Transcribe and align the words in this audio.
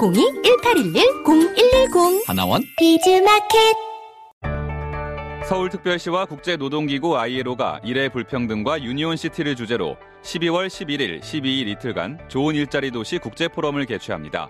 02-1811-0110 0.00 2.26
하나원. 2.26 2.62
비즈마켓. 2.78 3.76
서울특별시와 5.46 6.24
국제노동기구 6.24 7.18
ILO가 7.18 7.82
일의 7.84 8.08
불평등과 8.08 8.82
유니온시티를 8.82 9.56
주제로 9.56 9.98
12월 10.22 10.68
11일, 10.68 11.20
12일 11.20 11.68
이틀간 11.68 12.28
좋은 12.28 12.54
일자리 12.54 12.90
도시 12.90 13.18
국제포럼을 13.18 13.84
개최합니다. 13.84 14.48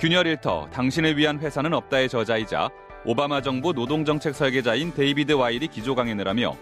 균열 0.00 0.26
일터 0.26 0.68
당신을 0.72 1.16
위한 1.16 1.38
회사는 1.38 1.72
없다의 1.72 2.08
저자이자 2.08 2.68
오바마 3.04 3.42
정부 3.42 3.72
노동정책 3.72 4.34
설계자인 4.34 4.92
데이비드 4.92 5.34
와일이 5.34 5.68
기조 5.68 5.94
강연을 5.94 6.26
하며 6.26 6.56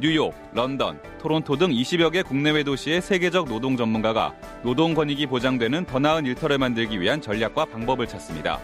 뉴욕, 0.00 0.34
런던, 0.52 1.00
토론토 1.20 1.56
등 1.56 1.70
20여 1.70 2.12
개 2.12 2.22
국내외 2.22 2.64
도시의 2.64 3.00
세계적 3.00 3.48
노동 3.48 3.76
전문가가 3.76 4.34
노동 4.62 4.92
권익이 4.92 5.26
보장되는 5.26 5.86
더 5.86 5.98
나은 5.98 6.26
일터를 6.26 6.58
만들기 6.58 7.00
위한 7.00 7.20
전략과 7.20 7.66
방법을 7.66 8.08
찾습니다. 8.08 8.60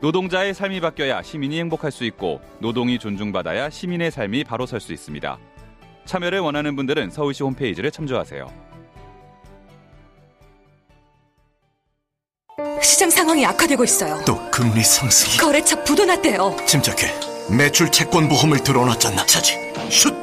노동자의 0.00 0.52
삶이 0.52 0.80
바뀌어야 0.80 1.22
시민이 1.22 1.58
행복할 1.60 1.90
수 1.90 2.04
있고 2.04 2.42
노동이 2.58 2.98
존중받아야 2.98 3.70
시민의 3.70 4.10
삶이 4.10 4.44
바로 4.44 4.66
설 4.66 4.80
수 4.80 4.92
있습니다. 4.92 5.38
참여를 6.04 6.40
원하는 6.40 6.76
분들은 6.76 7.10
서울시 7.10 7.42
홈페이지를 7.42 7.90
참조하세요. 7.90 8.46
시장 12.82 13.08
상황이 13.08 13.46
악화되고 13.46 13.82
있어요. 13.82 14.22
또 14.26 14.38
금리 14.50 14.82
상승이 14.82 15.38
거래처 15.38 15.82
부도 15.84 16.04
났대요. 16.04 16.54
침착해 16.66 17.10
매출 17.50 17.90
채권 17.90 18.28
보험을 18.28 18.62
들어놨잖아 18.62 19.24
차지 19.26 19.56
슛 19.90 20.14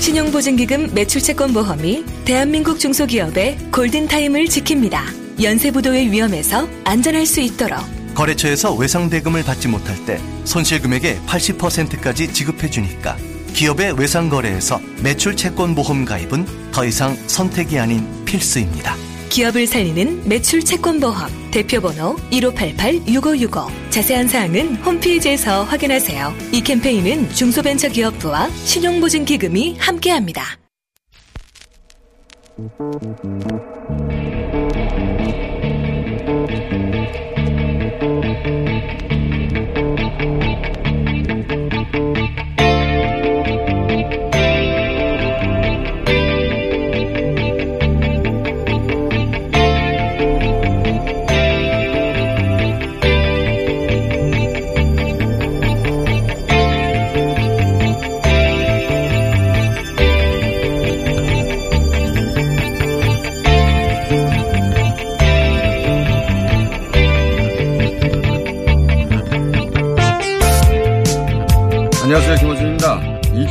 신용보증기금 0.00 0.94
매출채권보험이 0.94 2.04
대한민국 2.24 2.78
중소기업의 2.78 3.58
골든타임을 3.70 4.46
지킵니다. 4.46 5.42
연쇄부도의 5.42 6.10
위험에서 6.10 6.66
안전할 6.84 7.26
수 7.26 7.40
있도록 7.40 7.78
거래처에서 8.14 8.74
외상대금을 8.74 9.44
받지 9.44 9.68
못할 9.68 9.94
때 10.04 10.18
손실금액의 10.44 11.20
80%까지 11.26 12.32
지급해주니까 12.32 13.16
기업의 13.52 13.92
외상거래에서 13.98 14.80
매출 15.02 15.36
채권 15.36 15.74
보험 15.74 16.04
가입은 16.04 16.70
더 16.72 16.84
이상 16.84 17.16
선택이 17.26 17.78
아닌 17.78 18.06
필수입니다. 18.24 19.09
기업을 19.30 19.66
살리는 19.66 20.28
매출 20.28 20.60
채권보험 20.60 21.50
대표번호 21.52 22.16
1588-6565 22.32 23.90
자세한 23.90 24.28
사항은 24.28 24.76
홈페이지에서 24.76 25.62
확인하세요. 25.64 26.34
이 26.52 26.60
캠페인은 26.60 27.30
중소벤처기업부와 27.30 28.50
신용보증기금이 28.50 29.76
함께합니다. 29.78 30.58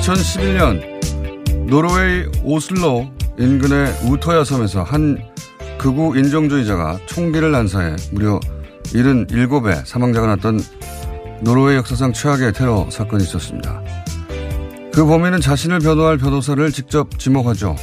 2011년 0.10 1.68
노르웨이 1.68 2.26
오슬로 2.44 3.08
인근의 3.38 3.94
우토야 4.06 4.44
섬에서 4.44 4.82
한 4.82 5.20
극우 5.78 6.18
인종주의자가 6.18 7.00
총기를 7.06 7.52
난사해 7.52 7.96
무려 8.12 8.40
77의 8.86 9.86
사망자가 9.86 10.28
났던 10.36 10.62
노르웨이 11.42 11.78
역사상 11.78 12.14
최악의 12.14 12.54
테러 12.54 12.90
사건이 12.90 13.24
있었습니다. 13.24 13.84
그 14.92 15.06
범인은 15.06 15.42
자신을 15.42 15.80
변호할 15.80 16.18
변호사를 16.18 16.72
직접 16.72 17.20
지목하죠. 17.20 17.76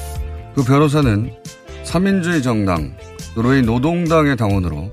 그 0.57 0.65
변호사는 0.65 1.33
3인주의 1.85 2.43
정당, 2.43 2.97
노르웨이 3.37 3.63
노동당의 3.63 4.37
당원으로 4.37 4.91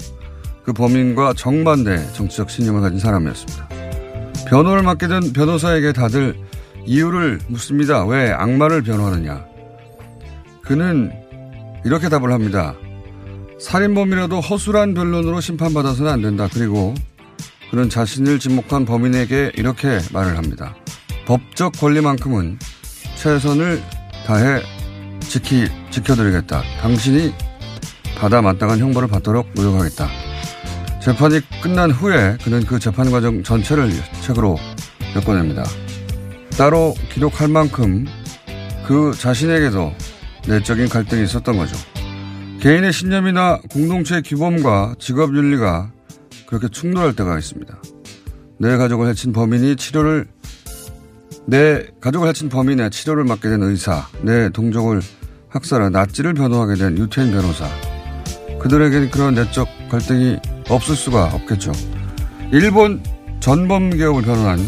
그 0.64 0.72
범인과 0.72 1.34
정반대 1.34 2.14
정치적 2.14 2.52
신념을 2.52 2.82
가진 2.82 3.00
사람이었습니다. 3.00 3.70
변호를 4.48 4.84
맡게 4.84 5.08
된 5.08 5.34
변호사에게 5.34 5.94
다들 5.94 6.36
이유를 6.86 7.40
묻습니다. 7.48 8.06
왜 8.06 8.32
악마를 8.32 8.82
변호하느냐? 8.84 9.46
그는 10.62 11.12
이렇게 11.86 12.10
답을 12.10 12.32
합니다. 12.32 12.76
살인범이라도 13.60 14.40
허술한 14.40 14.94
변론으로 14.94 15.42
심판받아서는 15.42 16.12
안 16.12 16.22
된다. 16.22 16.48
그리고 16.52 16.94
그는 17.72 17.90
자신을 17.90 18.40
지목한 18.40 18.86
범인에게 18.86 19.54
이렇게 19.56 20.00
말을 20.12 20.38
합니다. 20.38 20.76
법적 21.26 21.74
권리만큼은 21.80 22.60
최선을 23.16 23.82
다해 24.26 24.62
지키, 25.22 25.68
지켜드리겠다. 25.90 26.62
당신이 26.82 27.34
받아 28.18 28.42
마땅한 28.42 28.80
형벌을 28.80 29.08
받도록 29.08 29.50
노력하겠다. 29.56 30.08
재판이 31.02 31.42
끝난 31.62 31.92
후에 31.92 32.38
그는 32.44 32.66
그 32.66 32.80
재판 32.80 33.12
과정 33.12 33.44
전체를 33.44 33.90
책으로 34.22 34.58
엮어냅니다. 35.16 35.64
따로 36.58 36.94
기록할 37.12 37.48
만큼 37.48 38.06
그 38.86 39.14
자신에게도 39.18 39.94
내적인 40.48 40.88
갈등이 40.90 41.24
있었던 41.24 41.58
거죠. 41.58 41.76
개인의 42.60 42.94
신념이나 42.94 43.60
공동체의 43.72 44.22
규범과 44.24 44.96
직업 45.00 45.36
윤리가 45.36 45.92
그렇게 46.46 46.68
충돌할 46.68 47.16
때가 47.16 47.38
있습니다. 47.38 47.82
내 48.60 48.78
가족을 48.78 49.10
해친 49.10 49.34
범인이 49.34 49.76
치료를 49.76 50.28
내 51.46 51.88
가족을 52.00 52.30
해친 52.30 52.50
범인의 52.50 52.92
치료를 52.92 53.24
맡게 53.26 53.50
된 53.50 53.64
의사, 53.64 54.08
내 54.22 54.50
동족을 54.50 55.02
학살한 55.50 55.92
나치를 55.92 56.34
변호하게 56.34 56.76
된 56.76 56.98
유태인 56.98 57.32
변호사. 57.32 57.68
그들에게는 58.62 59.12
그런 59.12 59.36
내적 59.36 59.68
갈등이 59.90 60.40
없을 60.70 60.96
수가 60.96 61.26
없겠죠. 61.34 61.72
일본 62.52 63.04
전범기업을 63.42 64.22
변호한 64.22 64.60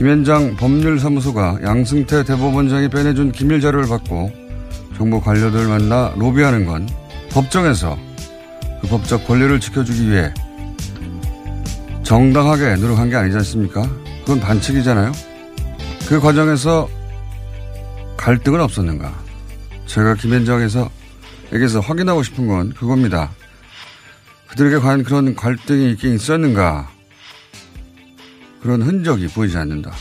김현장 0.00 0.56
법률사무소가 0.56 1.58
양승태 1.62 2.24
대법원장이 2.24 2.88
빼내준 2.88 3.32
기밀 3.32 3.60
자료를 3.60 3.86
받고 3.86 4.32
정부 4.96 5.20
관료들 5.20 5.68
만나 5.68 6.10
로비하는 6.16 6.64
건 6.64 6.88
법정에서 7.28 7.98
그 8.80 8.88
법적 8.88 9.26
권리를 9.26 9.60
지켜주기 9.60 10.10
위해 10.10 10.32
정당하게 12.02 12.76
노력한 12.76 13.10
게 13.10 13.16
아니지 13.16 13.36
않습니까? 13.36 13.82
그건 14.20 14.40
반칙이잖아요. 14.40 15.12
그 16.08 16.18
과정에서 16.18 16.88
갈등은 18.16 18.58
없었는가? 18.58 19.12
제가 19.84 20.14
김현장에서 20.14 20.88
에게서 21.52 21.80
확인하고 21.80 22.22
싶은 22.22 22.46
건 22.46 22.72
그겁니다. 22.72 23.32
그들에게 24.48 24.78
과연 24.78 25.04
그런 25.04 25.34
갈등이 25.34 25.90
있긴 25.90 26.14
있었는가? 26.14 26.88
그런 28.62 28.82
흔적이 28.82 29.28
보이지 29.28 29.56
않는다. 29.56 29.92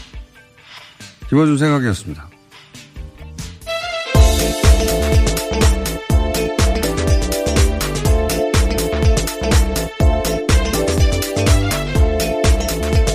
김어준 1.29 1.57
생각이었습니다. 1.57 2.29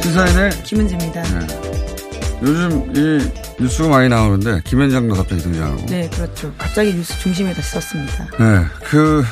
시사인의 0.02 0.50
김은지입니다. 0.62 1.22
네. 1.22 1.46
요즘 2.42 2.92
이 2.94 3.62
뉴스가 3.62 3.88
많이 3.88 4.08
나오는데 4.08 4.60
김현장도 4.64 5.14
갑자기 5.14 5.42
등장하고. 5.42 5.86
네, 5.86 6.08
그렇죠. 6.10 6.54
갑자기 6.56 6.94
뉴스 6.94 7.18
중심에 7.18 7.52
다시 7.52 7.70
섰습니다. 7.72 8.24
네, 8.38 8.64
그 8.84 9.24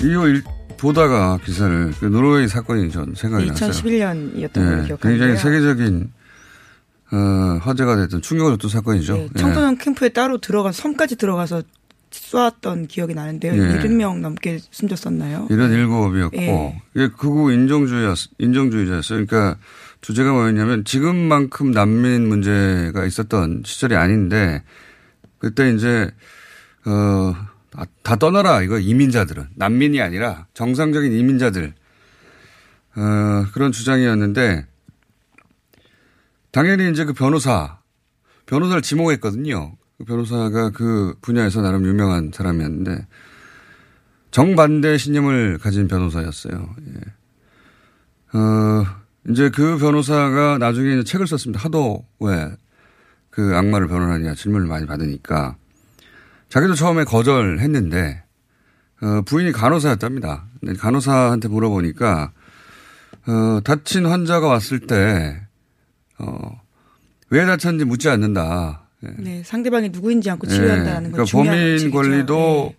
이후 0.00 0.28
일, 0.28 0.42
보다가 0.78 1.38
기사를 1.44 1.92
그 1.98 2.06
노르웨이 2.06 2.48
사건이 2.48 2.90
전 2.90 3.14
생각이 3.14 3.46
났어요. 3.46 3.70
2011년이었던 3.70 4.54
걸로 4.54 4.76
네, 4.76 4.86
기억하는데요. 4.86 4.98
굉장히 5.00 5.36
세계적인 5.36 6.12
어, 7.10 7.16
화제가 7.62 7.96
됐던 7.96 8.22
충격을 8.22 8.52
줬던 8.52 8.70
사건이죠. 8.70 9.16
네, 9.16 9.28
청소년 9.36 9.76
캠프에 9.78 10.10
따로 10.10 10.38
들어가 10.38 10.72
섬까지 10.72 11.16
들어가서 11.16 11.62
쏘았던 12.10 12.86
기억이 12.86 13.14
나는데요. 13.14 13.52
예. 13.54 13.78
70명 13.78 14.20
넘게 14.20 14.58
숨졌었나요? 14.70 15.48
이런 15.50 15.70
일곱이었고 15.72 16.36
예. 16.36 16.82
이게 16.94 17.08
극우 17.08 17.52
인종주의였 17.52 18.18
인종주의자였어요. 18.38 19.26
그러니까 19.26 19.58
주제가 20.00 20.32
뭐였냐면 20.32 20.84
지금만큼 20.84 21.70
난민 21.70 22.28
문제가 22.28 23.04
있었던 23.04 23.62
시절이 23.64 23.96
아닌데 23.96 24.62
그때 25.38 25.70
이제 25.70 26.10
어, 26.86 27.34
아, 27.74 27.84
다 28.02 28.16
떠나라 28.16 28.62
이거 28.62 28.78
이민자들은 28.78 29.48
난민이 29.56 30.00
아니라 30.00 30.46
정상적인 30.54 31.12
이민자들 31.12 31.74
어, 32.96 33.46
그런 33.52 33.72
주장이었는데 33.72 34.66
당연히 36.50 36.90
이제 36.90 37.04
그 37.04 37.12
변호사 37.12 37.78
변호사를 38.46 38.80
지목했거든요. 38.80 39.76
그 39.98 40.04
변호사가 40.04 40.70
그 40.70 41.14
분야에서 41.20 41.60
나름 41.60 41.84
유명한 41.84 42.30
사람이었는데 42.32 43.06
정반대 44.30 44.96
신념을 44.96 45.58
가진 45.58 45.88
변호사였어요. 45.88 46.76
예. 46.86 48.38
어, 48.38 48.86
이제 49.28 49.50
그 49.50 49.78
변호사가 49.78 50.58
나중에 50.58 51.02
책을 51.02 51.26
썼습니다. 51.26 51.62
하도 51.64 52.06
왜 52.20 52.48
그 53.38 53.54
악마를 53.54 53.86
변호하느냐 53.86 54.34
질문을 54.34 54.66
많이 54.66 54.84
받으니까 54.84 55.56
자기도 56.48 56.74
처음에 56.74 57.04
거절했는데 57.04 58.22
어, 59.02 59.22
부인이 59.26 59.52
간호사였답니다. 59.52 60.46
근데 60.60 60.74
간호사한테 60.78 61.48
물어보니까 61.48 62.32
어, 63.26 63.60
다친 63.62 64.06
환자가 64.06 64.46
왔을 64.48 64.80
때 64.80 65.40
어, 66.18 66.60
왜 67.30 67.44
다쳤는지 67.46 67.84
묻지 67.84 68.08
않는다. 68.08 68.88
예. 69.04 69.08
네, 69.18 69.42
상대방이 69.44 69.90
누구인지 69.90 70.28
않고 70.30 70.46
치료한다는 70.48 71.12
건 71.12 71.12
그러니까 71.12 71.24
중요한 71.24 71.58
범인. 71.58 71.90
권리도 71.92 72.68
네. 72.72 72.76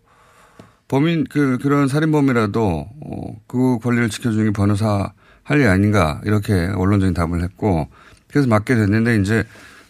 범인 0.90 1.24
그 1.30 1.58
그런 1.62 1.88
살인범이라도 1.88 2.90
어, 3.06 3.42
그 3.48 3.78
권리를 3.80 4.10
지켜주는 4.10 4.46
게 4.46 4.52
변호사 4.52 5.14
할 5.44 5.60
일 5.62 5.68
아닌가 5.68 6.22
이렇게 6.26 6.68
원론적인 6.68 7.14
답을 7.16 7.42
했고 7.42 7.88
그래서 8.30 8.48
맞게 8.48 8.76
됐는데 8.76 9.16
이제 9.18 9.44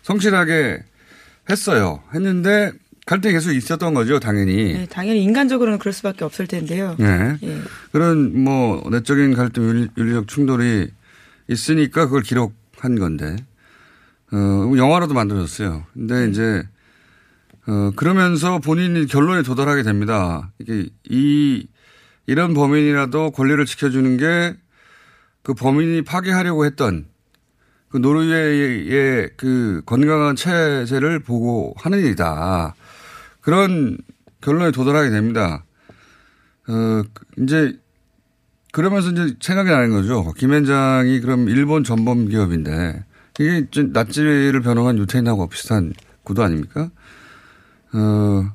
성실하게 0.03 0.83
했어요. 1.49 2.01
했는데 2.13 2.71
갈등이 3.09 3.33
계속 3.33 3.51
있었던 3.53 3.95
거죠, 3.95 4.19
당연히. 4.19 4.73
네, 4.73 4.85
당연히 4.87 5.23
인간적으로는 5.23 5.79
그럴 5.79 5.93
수밖에 5.93 6.23
없을 6.25 6.45
텐데요. 6.45 6.95
네. 6.99 7.37
예. 7.41 7.59
그런 7.91 8.43
뭐 8.43 8.87
내적인 8.91 9.33
갈등, 9.33 9.63
윤리- 9.63 9.89
윤리적 9.97 10.27
충돌이 10.27 10.91
있으니까 11.47 12.05
그걸 12.05 12.21
기록한 12.21 12.99
건데, 12.99 13.35
어, 14.31 14.37
영화로도 14.77 15.15
만들어졌어요. 15.15 15.85
근데 15.93 16.29
이제, 16.29 16.61
어, 17.65 17.91
그러면서 17.95 18.59
본인이 18.59 19.07
결론에 19.07 19.41
도달하게 19.41 19.81
됩니다. 19.81 20.51
이게 20.59 20.85
이, 21.09 21.65
이런 22.27 22.53
범인이라도 22.53 23.31
권리를 23.31 23.65
지켜주는 23.65 24.17
게 24.17 24.55
그 25.41 25.53
범인이 25.55 26.03
파괴하려고 26.03 26.65
했던 26.65 27.05
그 27.87 27.97
노르웨이의 27.97 29.29
그 29.35 29.81
건강한 29.85 30.35
체제를 30.35 31.19
보고 31.21 31.73
하는 31.77 31.99
일이다. 31.99 32.75
그런 33.49 33.97
결론에 34.41 34.69
도달하게 34.69 35.09
됩니다. 35.09 35.65
어, 36.67 37.01
이제 37.39 37.79
그러면서 38.71 39.09
이제 39.09 39.35
생각이 39.41 39.71
나는 39.71 39.89
거죠. 39.89 40.33
김현장이 40.33 41.19
그럼 41.21 41.49
일본 41.49 41.83
전범 41.83 42.27
기업인데 42.27 43.03
이게 43.39 43.65
좀 43.71 43.91
나치를 43.91 44.61
변호한 44.61 44.99
유태인하고 44.99 45.49
비슷한 45.49 45.93
구도 46.23 46.43
아닙니까? 46.43 46.91
어, 47.91 48.51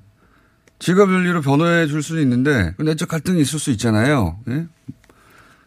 직업 0.78 1.10
윤리로 1.10 1.40
변호해 1.40 1.88
줄 1.88 2.00
수는 2.00 2.22
있는데 2.22 2.74
내적 2.78 3.08
갈등이 3.08 3.40
있을 3.40 3.58
수 3.58 3.72
있잖아요. 3.72 4.38
예? 4.48 4.68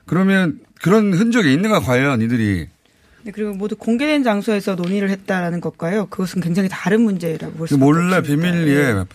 그러면 0.06 0.62
그런 0.82 1.14
흔적이 1.14 1.52
있는가 1.52 1.82
과연 1.82 2.22
이들이 2.22 2.60
네, 2.60 2.70
그리고 3.32 3.54
모두 3.54 3.76
공개된 3.76 4.24
장소에서 4.24 4.76
논의를 4.76 5.10
했다라는 5.10 5.62
것과요. 5.62 6.08
그것은 6.08 6.42
굉장히 6.42 6.70
다른 6.72 7.02
문제라고 7.02 7.54
볼 7.54 7.68
수밖에 7.68 7.80
몰래 7.84 8.18
없습니다. 8.18 8.22
비밀리에 8.52 8.78
예. 8.80 9.06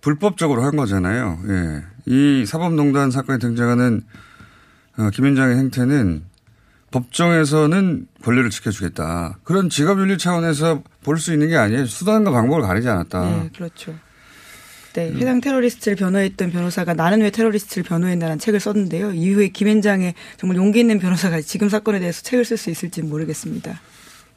불법적으로 0.00 0.62
한 0.62 0.76
거잖아요. 0.76 1.38
예. 1.48 1.82
이 2.06 2.44
사법농단 2.46 3.10
사건에 3.10 3.38
등장하는 3.38 4.02
어, 4.98 5.10
김현장의 5.10 5.56
행태는 5.56 6.22
법정에서는 6.90 8.06
권리를 8.24 8.50
지켜주겠다. 8.50 9.38
그런 9.44 9.68
직업윤리 9.70 10.18
차원에서 10.18 10.82
볼 11.04 11.18
수 11.18 11.32
있는 11.32 11.48
게 11.48 11.56
아니에요. 11.56 11.86
수단과 11.86 12.30
방법을 12.32 12.62
가리지 12.62 12.88
않았다. 12.88 13.20
네, 13.30 13.50
그렇죠. 13.56 13.94
네, 14.94 15.12
해당 15.12 15.40
테러리스트를 15.40 15.96
변호했던 15.96 16.50
변호사가 16.50 16.94
나는 16.94 17.20
왜 17.20 17.30
테러리스트를 17.30 17.84
변호했나라는 17.84 18.38
책을 18.40 18.58
썼는데요. 18.58 19.12
이후에 19.12 19.48
김현장의 19.48 20.14
정말 20.36 20.56
용기 20.56 20.80
있는 20.80 20.98
변호사가 20.98 21.40
지금 21.42 21.68
사건에 21.68 22.00
대해서 22.00 22.22
책을 22.22 22.44
쓸 22.44 22.56
수 22.56 22.70
있을지는 22.70 23.08
모르겠습니다. 23.08 23.80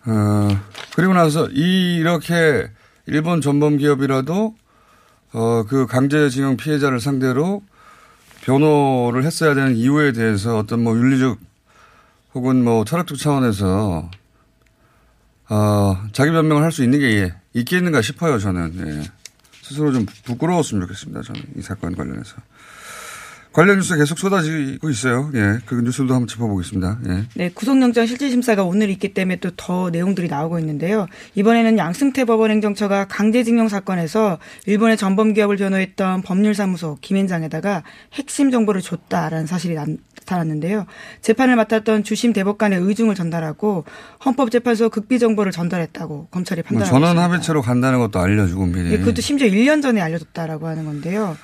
어, 0.05 0.47
그리고 0.95 1.13
나서 1.13 1.47
이 1.49 1.97
이렇게 1.97 2.67
일본 3.07 3.41
전범 3.41 3.77
기업이라도 3.77 4.55
어, 5.33 5.63
그 5.67 5.87
강제징용 5.87 6.57
피해자를 6.57 6.99
상대로 6.99 7.63
변호를 8.43 9.23
했어야 9.23 9.55
되는 9.55 9.75
이유에 9.75 10.11
대해서 10.11 10.57
어떤 10.57 10.83
뭐 10.83 10.95
윤리적 10.95 11.39
혹은 12.35 12.63
뭐 12.63 12.85
철학적 12.85 13.17
차원에서 13.17 14.11
어, 15.49 15.97
자기 16.13 16.31
변명을 16.31 16.63
할 16.63 16.71
수 16.71 16.83
있는 16.83 16.99
게 16.99 17.33
있겠는가 17.53 18.01
싶어요, 18.01 18.37
저는. 18.39 18.73
예. 18.87 19.22
스스로 19.63 19.93
좀 19.93 20.05
부끄러웠으면 20.25 20.81
좋겠습니다, 20.81 21.21
저는. 21.21 21.41
이 21.55 21.61
사건 21.61 21.95
관련해서. 21.95 22.35
관련 23.53 23.77
뉴스 23.77 23.95
계속 23.95 24.17
쏟아지고 24.19 24.89
있어요. 24.89 25.29
예. 25.35 25.59
그 25.65 25.75
뉴스도 25.75 26.13
한번 26.13 26.27
짚어보겠습니다. 26.27 26.99
예. 27.07 27.23
네, 27.35 27.49
구속영장 27.53 28.05
실질심사가 28.07 28.63
오늘 28.63 28.89
있기 28.89 29.13
때문에 29.13 29.37
또 29.37 29.53
더 29.55 29.89
내용들이 29.91 30.27
나오고 30.27 30.59
있는데요. 30.59 31.07
이번에는 31.35 31.77
양승태 31.77 32.25
법원행정처가 32.25 33.05
강제징용 33.07 33.69
사건에서 33.69 34.39
일본의 34.65 34.97
전범기업을 34.97 35.57
변호했던 35.57 36.23
법률사무소 36.23 36.97
김현장에다가 37.01 37.83
핵심 38.13 38.51
정보를 38.51 38.81
줬다라는 38.81 39.45
사실이 39.45 39.75
나타났는데요. 39.75 40.85
재판을 41.21 41.55
맡았던 41.55 42.03
주심 42.03 42.33
대법관의 42.33 42.79
의중을 42.79 43.15
전달하고 43.15 43.85
헌법재판소 44.25 44.89
극비 44.89 45.19
정보를 45.19 45.51
전달했다고 45.51 46.27
검찰이 46.31 46.63
뭐 46.69 46.79
판단하고 46.79 46.93
전원. 47.05 47.17
합의체로 47.19 47.61
간다는 47.61 47.99
것도 47.99 48.19
알려주고 48.19 48.65
미리. 48.65 48.91
예, 48.91 48.97
그것도 48.97 49.21
심지어 49.21 49.47
1년 49.47 49.81
전에 49.81 50.01
알려줬다라고 50.01 50.67
하는 50.67 50.85
건데요. 50.85 51.37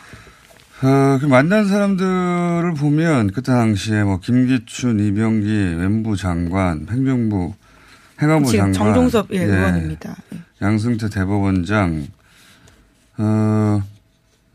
어, 0.82 1.18
그 1.20 1.26
만난 1.26 1.68
사람들을 1.68 2.74
보면 2.76 3.32
그때 3.32 3.52
당시에 3.52 4.04
뭐 4.04 4.20
김기춘, 4.20 5.00
이병기, 5.00 5.76
왼부 5.78 6.16
장관, 6.16 6.88
행정부, 6.90 7.54
행안부 8.22 8.50
지금 8.50 8.72
장관, 8.72 8.94
정종섭 8.94 9.28
예, 9.32 9.44
의원입니다. 9.44 10.16
예. 10.34 10.40
양승태 10.62 11.10
대법원장. 11.10 12.08
어, 13.18 13.84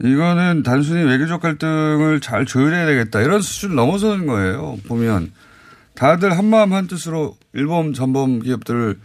이거는 0.03 0.63
단순히 0.63 1.05
외교적 1.05 1.43
갈등을 1.43 2.21
잘 2.21 2.47
조율해야 2.47 2.87
되겠다 2.87 3.21
이런 3.21 3.43
수준 3.43 3.77
넘어서는 3.77 4.27
거예요. 4.27 4.79
보면 4.89 5.31
다들 5.95 6.37
한마음 6.39 6.73
한뜻으로 6.73 7.37
일본 7.53 7.93
전범 7.93 8.41
기업들을 8.41 8.99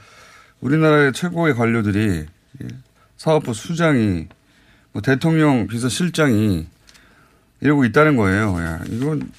우리나라의 0.61 1.11
최고의 1.11 1.55
관료들이 1.55 2.25
예, 2.63 2.67
사업부 3.17 3.53
수장이 3.53 4.27
뭐 4.93 5.01
대통령 5.01 5.67
비서실장이 5.67 6.78
이러고 7.61 7.85
있다는 7.85 8.15
거예요. 8.15 8.57
야, 8.59 8.79
이건 8.87 9.29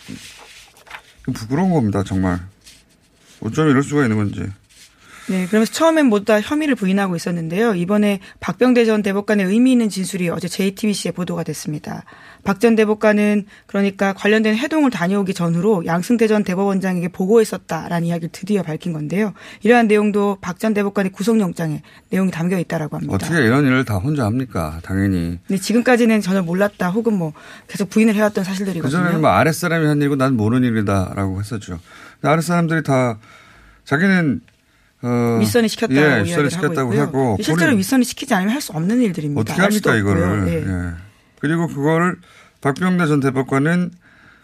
이건 1.22 1.34
부끄러운 1.34 1.70
겁니다, 1.70 2.02
정말. 2.04 2.40
어쩜 3.40 3.68
이럴 3.68 3.82
수가 3.82 4.02
있는 4.02 4.16
건지. 4.16 4.44
네, 5.30 5.46
그러면서 5.46 5.72
처음엔 5.72 6.06
모두 6.06 6.24
다 6.24 6.40
혐의를 6.40 6.74
부인하고 6.74 7.14
있었는데요. 7.14 7.76
이번에 7.76 8.18
박병대 8.40 8.84
전 8.84 9.00
대법관의 9.00 9.46
의미 9.46 9.70
있는 9.70 9.88
진술이 9.88 10.28
어제 10.28 10.48
JTBC에 10.48 11.12
보도가 11.12 11.44
됐습니다. 11.44 12.04
박 12.42 12.58
전 12.58 12.74
대법관은 12.74 13.46
그러니까 13.66 14.12
관련된 14.12 14.56
해동을 14.56 14.90
다녀오기 14.90 15.32
전후로 15.34 15.86
양승태 15.86 16.26
전 16.26 16.42
대법원장에게 16.42 17.08
보고했었다라는 17.08 18.08
이야기를 18.08 18.30
드디어 18.32 18.62
밝힌 18.64 18.92
건데요. 18.92 19.32
이러한 19.62 19.86
내용도 19.86 20.36
박 20.40 20.58
전 20.58 20.74
대법관의 20.74 21.12
구속영장에 21.12 21.80
내용이 22.10 22.32
담겨 22.32 22.58
있다라고 22.58 22.96
합니다. 22.96 23.14
어떻게 23.14 23.36
이런 23.36 23.64
일을 23.64 23.84
다 23.84 23.98
혼자 23.98 24.24
합니까? 24.24 24.80
당연히. 24.82 25.38
근데 25.46 25.60
지금까지는 25.62 26.20
전혀 26.22 26.42
몰랐다 26.42 26.90
혹은 26.90 27.14
뭐 27.14 27.32
계속 27.68 27.88
부인을 27.88 28.14
해왔던 28.16 28.42
사실들이거든요. 28.42 28.90
그전에는 28.90 29.20
뭐 29.20 29.30
아랫사람이 29.30 29.86
한 29.86 29.98
일이고 30.00 30.16
난 30.16 30.36
모르는 30.36 30.68
일이다라고 30.68 31.38
했었죠. 31.38 31.78
아랫사람들이 32.22 32.82
다 32.82 33.18
자기는 33.84 34.40
어, 35.02 35.38
윗선이 35.40 35.68
시켰다고 35.68 35.98
예, 36.00 36.04
이야기를 36.04 36.24
윗선이 36.26 36.50
시켰다고 36.50 36.90
하고. 36.92 37.00
하고 37.00 37.36
실제로 37.42 37.74
윗선이 37.76 38.04
시키지 38.04 38.34
않으면 38.34 38.54
할 38.54 38.60
수 38.60 38.72
없는 38.72 39.00
일들입니다. 39.02 39.40
어떻게 39.40 39.60
합니까. 39.62 39.96
이거를? 39.96 40.48
예. 40.48 40.54
예. 40.66 40.90
그리고 41.40 41.66
그거를 41.68 42.16
박병대 42.60 43.06
전 43.06 43.20
대법관은 43.20 43.90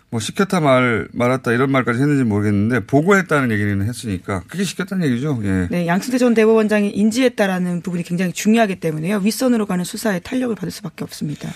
뭐 0.08 0.20
시켰다 0.20 0.60
말 0.60 1.08
말았다 1.12 1.52
이런 1.52 1.70
말까지 1.72 2.00
했는지 2.00 2.22
모르겠는데 2.24 2.86
보고했다는 2.86 3.50
얘기는 3.50 3.82
했으니까 3.86 4.42
그게 4.48 4.64
시켰다는 4.64 5.06
얘기죠. 5.08 5.38
예. 5.42 5.66
네, 5.70 5.86
양승태 5.86 6.16
전 6.18 6.32
대법원장이 6.32 6.90
인지했다라는 6.90 7.82
부분이 7.82 8.04
굉장히 8.04 8.32
중요하기 8.32 8.76
때문에요. 8.80 9.18
윗선으로 9.18 9.66
가는 9.66 9.84
수사에 9.84 10.20
탄력을 10.20 10.54
받을 10.54 10.70
수밖에 10.70 11.04
없습니다. 11.04 11.50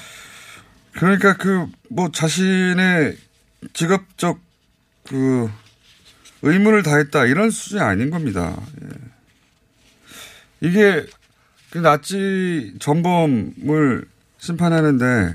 그러니까 0.92 1.36
그 1.36 1.66
뭐 1.88 2.10
자신의 2.12 3.16
직업적 3.72 4.38
그 5.08 5.48
의무를 6.42 6.82
다했다 6.82 7.26
이런 7.26 7.50
수준이 7.50 7.80
아닌 7.80 8.10
겁니다. 8.10 8.56
예. 8.82 8.88
이게 10.60 11.06
그 11.70 11.78
나치 11.78 12.74
전범을 12.80 14.04
심판하는데 14.38 15.34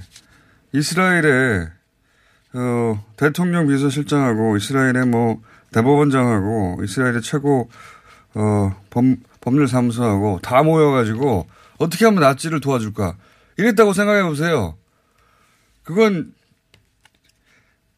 이스라엘에 0.73 1.67
어, 2.53 3.05
대통령 3.17 3.67
비서실장하고 3.67 4.57
이스라엘의 4.57 5.05
뭐 5.07 5.41
대법원장하고 5.71 6.81
이스라엘의 6.83 7.21
최고 7.21 7.69
어, 8.33 8.75
범, 8.89 9.17
법률사무소하고 9.41 10.39
다 10.41 10.63
모여가지고 10.63 11.47
어떻게 11.77 12.05
하면 12.05 12.21
나치를 12.21 12.61
도와줄까 12.61 13.15
이랬다고 13.57 13.93
생각해 13.93 14.23
보세요. 14.23 14.77
그건 15.83 16.33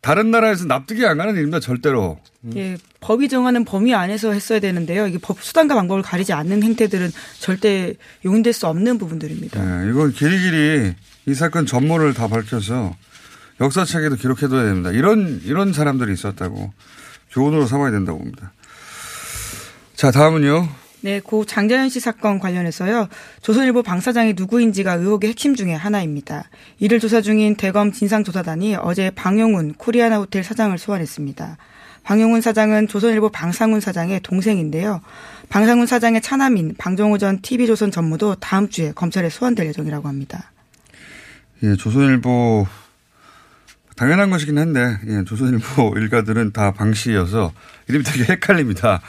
다른 0.01 0.31
나라에서 0.31 0.65
납득이 0.65 1.05
안 1.05 1.17
가는 1.17 1.35
일입니다, 1.35 1.59
절대로. 1.59 2.19
예, 2.55 2.77
법이 2.99 3.29
정하는 3.29 3.65
범위 3.65 3.93
안에서 3.93 4.31
했어야 4.31 4.59
되는데요. 4.59 5.07
이게 5.07 5.17
법 5.17 5.41
수단과 5.41 5.75
방법을 5.75 6.01
가리지 6.01 6.33
않는 6.33 6.63
행태들은 6.63 7.11
절대 7.39 7.95
용인될 8.25 8.53
수 8.53 8.67
없는 8.67 8.97
부분들입니다. 8.97 9.63
네, 9.63 9.89
이건 9.89 10.11
길이길이 10.11 10.93
이 11.25 11.33
사건 11.33 11.65
전모를 11.65 12.13
다 12.13 12.27
밝혀서 12.27 12.95
역사책에도 13.59 14.15
기록해둬야 14.15 14.63
됩니다. 14.65 14.91
이런 14.91 15.41
이런 15.43 15.73
사람들이 15.73 16.13
있었다고 16.13 16.71
교훈으로 17.31 17.65
삼아야 17.65 17.91
된다고 17.91 18.19
봅니다. 18.19 18.53
자, 19.95 20.11
다음은요. 20.11 20.69
네, 21.01 21.19
고 21.19 21.45
장자연 21.45 21.89
씨 21.89 21.99
사건 21.99 22.39
관련해서요. 22.39 23.07
조선일보 23.41 23.83
방사장이 23.83 24.33
누구인지가 24.35 24.93
의혹의 24.93 25.29
핵심 25.29 25.55
중의 25.55 25.77
하나입니다. 25.77 26.49
이를 26.79 26.99
조사 26.99 27.21
중인 27.21 27.55
대검 27.55 27.91
진상조사단이 27.91 28.75
어제 28.75 29.11
방용훈 29.11 29.73
코리아나 29.75 30.17
호텔 30.17 30.43
사장을 30.43 30.77
소환했습니다. 30.77 31.57
방용훈 32.07 32.39
사장은 32.39 32.87
조선일보 32.87 33.31
방상훈 33.31 33.81
사장의 33.81 34.21
동생인데요. 34.21 35.01
방상훈 35.49 35.87
사장의 35.87 36.21
차남인 36.21 36.73
방정호 36.77 37.17
전 37.17 37.41
TV조선 37.41 37.91
전무도 37.91 38.35
다음 38.35 38.69
주에 38.69 38.93
검찰에 38.93 39.27
소환될 39.29 39.67
예정이라고 39.67 40.07
합니다. 40.07 40.53
예, 41.63 41.75
조선일보 41.75 42.65
당연한 43.97 44.29
것이긴 44.29 44.57
한데 44.57 44.97
예, 45.07 45.25
조선일보 45.25 45.95
일가들은 45.99 46.53
다 46.53 46.71
방씨여서 46.71 47.51
이름이 47.89 48.05
되게 48.05 48.31
헷갈립니다. 48.31 49.01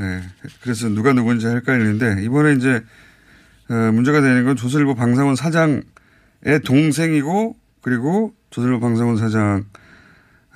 예, 0.00 0.22
그래서 0.62 0.88
누가 0.88 1.12
누군지 1.12 1.46
헷갈리는데 1.46 2.22
이번에 2.24 2.54
이제 2.54 2.82
어, 3.68 3.74
문제가 3.92 4.22
되는 4.22 4.46
건 4.46 4.56
조선일보 4.56 4.94
방상훈 4.94 5.36
사장의 5.36 5.82
동생이고 6.64 7.54
그리고 7.82 8.32
조선일보 8.48 8.80
방상훈 8.80 9.18
사장 9.18 9.66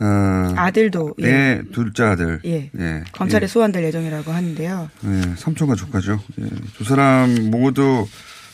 어, 0.00 0.54
아들도 0.56 1.14
예. 1.18 1.26
네, 1.26 1.62
둘째 1.72 2.04
아들. 2.04 2.40
예. 2.46 2.70
예. 2.78 3.04
검찰에 3.12 3.44
예. 3.44 3.46
소환될 3.46 3.84
예정이라고 3.84 4.32
하는데요. 4.32 4.90
예, 5.04 5.34
삼촌과 5.36 5.74
조카죠. 5.74 6.18
예. 6.40 6.46
두 6.76 6.84
사람 6.84 7.50
모두 7.50 8.06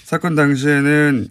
사건 0.02 0.34
당시에는 0.34 1.28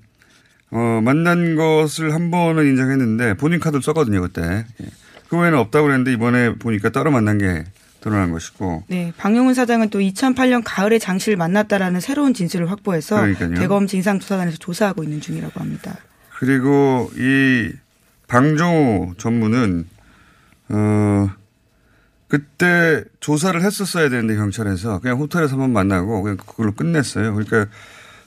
어, 0.72 1.02
만난 1.04 1.56
것을 1.56 2.14
한 2.14 2.32
번은 2.32 2.66
인정했는데 2.66 3.36
본인 3.36 3.60
카드를 3.60 3.82
썼거든요, 3.82 4.22
그때. 4.22 4.66
예. 4.82 4.86
그 5.28 5.38
외에는 5.38 5.58
없다고 5.58 5.88
그랬는데 5.88 6.14
이번에 6.14 6.56
보니까 6.56 6.90
따로 6.90 7.12
만난 7.12 7.38
게 7.38 7.66
드러난 8.00 8.32
것이고. 8.32 8.84
네, 8.88 9.12
방용훈 9.18 9.54
사장은 9.54 9.90
또 9.90 10.00
2008년 10.00 10.62
가을에 10.64 11.00
장 11.00 11.18
씨를 11.20 11.38
만났다라는 11.38 12.00
새로운 12.00 12.34
진술을 12.34 12.70
확보해서 12.72 13.18
그러니까요. 13.18 13.56
대검 13.56 13.88
진상조사단에서 13.88 14.58
조사하고 14.58 15.04
있는 15.04 15.20
중이라고 15.20 15.60
합니다. 15.60 15.98
그리고 16.38 17.12
이 17.18 17.72
방종호 18.28 19.16
전무는 19.18 19.86
어 20.70 21.30
그때 22.28 23.04
조사를 23.20 23.62
했었어야 23.62 24.10
되는데 24.10 24.36
경찰에서 24.36 25.00
그냥 25.00 25.18
호텔에서 25.20 25.54
한번 25.54 25.72
만나고 25.72 26.22
그냥 26.22 26.38
그걸로 26.38 26.74
끝냈어요. 26.74 27.34
그러니까 27.34 27.68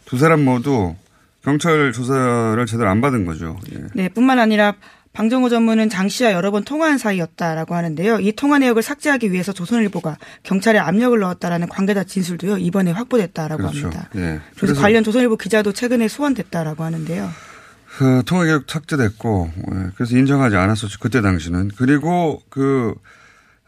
두 0.05 0.19
사람 0.19 0.45
모두 0.45 0.95
경찰 1.43 1.93
조사를 1.93 2.65
제대로 2.67 2.89
안 2.89 3.01
받은 3.01 3.25
거죠. 3.25 3.59
예. 3.73 3.85
네, 3.95 4.09
뿐만 4.09 4.39
아니라 4.39 4.75
방정호 5.13 5.49
전무는 5.49 5.89
장 5.89 6.09
씨와 6.09 6.33
여러 6.33 6.51
번 6.51 6.63
통화한 6.65 6.99
사이였다라고 6.99 7.75
하는데요. 7.75 8.21
이 8.21 8.33
통화 8.33 8.59
내역을 8.59 8.83
삭제하기 8.83 9.33
위해서 9.33 9.53
조선일보가 9.53 10.17
경찰에 10.43 10.79
압력을 10.79 11.19
넣었다라는 11.19 11.69
관계자 11.69 12.05
진술도요 12.05 12.59
이번에 12.59 12.93
확보됐다라고 12.93 13.63
그렇죠. 13.63 13.87
합니다. 13.87 14.09
예. 14.17 14.41
그래서, 14.57 14.81
관련 14.81 15.03
조선일보 15.03 15.37
기자도 15.37 15.73
최근에 15.73 16.09
소환됐다라고 16.09 16.85
하는데요. 16.85 17.31
그 17.99 18.23
통화 18.27 18.45
계획 18.45 18.63
삭제됐고 18.71 19.51
예, 19.57 19.91
그래서 19.97 20.17
인정하지 20.17 20.55
않았었죠 20.55 21.01
그때 21.01 21.21
당시는 21.21 21.73
그리고 21.77 22.41
그 22.49 22.95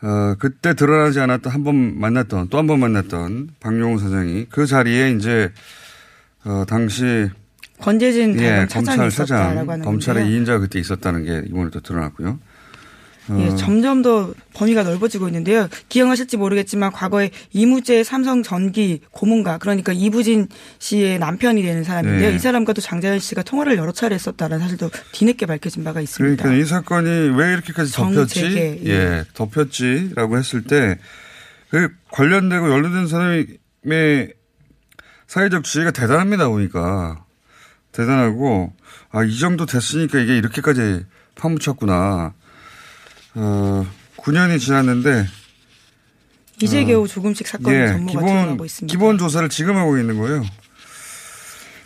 어, 0.03 0.35
그때 0.39 0.75
드러나지 0.75 1.19
않았던 1.21 1.53
한 1.53 1.65
번 1.65 1.99
만났던 1.99 2.49
또 2.49 2.59
한 2.59 2.67
번 2.69 2.79
만났던 2.79 3.51
박용호 3.59 3.99
사장이 3.99 4.47
그 4.49 4.67
자리에 4.67 5.11
이제 5.11 5.53
어, 6.45 6.65
당시 6.69 7.29
권재진 7.81 8.39
예, 8.41 8.67
검찰 8.71 9.11
사장. 9.11 9.67
검찰의 9.83 10.25
2인자가 10.27 10.61
그때 10.61 10.79
있었다는 10.79 11.25
게 11.25 11.43
이번에 11.49 11.71
또 11.71 11.81
드러났고요. 11.81 12.39
어, 13.31 13.41
예, 13.41 13.57
점점 13.57 14.03
더 14.03 14.33
범위가 14.55 14.83
넓어지고 14.83 15.29
있는데요. 15.29 15.69
기억하실지 15.89 16.37
모르겠지만 16.37 16.93
과거에 16.93 17.31
이무재 17.53 18.03
삼성 18.03 18.43
전기 18.43 19.01
고문가 19.11 19.59
그러니까 19.59 19.93
이부진 19.93 20.49
씨의 20.79 21.19
남편이 21.19 21.63
되는 21.63 21.85
사람인데요. 21.85 22.31
네. 22.31 22.37
이 22.37 22.39
사람과도 22.39 22.81
장자연 22.81 23.19
씨가 23.19 23.43
통화를 23.43 23.77
여러 23.77 23.93
차례 23.93 24.15
했었다는 24.15 24.59
사실도 24.59 24.91
뒤늦게 25.13 25.47
밝혀진 25.47 25.85
바가 25.85 26.01
있습니다. 26.01 26.43
그러니까 26.43 26.63
이 26.63 26.67
사건이 26.67 27.09
왜 27.37 27.53
이렇게까지 27.53 27.93
덮였지? 27.93 28.41
정재계, 28.41 28.81
예. 28.87 28.91
예, 28.91 29.25
덮였지라고 29.35 30.37
했을 30.39 30.65
때, 30.65 30.99
그 31.71 31.89
관련되고 32.11 32.71
연루된 32.71 33.07
사람의 33.07 34.35
사회적 35.27 35.65
지위가 35.65 35.93
대단합니다, 35.93 36.49
보니까. 36.49 37.25
대단하고, 37.93 38.73
아, 39.11 39.23
이 39.25 39.39
정도 39.39 39.67
됐으니까 39.67 40.19
이게 40.19 40.37
이렇게까지 40.37 41.05
파묻혔구나. 41.37 42.35
어, 43.35 43.87
9년이 44.17 44.59
지났는데, 44.61 45.27
이제 46.63 46.85
겨우 46.85 47.09
조금씩 47.09 47.47
사건의 47.47 47.81
예, 47.81 47.87
전모가 47.89 48.21
드러나고 48.27 48.65
있습니다. 48.67 48.93
기본 48.93 49.17
조사를 49.19 49.49
지금 49.49 49.77
하고 49.77 49.97
있는 49.99 50.19
거예요. 50.19 50.45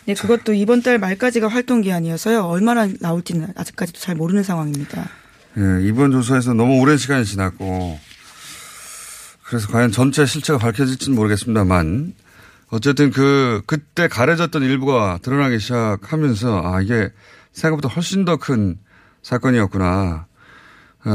네, 0.05 0.13
그것도 0.13 0.53
이번 0.53 0.81
달 0.83 0.99
말까지가 0.99 1.47
활동 1.47 1.81
기한이어서요. 1.81 2.41
얼마나 2.43 2.87
나올지는 2.99 3.53
아직까지도 3.55 3.99
잘 3.99 4.15
모르는 4.15 4.43
상황입니다. 4.43 5.09
예, 5.57 5.87
이번 5.87 6.11
조사에서 6.11 6.53
너무 6.53 6.79
오랜 6.81 6.97
시간이 6.97 7.23
지났고 7.25 7.97
그래서 9.43 9.67
과연 9.69 9.91
전체 9.91 10.25
실체가 10.25 10.59
밝혀질지는 10.59 11.15
모르겠습니다만 11.15 12.13
어쨌든 12.69 13.11
그 13.11 13.61
그때 13.65 14.07
가려졌던 14.09 14.61
일부가 14.63 15.19
드러나기 15.21 15.59
시작하면서 15.59 16.61
아 16.65 16.81
이게 16.81 17.09
생각보다 17.53 17.87
훨씬 17.93 18.25
더 18.25 18.35
큰 18.37 18.77
사건이었구나 19.23 19.85
아, 19.85 20.25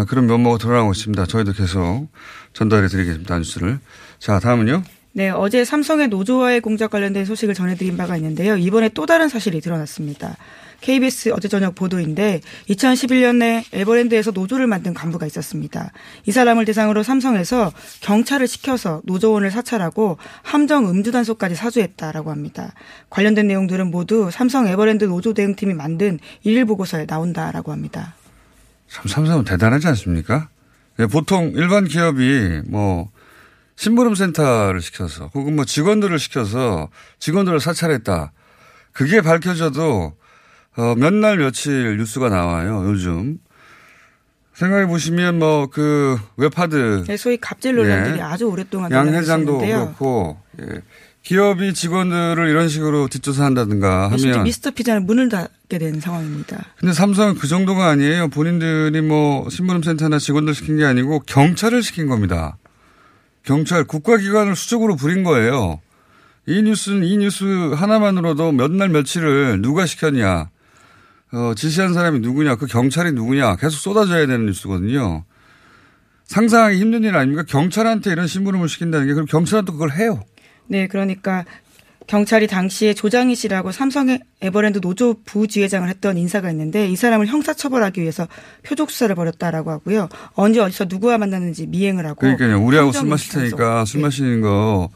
그런 0.09 0.27
면모가 0.27 0.59
드러나고 0.59 0.93
있습니다. 0.93 1.27
저희도 1.27 1.53
계속 1.53 2.09
전달해 2.53 2.89
드리겠습니다. 2.89 3.39
뉴스를 3.39 3.81
자 4.19 4.39
다음은요. 4.39 4.83
네, 5.13 5.29
어제 5.29 5.65
삼성의 5.65 6.07
노조와의 6.09 6.61
공작 6.61 6.91
관련된 6.91 7.25
소식을 7.25 7.55
전해드린 7.55 7.97
바가 7.97 8.17
있는데요. 8.17 8.57
이번에 8.57 8.89
또 8.91 9.07
다른 9.07 9.29
사실이 9.29 9.61
드러났습니다. 9.61 10.37
KBS 10.83 11.31
어제 11.31 11.49
저녁 11.49 11.75
보도인데 11.75 12.41
2011년에 12.69 13.65
에버랜드에서 13.73 14.31
노조를 14.31 14.69
만든 14.69 14.95
간부가 14.95 15.27
있었습니다. 15.27 15.93
이 16.27 16.33
사람을 16.33 16.65
대상으로 16.65 17.03
삼성에서 17.03 17.73
경찰을 18.01 18.47
시켜서 18.47 19.03
노조원을 19.05 19.51
사찰하고 19.51 20.17
함정 20.43 20.89
음주 20.89 21.11
단속까지 21.11 21.57
사주했다라고 21.57 22.31
합니다. 22.31 22.73
관련된 23.11 23.49
내용들은 23.49 23.91
모두 23.91 24.31
삼성 24.31 24.69
에버랜드 24.69 25.05
노조 25.05 25.35
대응팀이 25.35 25.75
만든 25.75 26.19
일일 26.45 26.65
보고서에 26.67 27.07
나온다라고 27.07 27.73
합니다. 27.73 28.15
참 28.91 29.07
삼성은 29.07 29.45
대단하지 29.45 29.87
않습니까? 29.89 30.49
예, 30.99 31.07
보통 31.07 31.53
일반 31.55 31.85
기업이 31.85 32.63
뭐 32.67 33.11
심부름 33.77 34.15
센터를 34.15 34.81
시켜서 34.83 35.31
혹은 35.35 35.57
뭐 35.57 35.65
직원들을 35.65 36.19
시켜서 36.19 36.89
직원들을 37.19 37.61
사찰했다. 37.61 38.33
그게 38.93 39.21
밝혀져도 39.21 40.15
어, 40.77 40.95
몇 40.97 41.13
날 41.15 41.39
며칠 41.39 41.97
뉴스가 41.97 42.29
나와요. 42.29 42.85
요즘 42.87 43.39
생각해 44.55 44.87
보시면 44.87 45.39
뭐 45.39 45.69
그 45.69 46.19
웹하드 46.37 47.05
네, 47.07 47.17
소위 47.17 47.39
갑질 47.39 47.77
논란들이 47.77 48.19
예. 48.19 48.23
아주 48.23 48.45
오랫동안 48.47 48.91
양 48.91 49.09
회장도. 49.09 49.59
그렇고 49.59 50.39
예. 50.61 50.83
기업이 51.23 51.75
직원들을 51.75 52.49
이런 52.49 52.69
식으로 52.69 53.09
뒷조사한다든가 53.09 54.11
실제 54.17 54.31
하면 54.31 54.45
미스터 54.45 54.71
피자는 54.71 55.07
문을 55.07 55.29
닫게 55.29 55.79
된 55.79 56.01
상황입니다. 56.01 56.65
근데 56.79 56.93
삼성은 56.93 57.35
그 57.37 57.47
정도가 57.47 57.89
아니에요. 57.89 58.29
본인들이 58.29 59.01
뭐 59.03 59.49
심부름센터나 59.51 60.19
직원들 60.19 60.55
시킨 60.55 60.79
게 60.79 60.85
아니고 60.85 61.21
경찰을 61.21 61.83
시킨 61.83 62.07
겁니다. 62.09 62.57
경찰 63.45 63.85
국가기관을 63.85 64.57
수적으로 64.57 64.97
부린 64.97 65.23
거예요. 65.23 65.81
이 66.47 66.63
뉴스는 66.63 67.05
이 67.05 67.17
뉴스 67.19 67.45
하나만으로도 67.75 68.53
몇 68.53 68.71
날 68.73 68.89
며칠을 68.89 69.61
누가 69.63 69.87
시켰냐, 69.87 70.49
어, 71.33 71.53
지시한 71.55 71.93
사람이 71.95 72.21
누구냐, 72.21 72.57
그 72.57 72.67
경찰이 72.67 73.13
누구냐 73.13 73.57
계속 73.57 73.77
쏟아져야 73.79 74.27
되는 74.27 74.47
뉴스거든요. 74.47 75.25
상상하기 76.25 76.79
힘든 76.79 77.05
일 77.05 77.15
아닙니까? 77.17 77.45
경찰한테 77.47 78.11
이런 78.13 78.27
심부름을 78.27 78.69
시킨다는 78.69 79.07
게 79.07 79.13
그럼 79.15 79.27
경찰한테 79.27 79.73
그걸 79.73 79.93
해요. 79.93 80.23
네, 80.71 80.87
그러니까 80.87 81.45
경찰이 82.07 82.47
당시에 82.47 82.95
조장희 82.95 83.35
씨라고 83.35 83.73
삼성 83.73 84.19
에버랜드 84.41 84.81
노조 84.81 85.15
부지회장을 85.25 85.89
했던 85.89 86.17
인사가 86.17 86.49
있는데 86.53 86.87
이 86.89 86.95
사람을 86.95 87.27
형사처벌하기 87.27 88.01
위해서 88.01 88.29
표적 88.63 88.91
수사를 88.91 89.13
벌였다라고 89.15 89.71
하고요. 89.73 90.09
언제 90.35 90.61
어디서 90.61 90.87
누구와 90.89 91.19
만났는지 91.19 91.67
미행을 91.67 92.07
하고. 92.07 92.21
그러니까요. 92.21 92.65
우리하고 92.65 92.93
술 92.93 93.09
마실 93.09 93.33
테니까. 93.33 93.85
술 93.85 94.01
네. 94.01 94.07
마시는 94.07 94.41
거, 94.43 94.91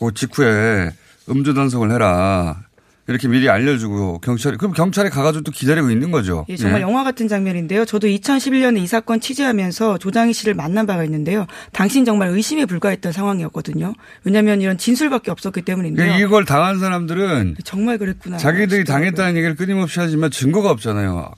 그 0.00 0.12
직후에 0.14 0.90
음주 1.28 1.54
단속을 1.54 1.92
해라. 1.92 2.62
이렇게 3.10 3.26
미리 3.28 3.48
알려주고 3.50 4.20
경찰이, 4.20 4.56
그럼 4.56 4.72
경찰이 4.72 5.10
가가지고 5.10 5.42
또 5.42 5.52
기다리고 5.52 5.90
있는 5.90 6.10
거죠. 6.12 6.46
예, 6.48 6.56
정말 6.56 6.80
예. 6.80 6.82
영화 6.84 7.02
같은 7.04 7.26
장면인데요. 7.28 7.84
저도 7.84 8.06
2011년에 8.06 8.78
이 8.78 8.86
사건 8.86 9.20
취재하면서 9.20 9.98
조장희 9.98 10.32
씨를 10.32 10.54
만난 10.54 10.86
바가 10.86 11.04
있는데요. 11.04 11.46
당신 11.72 12.04
정말 12.04 12.28
의심에 12.28 12.64
불과했던 12.66 13.12
상황이었거든요. 13.12 13.92
왜냐하면 14.24 14.60
이런 14.62 14.78
진술밖에 14.78 15.30
없었기 15.32 15.62
때문인데요. 15.62 16.06
그러니까 16.06 16.24
이걸 16.26 16.44
당한 16.44 16.78
사람들은 16.78 17.56
정말 17.64 17.98
그랬구나. 17.98 18.36
자기들이. 18.38 18.84
당했다는 18.84 19.36
얘기를 19.36 19.56
끊임없이 19.56 19.98
하지만 20.00 20.30
증거가 20.30 20.70
없잖아요. 20.70 21.30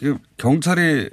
그 0.00 0.16
경찰이 0.38 1.10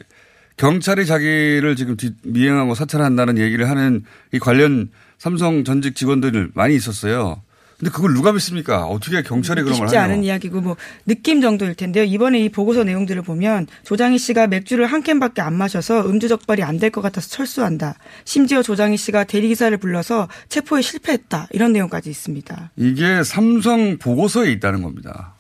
경찰이 0.58 1.06
자기를 1.06 1.76
지금 1.76 1.98
뒤- 1.98 2.14
미행하고 2.24 2.76
사찰한다는 2.76 3.38
얘기를 3.38 3.70
하는 3.70 4.04
이 4.32 4.40
관련 4.40 4.90
삼성 5.18 5.64
전직 5.66 5.96
직원들 5.96 6.52
많이 6.54 6.76
있었어요. 6.76 7.42
근데 7.78 7.92
그걸 7.92 8.14
누가 8.14 8.32
믿습니까? 8.32 8.86
어떻게 8.86 9.22
경찰이 9.22 9.62
그런 9.62 9.78
걸 9.78 9.88
쉽지 9.88 9.98
하냐? 9.98 10.06
않은 10.14 10.24
이야기고 10.24 10.62
뭐 10.62 10.78
느낌 11.06 11.42
정도일 11.42 11.76
텐데요. 11.76 12.06
이번에 12.06 12.40
이 12.40 12.48
보고서 12.50 12.86
내용들을 12.86 13.22
보면 13.24 13.68
조장희 13.84 14.18
씨가 14.18 14.48
맥주를 14.48 14.86
한 14.88 15.04
캔밖에 15.04 15.42
안 15.42 15.54
마셔서 15.56 16.10
음주 16.10 16.30
적발이 16.30 16.64
안 16.64 16.80
될 16.80 16.90
것 16.92 17.02
같아서 17.02 17.28
철수한다. 17.30 17.96
심지어 18.24 18.62
조장희 18.64 18.96
씨가 18.96 19.26
대리기사를 19.26 19.76
불러서 19.78 20.30
체포에 20.48 20.82
실패했다. 20.82 21.48
이런 21.52 21.74
내용까지 21.74 22.10
있습니다. 22.10 22.72
이게 22.78 23.24
삼성 23.24 23.98
보고서에 23.98 24.52
있다는 24.54 24.82
겁니다. 24.82 25.34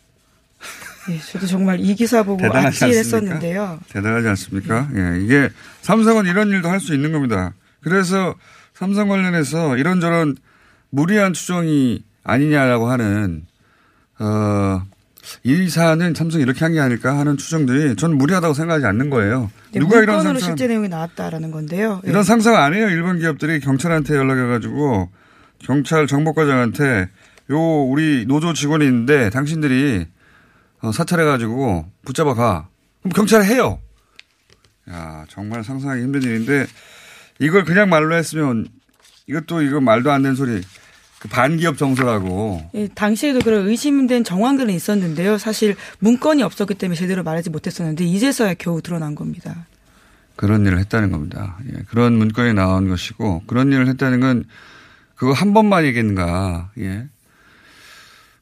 예, 1.09 1.19
저도 1.19 1.45
정말 1.47 1.79
이 1.79 1.93
기사 1.95 2.23
보고? 2.23 2.43
아찔했었는데요. 2.51 3.79
대단하지 3.89 4.27
않습니까? 4.29 4.89
예, 4.95 5.21
이게 5.21 5.49
삼성은 5.83 6.25
이런 6.25 6.49
일도 6.49 6.67
할 6.67 6.79
수 6.79 6.93
있는 6.93 7.11
겁니다. 7.11 7.53
그래서 7.81 8.33
삼성 8.73 9.07
관련해서 9.07 9.77
이런저런 9.77 10.35
무리한 10.89 11.33
추정이 11.33 12.03
아니냐라고 12.25 12.89
하는 12.89 13.46
어, 14.20 14.82
이 15.44 15.70
사안은 15.70 16.13
삼성이 16.15 16.44
이렇게 16.44 16.60
한 16.65 16.74
게 16.74 16.79
아닐까 16.79 17.17
하는 17.17 17.38
추정들이 17.38 17.96
저는 17.96 18.17
무리하다고 18.17 18.53
생각하지 18.53 18.86
않는 18.86 19.10
거예요. 19.10 19.50
네, 19.72 19.79
누가 19.79 20.01
이런 20.01 20.22
상상 20.24 20.39
실제 20.39 20.67
내용이 20.67 20.89
나왔다라는 20.89 21.51
건데요. 21.51 22.01
예. 22.05 22.10
이런 22.10 22.24
상상 22.24 22.55
안 22.55 22.74
해요. 22.74 22.89
일반 22.89 23.20
기업들이 23.20 23.60
경찰한테 23.60 24.15
연락해가지고 24.15 25.10
경찰 25.60 26.08
정보과장한테 26.08 27.10
요 27.51 27.60
우리 27.60 28.25
노조 28.27 28.53
직원이 28.53 28.86
있는데 28.86 29.29
당신들이 29.29 30.05
어, 30.82 30.91
사찰해가지고 30.91 31.86
붙잡아 32.05 32.34
가. 32.34 32.67
그럼 33.01 33.13
경찰이 33.13 33.46
해요. 33.46 33.79
야 34.89 35.25
정말 35.29 35.63
상상하기 35.63 36.01
힘든 36.01 36.22
일인데 36.24 36.65
이걸 37.39 37.63
그냥 37.65 37.89
말로 37.89 38.15
했으면 38.15 38.67
이것도 39.27 39.62
이거 39.63 39.79
말도 39.82 40.12
안 40.12 40.22
되는 40.22 40.36
소리. 40.36 40.62
그 41.25 41.27
반기업 41.27 41.77
정서라고. 41.77 42.70
예, 42.75 42.88
당시에도 42.88 43.40
그런 43.40 43.68
의심된 43.68 44.24
정황들은 44.24 44.72
있었는데요. 44.74 45.38
사실 45.38 45.75
문건이 46.00 46.44
없었기 46.44 46.75
때문에 46.75 46.96
제대로 46.96 47.24
말하지 47.24 47.50
못했었는데 47.50 48.05
이제서야 48.05 48.53
겨우 48.53 48.81
드러난 48.81 49.16
겁니다. 49.16 49.66
그런 50.35 50.66
일을 50.66 50.77
했다는 50.79 51.11
겁니다. 51.11 51.57
예, 51.68 51.81
그런 51.90 52.14
문건이 52.14 52.53
나온 52.53 52.88
것이고 52.88 53.44
그런 53.48 53.72
일을 53.72 53.88
했다는 53.88 54.20
건 54.20 54.44
그거 55.16 55.33
한 55.33 55.53
번만이겠는가. 55.53 56.72
예. 56.79 57.07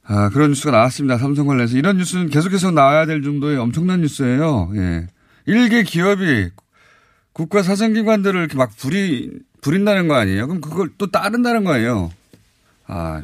아, 0.05 0.29
그런 0.29 0.49
뉴스가 0.49 0.71
나왔습니다. 0.71 1.17
삼성 1.17 1.47
관련해서. 1.47 1.77
이런 1.77 1.97
뉴스는 1.97 2.29
계속해서 2.29 2.71
나와야 2.71 3.05
될 3.05 3.23
정도의 3.23 3.57
엄청난 3.57 4.01
뉴스예요. 4.01 4.73
예. 4.75 5.07
일개 5.45 5.83
기업이 5.83 6.49
국가 7.31 7.63
사정기관들을 7.63 8.37
이렇게 8.37 8.57
막 8.57 8.75
부리, 8.75 9.31
부린다는 9.61 10.09
거 10.09 10.15
아니에요? 10.15 10.47
그럼 10.47 10.59
그걸 10.59 10.89
또 10.97 11.09
따른다는 11.09 11.63
거 11.63 11.73
아니에요? 11.73 12.11
아. 12.87 13.21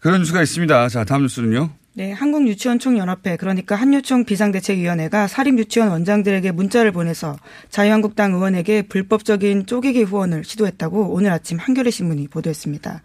그런 0.00 0.20
뉴스가 0.20 0.42
있습니다. 0.42 0.88
자, 0.88 1.04
다음 1.04 1.22
뉴스는요. 1.22 1.70
네, 1.94 2.10
한국유치원총연합회 2.10 3.36
그러니까 3.36 3.76
한유총 3.76 4.24
비상대책위원회가 4.24 5.28
사립유치원 5.28 5.90
원장들에게 5.90 6.50
문자를 6.52 6.90
보내서 6.90 7.36
자유한국당 7.68 8.32
의원에게 8.32 8.82
불법적인 8.82 9.66
쪼개기 9.66 10.04
후원을 10.04 10.42
시도했다고 10.42 11.12
오늘 11.12 11.32
아침 11.32 11.58
한겨레 11.58 11.90
신문이 11.90 12.28
보도했습니다. 12.28 13.02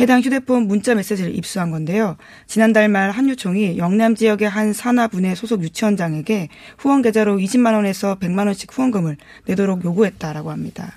해당 0.00 0.20
휴대폰 0.20 0.66
문자 0.66 0.94
메시지를 0.94 1.34
입수한 1.34 1.70
건데요. 1.70 2.18
지난달 2.46 2.90
말 2.90 3.10
한유총이 3.10 3.78
영남 3.78 4.14
지역의 4.14 4.50
한 4.50 4.74
산하분해 4.74 5.34
소속 5.34 5.62
유치원장에게 5.62 6.50
후원 6.76 7.00
계좌로 7.00 7.38
20만 7.38 7.72
원에서 7.72 8.18
100만 8.18 8.44
원씩 8.44 8.76
후원금을 8.76 9.16
내도록 9.46 9.82
요구했다라고 9.82 10.50
합니다. 10.50 10.92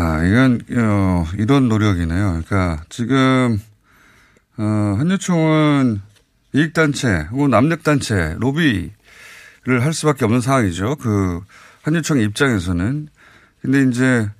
아, 0.00 0.22
이건, 0.22 0.60
어, 0.76 1.24
이런 1.38 1.68
노력이네요. 1.68 2.40
그러니까 2.46 2.84
지금, 2.88 3.60
어, 4.56 4.94
한유총은 4.96 6.00
이익단체 6.52 7.26
혹은 7.32 7.50
남력단체 7.50 8.36
로비를 8.38 8.92
할 9.80 9.92
수밖에 9.92 10.24
없는 10.24 10.40
상황이죠. 10.40 10.94
그, 11.00 11.40
한유총 11.82 12.20
입장에서는. 12.20 13.08
근데 13.60 13.82
이제, 13.90 14.30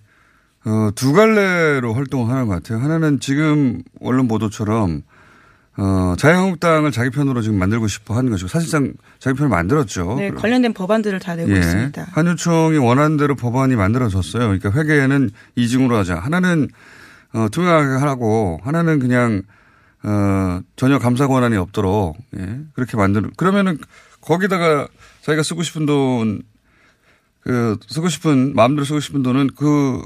어, 0.64 0.90
두 0.94 1.12
갈래로 1.12 1.92
활동을 1.92 2.32
하는 2.32 2.46
것 2.46 2.54
같아요. 2.54 2.78
하나는 2.78 3.18
지금 3.18 3.82
언론 4.00 4.28
보도처럼, 4.28 5.02
어, 5.80 6.16
자유한국당을 6.18 6.90
자기 6.90 7.10
편으로 7.10 7.40
지금 7.40 7.56
만들고 7.56 7.86
싶어 7.86 8.16
하는 8.16 8.30
것이고 8.30 8.48
사실상 8.48 8.94
자기 9.20 9.36
편을 9.36 9.48
만들었죠. 9.48 10.16
네. 10.18 10.30
관련된 10.30 10.72
법안들을 10.72 11.20
다 11.20 11.36
내고 11.36 11.52
있습니다. 11.52 12.02
예. 12.02 12.06
한유총이 12.10 12.78
원하는 12.78 13.16
대로 13.16 13.36
법안이 13.36 13.76
만들어졌어요. 13.76 14.42
그러니까 14.42 14.72
회계는 14.72 15.30
이중으로 15.54 15.96
하자. 15.96 16.16
하나는 16.16 16.68
어, 17.32 17.46
투명하게 17.52 18.04
하고 18.04 18.58
하나는 18.64 18.98
그냥 18.98 19.42
어, 20.02 20.60
전혀 20.74 20.98
감사 20.98 21.28
권한이 21.28 21.56
없도록 21.56 22.16
예. 22.36 22.58
그렇게 22.74 22.96
만들. 22.96 23.30
그러면은 23.36 23.78
거기다가 24.20 24.88
자기가 25.22 25.44
쓰고 25.44 25.62
싶은 25.62 25.86
돈, 25.86 26.42
그 27.40 27.78
쓰고 27.86 28.08
싶은 28.08 28.52
마음대로 28.56 28.84
쓰고 28.84 28.98
싶은 28.98 29.22
돈은 29.22 29.50
그. 29.56 30.02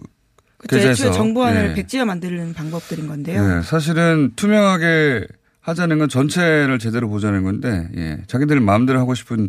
계좌에서 0.68 1.06
애초에 1.06 1.12
정보안을 1.12 1.70
예. 1.70 1.74
백지화 1.74 2.04
만드는 2.04 2.54
방법들인 2.54 3.08
건데요. 3.08 3.42
예, 3.42 3.62
사실은 3.62 4.30
투명하게 4.36 5.26
하자는 5.62 5.98
건 5.98 6.08
전체를 6.08 6.78
제대로 6.78 7.08
보자는 7.08 7.42
건데, 7.44 7.88
예, 7.96 8.18
자기들 8.26 8.60
마음대로 8.60 8.98
하고 8.98 9.14
싶은 9.14 9.48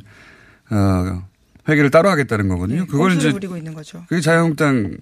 어, 0.70 1.24
회계를 1.68 1.92
따로 1.92 2.10
하겠다는 2.10 2.48
거거든요. 2.48 2.82
네, 2.82 2.88
그걸 2.88 3.14
이제 3.14 3.32
부리고 3.32 3.58
있는 3.58 3.74
거죠. 3.74 4.04
그게 4.08 4.22
자유한국당 4.22 4.98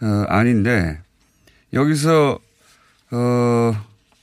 어, 0.00 0.24
아닌데 0.28 1.00
여기서 1.72 2.38
어, 3.10 3.72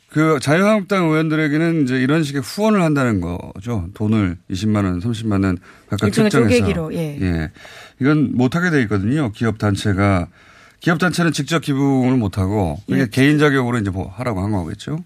그 0.10 0.40
자유한국당 0.42 1.06
의원들에게는 1.06 1.84
이제 1.84 2.02
이런 2.02 2.24
식의 2.24 2.42
후원을 2.42 2.82
한다는 2.82 3.22
거죠. 3.22 3.88
돈을 3.94 4.38
20만 4.50 4.84
원, 4.84 5.00
30만 5.00 5.46
원 5.46 5.58
각각 5.90 6.08
일종의 6.08 6.30
책정해서 6.30 6.60
쪼개기로, 6.60 6.94
예. 6.96 7.52
이건 8.02 8.36
못하게 8.36 8.72
돼 8.72 8.82
있거든요. 8.84 9.32
기업 9.32 9.58
단체가 9.58 10.28
기업 10.82 10.98
단체는 11.00 11.32
직접 11.32 11.60
기부를 11.60 12.18
못하고 12.18 12.82
그게 12.88 13.02
예. 13.02 13.08
개인 13.10 13.40
자격으로 13.40 13.78
이제 13.78 13.90
뭐 13.90 14.10
하라고 14.10 14.42
한 14.42 14.52
거겠죠. 14.52 15.04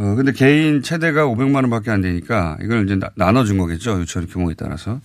어 0.00 0.14
근데 0.14 0.32
개인 0.32 0.80
최대가 0.80 1.26
500만 1.26 1.56
원밖에 1.56 1.90
안 1.90 2.00
되니까 2.00 2.56
이걸 2.62 2.84
이제 2.86 2.96
나- 2.96 3.10
나눠준 3.16 3.58
거겠죠. 3.58 4.00
유치원 4.00 4.26
규모에 4.26 4.54
따라서 4.56 4.98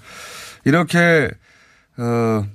이렇게 0.63 1.29
어. 1.97 2.45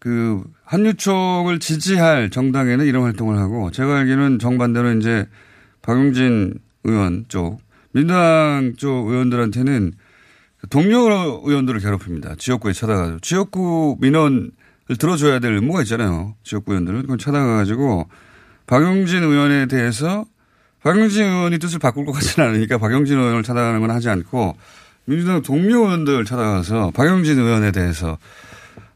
그 0.00 0.42
한유총을 0.64 1.58
지지할 1.58 2.30
정당에는 2.30 2.86
이런 2.86 3.02
활동을 3.04 3.38
하고 3.38 3.70
제가 3.72 3.98
알기로는 3.98 4.38
정반대로 4.38 4.92
이제 4.94 5.26
박용진 5.82 6.54
의원 6.84 7.24
쪽 7.28 7.58
민주당 7.92 8.74
쪽 8.76 9.08
의원들한테는 9.08 9.92
동료 10.70 10.98
의원들을 11.44 11.80
괴롭힙니다. 11.80 12.34
지역구에 12.36 12.72
찾아가지고 12.72 13.18
지역구 13.20 13.96
민원을 14.00 14.50
들어줘야 14.98 15.38
될 15.40 15.54
의무가 15.54 15.82
있잖아요. 15.82 16.34
지역구 16.44 16.72
의원들은 16.72 17.02
그걸 17.02 17.18
찾아가가지고 17.18 18.08
박용진 18.66 19.22
의원에 19.24 19.66
대해서 19.66 20.24
박용진 20.82 21.24
의원이 21.24 21.58
뜻을 21.58 21.78
바꿀 21.78 22.06
것 22.06 22.12
같지는 22.12 22.48
않으니까 22.48 22.78
박용진 22.78 23.18
의원을 23.18 23.42
찾아가는 23.42 23.80
건 23.80 23.90
하지 23.90 24.08
않고 24.08 24.56
민주당 25.04 25.42
동료 25.42 25.84
의원들 25.84 26.24
찾아가서 26.24 26.90
박용진 26.92 27.38
의원에 27.38 27.72
대해서 27.72 28.18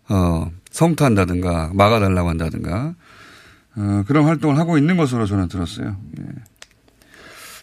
어, 0.08 0.50
성토한다든가 0.70 1.70
막아달라고 1.74 2.28
한다든가 2.28 2.94
어, 3.76 4.04
그런 4.06 4.24
활동을 4.24 4.58
하고 4.58 4.76
있는 4.76 4.96
것으로 4.96 5.26
저는 5.26 5.48
들었어요. 5.48 5.96
예. 6.18 6.24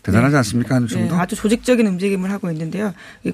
대단하지 0.04 0.32
네. 0.32 0.38
않습니까? 0.38 0.76
한 0.76 0.88
정도? 0.88 1.16
네, 1.16 1.22
아주 1.22 1.36
조직적인 1.36 1.86
움직임을 1.86 2.32
하고 2.32 2.50
있는데요. 2.52 2.94
이, 3.26 3.34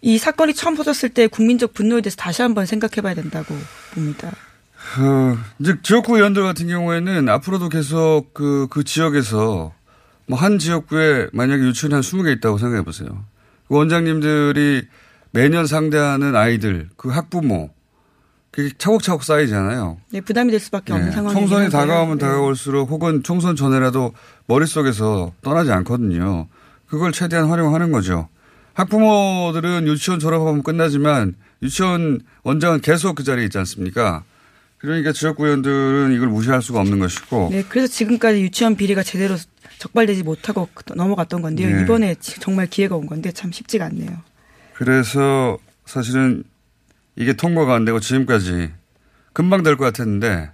이, 0.00 0.18
사건이 0.18 0.54
처음 0.54 0.74
터졌을 0.74 1.10
때 1.10 1.28
국민적 1.28 1.74
분노에 1.74 2.00
대해서 2.00 2.16
다시 2.16 2.42
한번 2.42 2.66
생각해 2.66 3.00
봐야 3.02 3.14
된다고 3.14 3.54
봅니다. 3.94 4.32
어, 4.98 5.38
이제 5.60 5.76
지역구 5.82 6.16
의원들 6.16 6.42
같은 6.42 6.66
경우에는 6.66 7.28
앞으로도 7.28 7.68
계속 7.68 8.34
그, 8.34 8.66
그 8.70 8.82
지역에서 8.82 9.72
뭐 10.28 10.38
한 10.38 10.58
지역구에 10.58 11.28
만약에 11.32 11.62
유치원이 11.62 11.94
한 11.94 12.02
20개 12.02 12.36
있다고 12.36 12.58
생각해 12.58 12.82
보세요. 12.84 13.08
그 13.66 13.74
원장님들이 13.74 14.82
매년 15.30 15.66
상대하는 15.66 16.36
아이들, 16.36 16.88
그 16.96 17.08
학부모, 17.08 17.70
그게 18.50 18.70
차곡차곡 18.76 19.24
쌓이잖아요. 19.24 19.98
네, 20.10 20.20
부담이 20.20 20.50
될 20.50 20.60
수밖에 20.60 20.92
없는 20.92 21.08
네. 21.10 21.14
상황이 21.14 21.34
총선이 21.34 21.70
다가오면 21.70 22.18
네. 22.18 22.26
다가올수록 22.26 22.90
혹은 22.90 23.22
총선 23.22 23.56
전에라도 23.56 24.14
머릿속에서 24.46 25.32
떠나지 25.42 25.70
않거든요. 25.72 26.46
그걸 26.86 27.12
최대한 27.12 27.48
활용하는 27.48 27.92
거죠. 27.92 28.28
학부모들은 28.74 29.86
유치원 29.86 30.18
졸업하면 30.18 30.62
끝나지만 30.62 31.34
유치원 31.62 32.20
원장은 32.44 32.80
계속 32.80 33.16
그 33.16 33.24
자리에 33.24 33.44
있지 33.44 33.58
않습니까? 33.58 34.24
그러니까 34.78 35.12
지역구의원들은 35.12 36.14
이걸 36.14 36.28
무시할 36.28 36.62
수가 36.62 36.80
없는 36.80 37.00
것이고. 37.00 37.48
네, 37.50 37.64
그래서 37.68 37.92
지금까지 37.92 38.40
유치원 38.40 38.76
비리가 38.76 39.02
제대로 39.02 39.36
적발되지 39.78 40.22
못하고 40.22 40.68
넘어갔던 40.94 41.42
건데요. 41.42 41.74
네. 41.74 41.82
이번에 41.82 42.14
정말 42.20 42.66
기회가 42.66 42.96
온 42.96 43.06
건데 43.06 43.30
참 43.32 43.52
쉽지가 43.52 43.86
않네요. 43.86 44.10
그래서 44.74 45.58
사실은 45.86 46.44
이게 47.16 47.32
통과가 47.32 47.74
안 47.74 47.84
되고 47.84 47.98
지금까지 48.00 48.70
금방 49.32 49.62
될 49.62 49.76
것 49.76 49.84
같았는데 49.84 50.50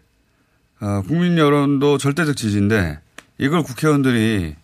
어, 0.81 1.03
국민 1.07 1.39
여론도 1.39 1.99
절대적 1.99 2.37
지지인데 2.37 2.99
이걸 3.39 3.63
국회의원들이 3.63 4.55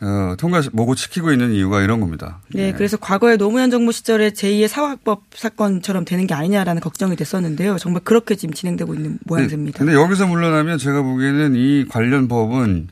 어, 0.00 0.34
통과 0.36 0.60
모고 0.72 0.94
지키고 0.96 1.30
있는 1.30 1.52
이유가 1.52 1.80
이런 1.80 2.00
겁니다. 2.00 2.40
네, 2.52 2.66
네, 2.66 2.72
그래서 2.72 2.96
과거에 2.96 3.36
노무현 3.36 3.70
정부 3.70 3.92
시절에 3.92 4.30
제2의 4.30 4.66
사학법 4.66 5.22
사건처럼 5.32 6.04
되는 6.04 6.26
게 6.26 6.34
아니냐라는 6.34 6.80
걱정이 6.82 7.14
됐었는데요. 7.14 7.78
정말 7.78 8.02
그렇게 8.02 8.34
지금 8.34 8.52
진행되고 8.52 8.94
있는 8.94 9.18
모양새입니다. 9.26 9.78
근데 9.78 9.94
여기서 9.94 10.26
물러나면 10.26 10.78
제가 10.78 11.02
보기에는 11.02 11.54
이 11.54 11.86
관련 11.88 12.26
법은 12.26 12.88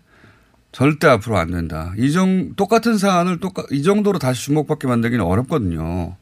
절대 0.72 1.08
앞으로 1.08 1.36
안 1.38 1.50
된다. 1.50 1.92
이 1.96 2.12
정, 2.12 2.54
똑같은 2.54 2.96
사안을 2.96 3.40
똑같, 3.40 3.66
이 3.72 3.82
정도로 3.82 4.18
다시 4.18 4.44
주목받게 4.44 4.86
만들기는 4.86 5.24
어렵거든요. 5.24 6.16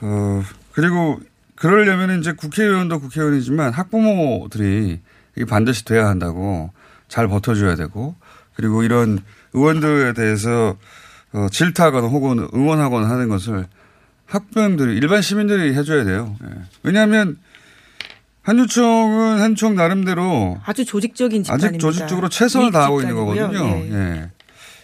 어, 0.00 0.42
그리고 0.72 1.20
그러려면 1.54 2.20
이제 2.20 2.32
국회의원도 2.32 3.00
국회의원이지만 3.00 3.72
학부모들이 3.72 5.00
반드시 5.48 5.84
돼야 5.84 6.08
한다고 6.08 6.70
잘 7.08 7.28
버텨줘야 7.28 7.76
되고 7.76 8.14
그리고 8.54 8.82
이런 8.82 9.20
의원들에 9.52 10.12
대해서 10.14 10.76
어, 11.32 11.48
질타하거나 11.50 12.08
혹은 12.08 12.48
응원하거나 12.54 13.08
하는 13.08 13.28
것을 13.28 13.66
학부형들이 14.26 14.96
일반 14.96 15.22
시민들이 15.22 15.74
해줘야 15.74 16.04
돼요. 16.04 16.36
예. 16.44 16.48
왜냐하면 16.82 17.38
한유총은 18.46 19.40
한유총 19.40 19.74
나름대로 19.74 20.60
아주 20.64 20.84
조직적인 20.84 21.42
집단입니다. 21.42 21.68
아직 21.68 21.78
조직적으로 21.80 22.28
최선을 22.28 22.70
다하고 22.70 23.00
있는 23.00 23.16
거거든요. 23.16 23.76
예. 23.76 23.92
예. 23.92 24.30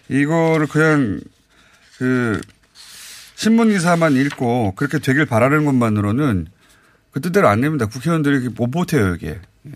이거를 0.09 0.67
그냥 0.67 1.21
그 1.97 2.41
신문 3.37 3.69
기사만 3.69 4.17
읽고 4.17 4.73
그렇게 4.75 4.99
되길 4.99 5.27
바라는 5.27 5.65
것만으로는 5.65 6.49
그 7.13 7.21
뜻대로 7.21 7.47
안 7.47 7.61
됩니다. 7.61 7.87
국회의원들이 7.87 8.49
못 8.49 8.73
버텨요, 8.73 9.11
여기에. 9.11 9.31
예. 9.31 9.71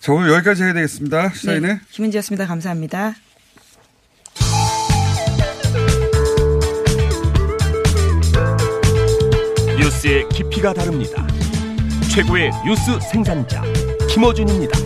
자, 0.00 0.12
오늘 0.12 0.30
여기까지 0.34 0.62
해야 0.62 0.74
되겠습니다. 0.74 1.30
시사인의 1.30 1.76
네, 1.76 1.80
김은지였습니다. 1.92 2.46
감사합니다. 2.46 3.14
뉴스의 9.78 10.28
깊이가 10.28 10.74
다릅니다. 10.74 11.26
최고의 12.16 12.50
뉴스 12.64 12.98
생산자 13.12 13.62
김어준입니다. 14.08 14.85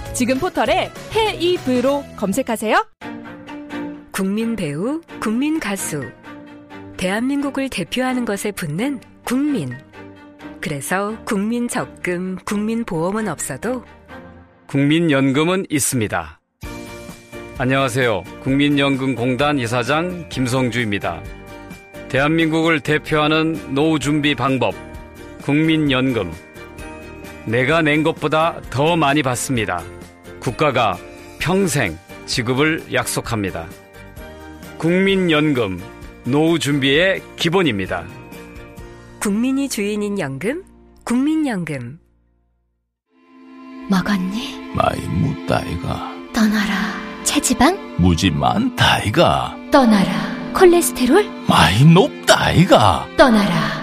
지금 0.13 0.39
포털에 0.39 0.91
헤이브로 1.15 2.03
검색하세요. 2.17 2.85
국민 4.11 4.55
배우, 4.55 5.01
국민 5.21 5.59
가수. 5.59 6.03
대한민국을 6.97 7.69
대표하는 7.69 8.25
것에 8.25 8.51
붙는 8.51 8.99
국민. 9.23 9.71
그래서 10.59 11.17
국민 11.25 11.67
적금, 11.67 12.37
국민 12.45 12.83
보험은 12.83 13.27
없어도 13.27 13.83
국민연금은 14.67 15.65
있습니다. 15.69 16.39
안녕하세요. 17.57 18.23
국민연금공단 18.43 19.59
이사장 19.59 20.29
김성주입니다. 20.29 21.23
대한민국을 22.09 22.81
대표하는 22.81 23.73
노후 23.73 23.97
준비 23.97 24.35
방법, 24.35 24.75
국민연금. 25.41 26.31
내가 27.45 27.81
낸 27.81 28.03
것보다 28.03 28.61
더 28.69 28.95
많이 28.95 29.23
받습니다. 29.23 29.81
국가가 30.41 30.97
평생 31.39 31.97
지급을 32.25 32.83
약속합니다. 32.91 33.67
국민연금, 34.79 35.79
노후 36.23 36.57
준비의 36.57 37.21
기본입니다. 37.35 38.05
국민이 39.19 39.69
주인인 39.69 40.17
연금, 40.17 40.63
국민연금. 41.03 41.99
먹었니? 43.87 44.73
많이 44.73 45.01
묻다이가. 45.07 46.11
떠나라. 46.33 46.73
체지방? 47.23 47.77
무지 47.97 48.31
많다이가. 48.31 49.55
떠나라. 49.71 50.51
콜레스테롤? 50.53 51.23
많이 51.47 51.85
높다이가. 51.85 53.07
떠나라. 53.15 53.81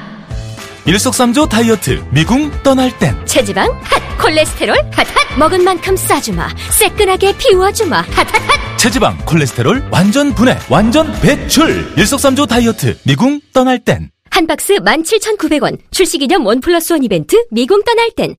일석삼조 0.87 1.47
다이어트 1.47 2.03
미궁 2.11 2.51
떠날 2.63 2.97
땐 2.99 3.15
체지방 3.27 3.71
핫 3.83 4.08
콜레스테롤 4.21 4.77
핫핫. 4.93 5.39
먹은 5.39 5.63
만큼 5.65 5.97
싸주마. 5.97 6.49
새끈하게 6.79 7.37
비워주마. 7.39 8.01
핫핫핫. 8.01 8.79
체지방 8.79 9.17
콜레스테롤 9.25 9.89
완전 9.91 10.35
분해 10.35 10.57
완전 10.71 11.13
배출. 11.21 11.93
일석삼조 11.97 12.47
다이어트 12.47 12.99
미궁 13.07 13.41
떠날 13.53 13.79
땐. 13.85 14.11
한 14.31 14.47
박스 14.47 14.75
17,900원. 14.77 15.79
출시기념 15.91 16.45
원 16.47 16.61
플러스 16.61 16.93
원 16.93 17.03
이벤트 17.03 17.37
미궁 17.51 17.83
떠날 17.85 18.11
땐. 18.11 18.35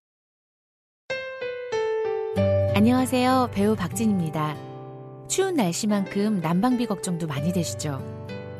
안녕하세요. 2.75 3.49
배우 3.53 3.75
박진입니다. 3.75 4.55
추운 5.27 5.55
날씨만큼 5.55 6.39
난방비 6.41 6.85
걱정도 6.85 7.27
많이 7.27 7.51
되시죠? 7.51 8.01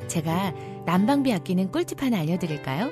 제가 0.07 0.53
난방비 0.85 1.31
아끼는 1.33 1.71
꿀팁 1.71 2.01
하나 2.01 2.19
알려드릴까요? 2.19 2.91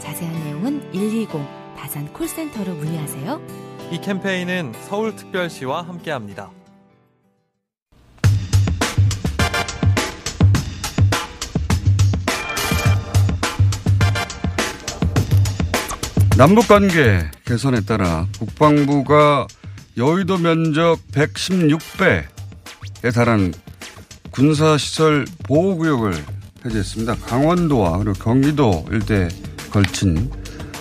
자세한 0.00 0.44
내용은 0.44 0.90
120 0.92 1.28
다산 1.76 2.12
콜센터로 2.12 2.74
문의하세요. 2.74 3.40
이 3.92 4.00
캠페인은 4.00 4.72
서울특별시와 4.88 5.82
함께합니다. 5.82 6.50
남북 16.36 16.68
관계 16.68 17.30
개선에 17.44 17.82
따라 17.82 18.26
국방부가 18.38 19.46
여의도 19.98 20.38
면적 20.38 20.98
116배에 21.12 23.12
달한 23.14 23.52
군사시설 24.30 25.26
보호구역을 25.42 26.14
해제했습니다. 26.64 27.16
강원도와 27.16 27.98
그리고 27.98 28.14
경기도 28.14 28.86
일대에 28.90 29.28
걸친 29.70 30.30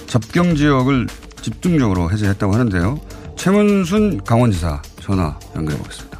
접경 0.07 0.55
지역을 0.55 1.07
집중적으로 1.41 2.11
해제했다고 2.11 2.53
하는데요. 2.53 2.99
최문순 3.37 4.23
강원지사 4.23 4.81
전화 4.99 5.37
연결해 5.55 5.77
보겠습니다. 5.77 6.19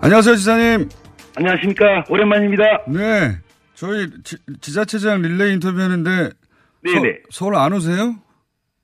안녕하세요, 0.00 0.36
지사님. 0.36 0.88
안녕하십니까. 1.36 2.04
오랜만입니다. 2.08 2.64
네. 2.88 3.38
저희 3.74 4.08
지, 4.22 4.74
자체장 4.74 5.22
릴레이 5.22 5.54
인터뷰하는데 5.54 6.30
네네. 6.82 7.08
서, 7.30 7.44
서울 7.44 7.56
안 7.56 7.72
오세요? 7.72 8.16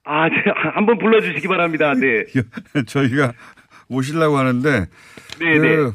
아, 0.04 0.28
한번 0.74 0.98
불러주시기 0.98 1.46
바랍니다. 1.46 1.92
네. 1.94 2.24
저희가 2.86 3.32
오시려고 3.88 4.38
하는데. 4.38 4.86
네네. 5.38 5.58
그, 5.58 5.94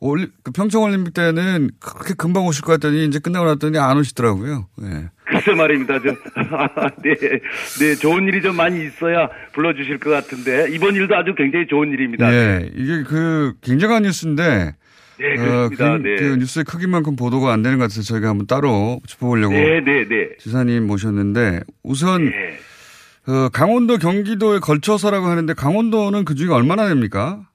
올리, 0.00 0.28
그 0.42 0.50
평창올림픽 0.52 1.12
때는 1.12 1.70
그렇게 1.78 2.14
금방 2.14 2.46
오실 2.46 2.62
것 2.62 2.72
같더니 2.72 3.04
이제 3.04 3.18
끝나고 3.18 3.44
났더니 3.46 3.78
안 3.78 3.98
오시더라고요. 3.98 4.66
네. 4.78 5.10
글쎄 5.30 5.52
말입니다. 5.52 6.00
좀, 6.00 6.16
네. 7.02 7.14
네. 7.78 7.94
좋은 7.94 8.26
일이 8.26 8.42
좀 8.42 8.56
많이 8.56 8.84
있어야 8.84 9.28
불러주실 9.52 9.98
것 9.98 10.10
같은데 10.10 10.68
이번 10.70 10.94
일도 10.94 11.14
아주 11.16 11.34
굉장히 11.36 11.66
좋은 11.68 11.90
일입니다. 11.92 12.28
네. 12.30 12.68
이게 12.74 13.02
그 13.04 13.54
굉장한 13.62 14.02
뉴스인데. 14.02 14.74
네, 15.20 15.34
그렇습니다. 15.36 15.92
어, 15.92 15.98
그, 15.98 16.02
네. 16.02 16.16
그 16.16 16.36
뉴스의 16.36 16.64
크기만큼 16.64 17.14
보도가 17.14 17.52
안 17.52 17.62
되는 17.62 17.78
것 17.78 17.84
같아서 17.84 18.02
저희가 18.02 18.28
한번 18.28 18.46
따로 18.46 19.00
짚어보려고. 19.06 19.52
네, 19.52 19.80
네, 19.80 20.08
네. 20.08 20.28
지사님 20.38 20.86
모셨는데 20.86 21.60
우선 21.82 22.32
어, 23.28 23.48
강원도 23.50 23.98
경기도에 23.98 24.58
걸쳐서라고 24.60 25.26
하는데 25.26 25.52
강원도는 25.52 26.24
그 26.24 26.34
중에 26.34 26.48
얼마나 26.48 26.88
됩니까? 26.88 27.49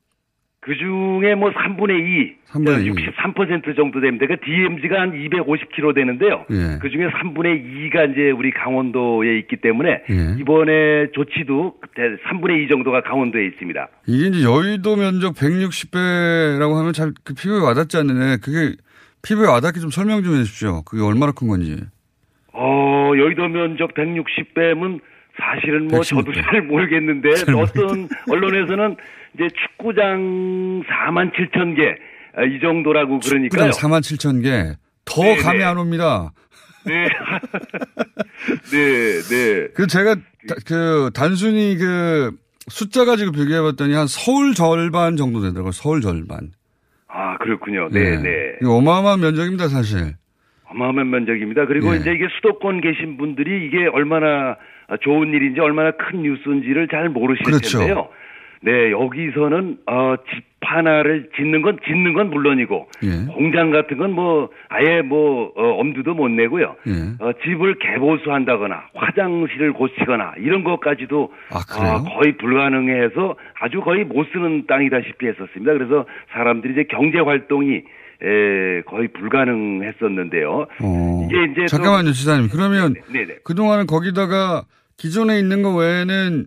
그 0.65 0.75
중에 0.77 1.35
뭐 1.35 1.51
3분의 1.51 1.91
2, 1.91 2.35
3분의 2.49 2.87
2. 2.87 2.91
63% 2.91 3.75
정도 3.75 4.01
됩니다. 4.01 4.25
그 4.27 4.35
DMZ가 4.43 4.99
한 4.99 5.11
250km 5.11 5.93
되는데요. 5.93 6.43
예. 6.49 6.79
그 6.81 6.89
중에 6.89 7.05
3분의 7.07 7.91
2가 7.93 8.11
이제 8.11 8.31
우리 8.31 8.49
강원도에 8.49 9.37
있기 9.41 9.57
때문에 9.57 10.01
예. 10.09 10.35
이번에 10.39 11.11
조치도 11.13 11.75
그때 11.81 12.01
3분의 12.27 12.65
2 12.65 12.67
정도가 12.69 13.01
강원도에 13.01 13.45
있습니다. 13.45 13.87
이게 14.07 14.27
이제 14.29 14.43
여의도 14.43 14.95
면적 14.95 15.35
160배라고 15.35 16.73
하면 16.79 16.93
잘 16.93 17.11
그 17.23 17.35
피부에 17.35 17.59
와닿지 17.61 17.97
않는데 17.97 18.37
그게 18.43 18.75
피부에 19.21 19.45
와닿게 19.47 19.79
좀 19.79 19.91
설명 19.91 20.23
좀 20.23 20.33
해주십시오. 20.33 20.81
그게 20.83 21.03
얼마나 21.03 21.31
큰 21.31 21.47
건지. 21.47 21.77
어, 22.53 23.11
여의도 23.15 23.47
면적 23.49 23.93
160배면 23.93 24.99
사실은 25.37 25.87
뭐 25.89 26.01
저도 26.01 26.31
잘 26.33 26.61
모르겠는데 26.63 27.29
어떤 27.55 28.07
언론에서는 28.31 28.95
이제 29.35 29.47
축구장 29.49 30.83
4만 30.83 31.31
7천 31.33 31.75
개 31.75 31.95
이 32.37 32.59
정도라고 32.59 33.19
그러니까요. 33.19 33.69
4만 33.71 33.99
7천 34.01 34.43
개. 34.43 34.75
더 35.05 35.21
네네. 35.21 35.37
감이 35.37 35.63
안 35.63 35.77
옵니다. 35.77 36.33
네. 36.85 37.07
네, 38.71 39.21
네. 39.21 39.67
그 39.73 39.87
제가 39.87 40.15
다- 40.15 40.55
그 40.67 41.09
단순히 41.13 41.77
그 41.77 42.31
숫자 42.67 43.05
가지고 43.05 43.31
비교해 43.31 43.61
봤더니 43.61 43.93
한 43.93 44.07
서울 44.07 44.53
절반 44.53 45.15
정도 45.15 45.41
되더라고요. 45.41 45.71
서울 45.71 46.01
절반. 46.01 46.51
아, 47.07 47.37
그렇군요. 47.37 47.87
네, 47.91 47.99
예. 48.01 48.15
네. 48.17 48.29
이거 48.61 48.73
어마어마한 48.75 49.21
면적입니다, 49.21 49.69
사실. 49.69 50.15
어마어마한 50.69 51.09
면적입니다. 51.09 51.67
그리고 51.67 51.93
예. 51.93 51.99
이제 51.99 52.11
이게 52.11 52.27
수도권 52.35 52.81
계신 52.81 53.17
분들이 53.17 53.65
이게 53.65 53.87
얼마나 53.87 54.57
좋은 55.01 55.29
일인지 55.29 55.61
얼마나 55.61 55.91
큰 55.91 56.21
뉴스인지를 56.21 56.89
잘 56.89 57.07
모르실 57.09 57.45
그렇죠. 57.45 57.77
텐데요. 57.79 58.09
네, 58.65 58.91
여기서는 58.91 59.77
어, 59.87 60.15
집 60.33 60.43
하나를 60.67 61.29
짓는 61.35 61.61
건 61.61 61.77
짓는 61.85 62.13
건 62.13 62.31
물론이고 62.31 62.89
예. 63.03 63.31
공장 63.31 63.69
같은 63.69 63.97
건 63.97 64.11
뭐 64.15 64.49
아예 64.69 65.01
뭐 65.01 65.51
어, 65.55 65.63
엄두도 65.79 66.15
못 66.15 66.27
내고요. 66.29 66.75
예. 66.87 66.91
어, 67.23 67.31
집을 67.43 67.75
개보수한다거나 67.77 68.85
화장실을 68.95 69.73
고치거나 69.73 70.33
이런 70.39 70.63
것까지도 70.63 71.31
그래요? 71.71 71.93
어, 71.93 72.03
거의 72.17 72.35
불가능해서 72.37 73.35
아주 73.59 73.81
거의 73.81 74.05
못 74.05 74.25
쓰는 74.33 74.65
땅이다시피 74.65 75.27
했었습니다. 75.27 75.73
그래서 75.73 76.05
사람들이 76.33 76.73
이제 76.73 76.83
경제 76.89 77.19
활동이 77.19 77.83
에, 78.23 78.81
거의 78.87 79.09
불가능했었는데요. 79.09 80.67
어. 80.81 81.27
이게 81.29 81.43
이제 81.51 81.61
또- 81.61 81.67
잠깐만요, 81.67 82.11
지사님. 82.11 82.49
그러면 82.49 82.95
네네. 83.11 83.35
그 83.43 83.53
동안은 83.53 83.85
거기다가 83.85 84.63
기존에 84.97 85.37
있는 85.37 85.61
거 85.61 85.75
외에는 85.75 86.45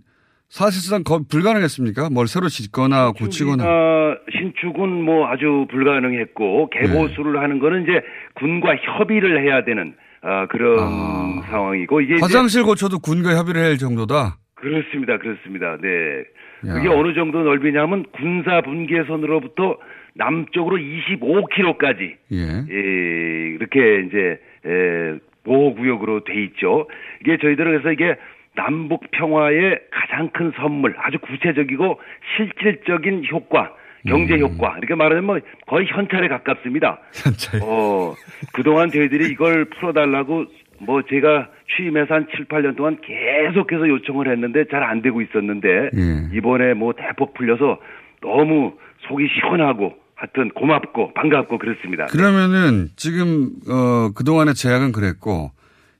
사실상 0.48 1.02
거, 1.04 1.20
불가능했습니까? 1.30 2.08
뭘 2.10 2.26
새로 2.26 2.48
짓거나 2.48 3.12
고치거나. 3.12 3.64
어, 3.64 4.16
신축은 4.32 5.04
뭐 5.04 5.28
아주 5.28 5.66
불가능했고 5.70 6.70
개보수를 6.70 7.40
하는 7.40 7.58
거는 7.58 7.82
이제 7.82 8.00
군과 8.34 8.76
협의를 8.76 9.44
해야 9.44 9.64
되는 9.64 9.94
어, 10.22 10.46
그런 10.48 11.42
상황이고 11.42 12.00
이게 12.00 12.14
화장실 12.20 12.64
고쳐도 12.64 12.98
군과 13.00 13.36
협의를 13.36 13.62
할 13.62 13.76
정도다. 13.76 14.38
그렇습니다, 14.54 15.18
그렇습니다. 15.18 15.76
네. 15.80 16.24
야. 16.66 16.74
그게 16.74 16.88
어느 16.88 17.14
정도 17.14 17.42
넓이냐면 17.44 18.04
군사 18.12 18.60
분계선으로부터 18.62 19.76
남쪽으로 20.14 20.76
25km까지 20.78 22.16
예. 22.32 22.38
예, 22.68 23.54
이렇게 23.54 24.00
이제 24.06 24.40
에, 24.66 25.18
보호구역으로 25.44 26.24
돼 26.24 26.42
있죠. 26.44 26.88
이게 27.20 27.36
저희들은 27.38 27.70
그래서 27.80 27.92
이게 27.92 28.16
남북 28.58 29.08
평화의 29.12 29.78
가장 29.92 30.30
큰 30.30 30.52
선물, 30.56 30.96
아주 30.98 31.18
구체적이고 31.20 32.00
실질적인 32.36 33.22
효과, 33.30 33.72
경제 34.06 34.34
음. 34.34 34.40
효과 34.40 34.76
이렇게 34.78 34.96
말하면 34.96 35.24
뭐 35.24 35.38
거의 35.68 35.86
현찰에 35.86 36.26
가깝습니다. 36.26 36.98
현찰. 37.14 37.60
어, 37.62 38.14
그동안 38.52 38.90
저희들이 38.90 39.30
이걸 39.30 39.66
풀어달라고 39.66 40.46
뭐 40.80 41.02
제가 41.02 41.48
취임해서 41.76 42.14
한 42.14 42.26
7, 42.34 42.46
8년 42.46 42.76
동안 42.76 42.98
계속해서 43.00 43.88
요청을 43.88 44.30
했는데 44.32 44.64
잘 44.70 44.82
안 44.82 45.02
되고 45.02 45.20
있었는데 45.20 45.68
예. 45.68 46.36
이번에 46.36 46.74
뭐 46.74 46.92
대폭 46.94 47.34
풀려서 47.34 47.78
너무 48.22 48.72
속이 49.08 49.28
시원하고 49.38 49.94
하여튼 50.16 50.50
고맙고 50.50 51.14
반갑고 51.14 51.58
그렇습니다. 51.58 52.06
그러면은 52.06 52.88
지금 52.96 53.50
어 53.68 54.10
그동안의 54.16 54.54
제약은 54.54 54.90
그랬고 54.92 55.52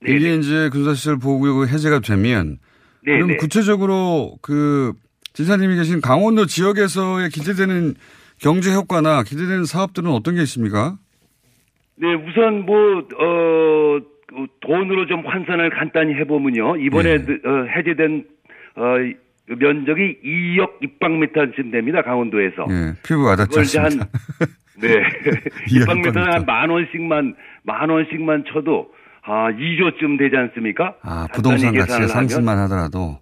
이게 0.07 0.35
이제 0.37 0.69
군사시설 0.71 1.19
보호구역 1.19 1.69
해제가 1.69 2.01
되면 2.01 2.59
네네. 3.05 3.21
그럼 3.21 3.37
구체적으로 3.39 4.37
그 4.43 4.93
지사님이 5.33 5.77
계신 5.77 6.01
강원도 6.01 6.47
지역에서의 6.47 7.31
기대되는 7.31 7.95
경제 8.41 8.73
효과나 8.73 9.23
기대되는 9.25 9.65
사업들은 9.65 10.11
어떤 10.11 10.35
게 10.37 10.43
있습니까? 10.43 10.97
네, 11.97 12.15
우선 12.15 12.65
뭐, 12.65 12.77
어, 12.99 13.99
그 14.29 14.47
돈으로 14.61 15.07
좀 15.07 15.27
환산을 15.27 15.71
간단히 15.71 16.15
해보면요. 16.15 16.77
이번에 16.77 17.15
어, 17.15 17.65
해제된, 17.77 18.25
어, 18.77 18.83
면적이 19.57 20.19
2억 20.25 20.83
입방미터쯤 20.83 21.71
됩니다. 21.73 22.03
강원도에서. 22.03 22.67
예, 22.71 22.93
피부 23.05 23.25
와닿지 23.25 23.49
그걸 23.49 23.65
이제 23.65 23.79
한, 23.79 23.87
않습니다. 23.87 24.09
네. 24.81 24.95
입방미터는 25.75 26.33
한 26.33 26.45
만 26.47 26.71
원씩만, 26.71 27.35
만 27.65 27.91
원씩만 27.91 28.45
쳐도, 28.53 28.93
아, 29.29 29.51
2조쯤 29.53 30.19
되지 30.19 30.37
않습니까? 30.37 30.95
아, 31.03 31.29
부동산 31.35 31.75
가치가. 31.75 32.07
상승만 32.07 32.57
하더라도 32.61 33.19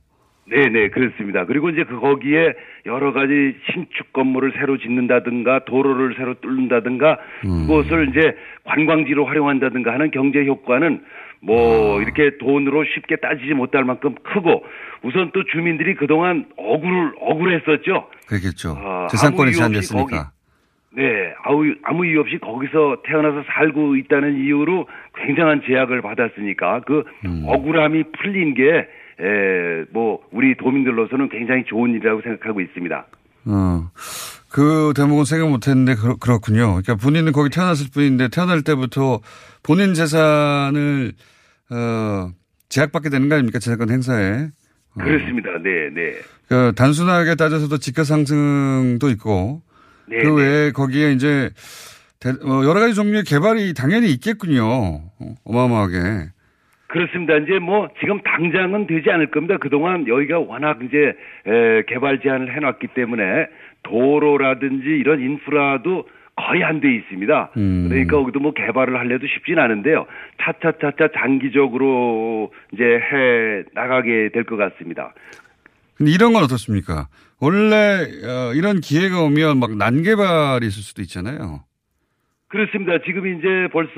네네, 0.49 0.90
그렇습니다. 0.90 1.45
그리고 1.45 1.71
이제 1.71 1.83
그 1.83 1.99
거기에 1.99 2.55
여러 2.87 3.12
가지 3.12 3.57
신축 3.73 4.12
건물을 4.12 4.53
새로 4.57 4.79
짓는다든가 4.79 5.64
도로를 5.64 6.14
새로 6.16 6.35
뚫는다든가 6.35 7.19
음. 7.47 7.66
그것을 7.66 8.11
이제 8.11 8.37
관광지로 8.64 9.27
활용한다든가 9.27 9.92
하는 9.92 10.12
경제 10.12 10.45
효과는 10.47 11.03
뭐 11.40 12.01
이렇게 12.01 12.38
돈으로 12.38 12.85
쉽게 12.95 13.16
따지지 13.16 13.55
못할 13.55 13.83
만큼 13.83 14.14
크고 14.23 14.64
우선 15.03 15.33
또 15.35 15.42
주민들이 15.53 15.97
그동안 15.97 16.47
억울 16.57 17.14
억울했었죠. 17.21 18.09
그렇겠죠. 18.29 18.77
아, 18.79 19.09
재산권이 19.11 19.53
제한됐으니까. 19.53 20.31
네, 20.94 21.35
아무 21.44 21.75
아무 21.83 22.07
이유 22.07 22.20
없이 22.20 22.38
거기서 22.38 23.03
태어나서 23.05 23.44
살고 23.46 23.96
있다는 23.96 24.38
이유로 24.44 24.87
굉장한 25.16 25.62
제약을 25.66 26.01
받았으니까 26.01 26.81
그 26.87 27.05
음. 27.27 27.44
억울함이 27.46 28.05
풀린 28.12 28.55
게 28.55 28.88
에, 29.18 29.85
뭐 29.92 30.20
우리 30.31 30.57
도민들로서는 30.57 31.29
굉장히 31.29 31.64
좋은 31.64 31.90
일이라고 31.90 32.22
생각하고 32.22 32.61
있습니다. 32.61 33.07
어, 33.46 33.90
그 34.51 34.92
대목은 34.96 35.25
생각 35.25 35.49
못 35.49 35.68
했는데 35.68 35.94
그렇, 35.94 36.16
그렇군요. 36.16 36.81
그러니까 36.81 36.96
본인은 36.96 37.33
거기 37.33 37.51
태어났을 37.51 37.88
뿐인데 37.92 38.29
태어날 38.29 38.62
때부터 38.62 39.20
본인 39.62 39.94
재산을, 39.94 41.12
어, 41.70 42.31
제약받게 42.68 43.11
되는 43.11 43.29
거 43.29 43.35
아닙니까? 43.35 43.59
재산권 43.59 43.90
행사에. 43.90 44.49
어. 44.96 45.03
그렇습니다. 45.03 45.51
네, 45.62 45.90
네. 45.94 46.12
그 46.49 46.72
단순하게 46.75 47.35
따져서도 47.35 47.79
지가 47.79 48.05
상승도 48.05 49.11
있고 49.11 49.62
네, 50.09 50.19
그 50.23 50.27
네. 50.29 50.42
외에 50.42 50.71
거기에 50.73 51.12
이제 51.12 51.51
대- 52.21 52.31
어, 52.31 52.64
여러 52.64 52.81
가지 52.81 52.95
종류의 52.95 53.25
개발이 53.25 53.75
당연히 53.75 54.11
있겠군요. 54.12 54.62
어, 54.64 55.35
어마어마하게. 55.45 56.31
그렇습니다. 56.88 57.37
이제 57.38 57.59
뭐 57.59 57.88
지금 58.01 58.21
당장은 58.23 58.87
되지 58.87 59.11
않을 59.11 59.31
겁니다. 59.31 59.57
그동안 59.61 60.07
여기가 60.07 60.38
워낙 60.38 60.79
이제 60.83 60.97
에, 61.47 61.83
개발 61.88 62.21
제한을 62.21 62.55
해놨기 62.57 62.88
때문에 62.95 63.23
도로라든지 63.83 64.87
이런 64.88 65.21
인프라도 65.21 66.09
거의 66.37 66.62
안 66.62 66.81
돼 66.81 66.95
있습니다. 66.95 67.51
음. 67.57 67.87
그러니까 67.88 68.19
여기도 68.19 68.40
뭐 68.40 68.53
개발을 68.53 68.99
하려도 68.99 69.27
쉽진 69.27 69.59
않은데요. 69.59 70.07
차차차차 70.42 71.09
장기적으로 71.19 72.53
이제 72.73 72.85
해 72.85 73.64
나가게 73.75 74.31
될 74.33 74.45
것 74.45 74.57
같습니다. 74.57 75.12
근데 75.97 76.12
이런 76.12 76.33
건 76.35 76.45
어떻습니까? 76.45 77.09
원래 77.40 78.07
어, 78.25 78.53
이런 78.55 78.81
기회가 78.81 79.22
오면 79.22 79.59
막 79.59 79.77
난개발이 79.77 80.66
있을 80.66 80.83
수도 80.83 81.03
있잖아요. 81.03 81.64
그렇습니다. 82.49 82.99
지금 83.05 83.27
이제 83.27 83.68
벌써 83.72 83.90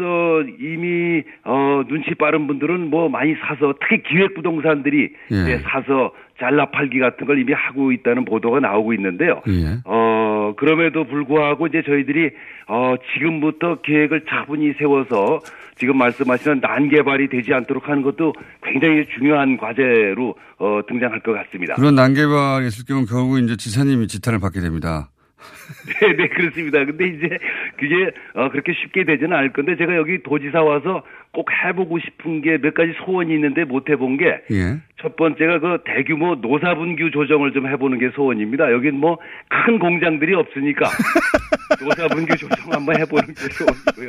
이미 0.59 1.23
어 1.45 1.83
눈치 1.87 2.15
빠른 2.15 2.47
분들은 2.47 2.89
뭐 2.89 3.09
많이 3.09 3.35
사서 3.35 3.75
특히 3.81 4.03
기획 4.03 4.35
부동산들이 4.35 5.11
예. 5.31 5.35
이제 5.43 5.63
사서 5.65 6.13
잘라 6.41 6.71
팔기 6.71 6.99
같은 6.99 7.27
걸 7.27 7.39
이미 7.39 7.53
하고 7.53 7.93
있다는 7.93 8.25
보도가 8.25 8.61
나오고 8.61 8.95
있는데요. 8.95 9.43
예. 9.49 9.81
어 9.85 10.38
그럼에도 10.57 11.05
불구하고 11.05 11.67
이제 11.67 11.83
저희들이 11.85 12.31
어 12.69 12.95
지금부터 13.15 13.81
계획을 13.83 14.25
차분히 14.29 14.73
세워서 14.79 15.41
지금 15.77 15.97
말씀하시는 15.99 16.61
난개발이 16.61 17.29
되지 17.29 17.55
않도록 17.55 17.89
하는 17.89 18.03
것도 18.03 18.35
굉장히 18.63 19.07
중요한 19.17 19.57
과제로 19.57 20.35
어 20.59 20.81
등장할 20.89 21.21
것 21.21 21.33
같습니다. 21.33 21.75
그런 21.75 21.95
난개발이 21.95 22.67
있을 22.67 22.85
경우 22.85 23.07
결국 23.07 23.39
이제 23.39 23.57
지사님이 23.57 24.09
지탄을 24.09 24.41
받게 24.41 24.61
됩니다. 24.61 25.11
네, 26.01 26.17
네, 26.17 26.29
그렇습니다. 26.29 26.85
근데 26.85 27.07
이제 27.09 27.39
그게 27.79 28.11
어, 28.35 28.49
그렇게 28.51 28.73
쉽게 28.73 29.05
되지는 29.05 29.37
않을 29.37 29.53
건데 29.53 29.77
제가 29.77 29.95
여기 29.97 30.23
도지사 30.23 30.63
와서 30.63 31.03
꼭 31.33 31.49
해보고 31.53 31.99
싶은 32.01 32.41
게 32.43 32.59
몇 32.59 32.75
가지 32.75 32.93
소원이 33.05 33.33
있는데 33.35 33.65
못 33.65 33.89
해본 33.89 34.17
게첫 34.17 34.43
예. 34.51 34.79
번째가 35.17 35.61
그 35.61 35.79
대규모 35.85 36.35
노사분규 36.37 37.11
조정을 37.13 37.53
좀 37.53 37.69
해보는 37.69 37.99
게 37.99 38.11
소원입니다. 38.11 38.73
여긴 38.73 38.97
뭐 38.97 39.19
큰 39.49 39.79
공장들이 39.79 40.35
없으니까 40.35 40.89
노사분규 41.83 42.37
조정 42.37 42.73
한번 42.73 42.99
해보는 43.01 43.27
게 43.29 43.35
소원이고요. 43.35 44.09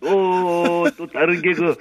또, 0.00 0.06
또, 0.08 0.84
또 0.96 1.06
다른 1.06 1.40
게그 1.42 1.74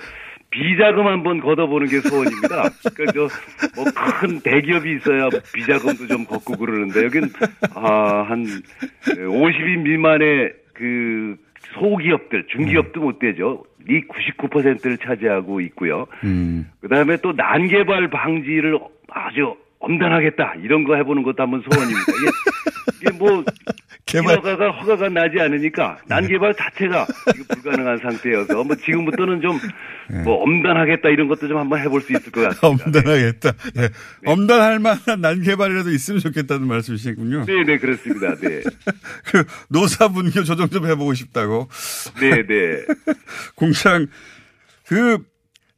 비자금 0.52 1.08
한번 1.08 1.40
걷어보는 1.40 1.88
게 1.88 2.02
소원입니다. 2.02 2.70
그러니까 2.94 3.36
저뭐큰 3.76 4.42
대기업이 4.42 4.98
있어야 4.98 5.30
비자금도 5.54 6.08
좀 6.08 6.26
걷고 6.26 6.58
그러는데 6.58 7.06
여긴 7.06 7.24
아한 7.74 8.46
50인 9.06 9.80
미만의 9.84 10.54
그 10.74 11.38
소기업들, 11.74 12.48
중기업도 12.48 13.02
못 13.02 13.20
되죠. 13.20 13.64
이 13.90 14.02
99%를 14.08 14.98
차지하고 14.98 15.62
있고요. 15.62 16.06
음. 16.24 16.70
그다음에 16.82 17.18
또 17.18 17.32
난개발 17.32 18.10
방지를 18.10 18.78
아주 19.10 19.56
엄단하겠다 19.80 20.56
이런 20.62 20.84
거 20.84 20.96
해보는 20.96 21.24
것도 21.24 21.42
한번 21.42 21.62
소원입니다. 21.62 22.02
이게, 22.12 23.10
이게 23.10 23.18
뭐 23.18 23.44
허가가 24.19 24.71
허가가 24.71 25.10
나지 25.10 25.39
않으니까 25.39 25.97
난 26.08 26.28
개발 26.28 26.54
자체가 26.54 27.06
지금 27.32 27.45
불가능한 27.47 27.97
상태여서 28.00 28.63
뭐 28.63 28.76
지금부터는 28.76 29.41
좀 29.41 29.60
뭐 30.24 30.43
엄단하겠다 30.43 31.10
이런 31.10 31.28
것도 31.28 31.47
좀 31.47 31.58
한번 31.58 31.80
해볼 31.80 32.02
수 32.02 32.12
있을 32.12 32.32
것 32.32 32.41
같습니다. 32.41 32.67
엄단하겠다. 32.67 33.52
네. 33.76 33.89
엄단할 34.26 34.80
만한 34.80 35.21
난 35.21 35.41
개발이라도 35.41 35.89
있으면 35.91 36.19
좋겠다는 36.19 36.67
말씀이시군요. 36.67 37.45
네, 37.45 37.63
네 37.63 37.78
그렇습니다. 37.78 38.36
네, 38.36 38.62
그 39.26 39.43
노사분교 39.69 40.43
조정 40.43 40.69
좀 40.69 40.86
해보고 40.86 41.13
싶다고. 41.13 41.69
네, 42.19 42.45
네. 42.45 42.86
공장 43.56 44.08
그 44.86 45.19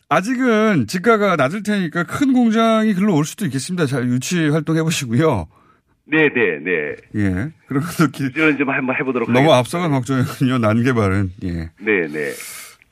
아직은 0.09 0.87
지가가 0.87 1.35
낮을 1.35 1.63
테니까 1.63 2.03
큰 2.03 2.33
공장이 2.33 2.93
글로 2.93 3.15
올 3.15 3.25
수도 3.25 3.45
있겠습니다. 3.45 3.85
잘 3.85 4.07
유치 4.07 4.49
활동해 4.49 4.81
보시고요. 4.81 5.47
네, 6.05 6.29
네, 6.29 6.59
네. 6.59 6.95
예. 7.15 7.51
그런 7.67 7.83
것도 7.83 8.11
기... 8.11 8.25
이제는 8.25 8.57
좀 8.57 8.69
한번 8.69 8.95
해보도록 8.95 9.31
너무 9.31 9.51
하겠습니다. 9.51 9.57
앞서간 9.57 9.91
걱정이군요. 9.91 10.57
난개발은. 10.59 11.29
예. 11.43 11.69
네, 11.79 12.07
네. 12.07 12.31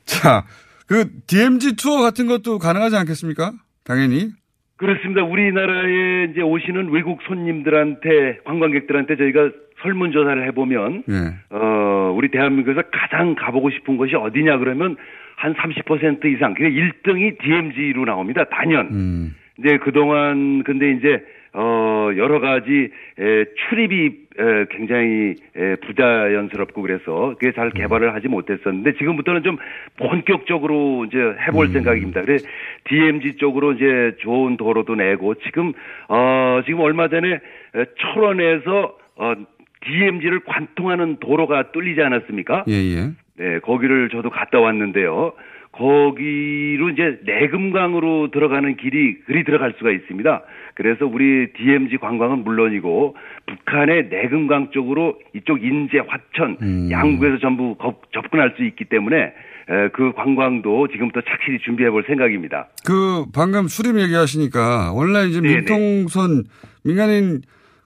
자, 0.06 0.45
그 0.88 1.10
DMZ 1.28 1.76
투어 1.76 2.02
같은 2.02 2.28
것도 2.28 2.58
가능하지 2.60 2.95
않겠습니까? 2.95 3.54
당연히. 3.84 4.32
그렇습니다. 4.78 5.24
우리나라에 5.24 6.32
이제 6.32 6.41
오시는 6.41 6.89
외국 6.89 7.21
손님들한테 7.28 8.39
관광객들한테 8.45 9.15
저희가 9.15 9.52
설문조사를 9.84 10.47
해보면 10.47 11.04
예. 11.10 11.56
어 11.56 12.13
우리 12.15 12.32
대한민국에서 12.32 12.82
가장 12.91 13.36
가보고 13.36 13.69
싶은 13.71 13.97
곳이 13.97 14.15
어디냐 14.15 14.58
그러면 14.58 14.95
한 15.38 15.54
30% 15.54 16.26
이상 16.36 16.54
그 16.56 16.63
1등이 16.63 17.38
DMZ로 17.41 18.06
나옵니다. 18.06 18.43
단연. 18.52 18.88
음. 18.91 19.36
이제 19.60 19.78
그동안 19.78 20.63
근데 20.63 20.91
이제 20.93 21.24
어 21.53 22.09
여러 22.15 22.39
가지 22.39 22.91
에, 23.19 23.45
출입이 23.69 24.05
에, 24.39 24.65
굉장히 24.69 25.35
에, 25.55 25.75
부자연스럽고 25.75 26.81
그래서 26.81 27.35
그게 27.37 27.51
잘 27.51 27.71
개발을 27.71 28.13
하지 28.13 28.29
못했었는데 28.29 28.93
지금부터는 28.93 29.43
좀 29.43 29.57
본격적으로 29.97 31.05
이제 31.05 31.17
해볼 31.17 31.67
생각입니다. 31.69 32.21
그래 32.21 32.37
DMZ 32.85 33.35
쪽으로 33.35 33.73
이제 33.73 34.15
좋은 34.19 34.55
도로도 34.55 34.95
내고 34.95 35.35
지금 35.35 35.73
어 36.07 36.61
지금 36.65 36.79
얼마 36.79 37.09
전에 37.09 37.33
에, 37.33 37.85
철원에서 37.99 38.97
어 39.17 39.33
DMZ를 39.81 40.41
관통하는 40.45 41.17
도로가 41.19 41.71
뚫리지 41.71 42.01
않았습니까? 42.01 42.65
예, 42.69 42.73
예. 42.73 43.09
네, 43.37 43.59
거기를 43.59 44.09
저도 44.09 44.29
갔다 44.29 44.59
왔는데요. 44.59 45.33
거기로 45.71 46.89
이제 46.89 47.19
내금강으로 47.23 48.29
들어가는 48.31 48.75
길이 48.77 49.19
그리 49.21 49.43
들어갈 49.43 49.73
수가 49.77 49.91
있습니다. 49.91 50.43
그래서 50.75 51.05
우리 51.05 51.51
DMZ 51.53 51.97
관광은 51.97 52.43
물론이고 52.43 53.15
북한의 53.47 54.07
내금강 54.10 54.71
쪽으로 54.71 55.17
이쪽 55.36 55.63
인제, 55.63 55.99
화천, 56.07 56.57
음. 56.62 56.89
양구에서 56.91 57.39
전부 57.39 57.75
거- 57.75 57.99
접근할 58.13 58.53
수 58.57 58.63
있기 58.63 58.86
때문에 58.86 59.15
에, 59.17 59.89
그 59.93 60.12
관광도 60.13 60.88
지금부터 60.89 61.21
착실히 61.21 61.60
준비해 61.60 61.89
볼 61.89 62.03
생각입니다. 62.07 62.67
그 62.86 63.25
방금 63.34 63.67
수립 63.67 63.99
얘기하시니까 63.99 64.91
원래 64.93 65.25
이제 65.27 65.39
네네. 65.39 65.55
민통선 65.57 66.43
민간인 66.84 67.41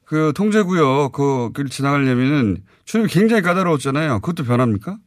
그 0.06 0.32
통제구역 0.36 1.12
그길 1.12 1.66
지나가려면은 1.66 2.58
출입이 2.86 3.10
굉장히 3.12 3.42
까다로웠잖아요. 3.42 4.20
그것도 4.22 4.44
변합니까? 4.48 4.98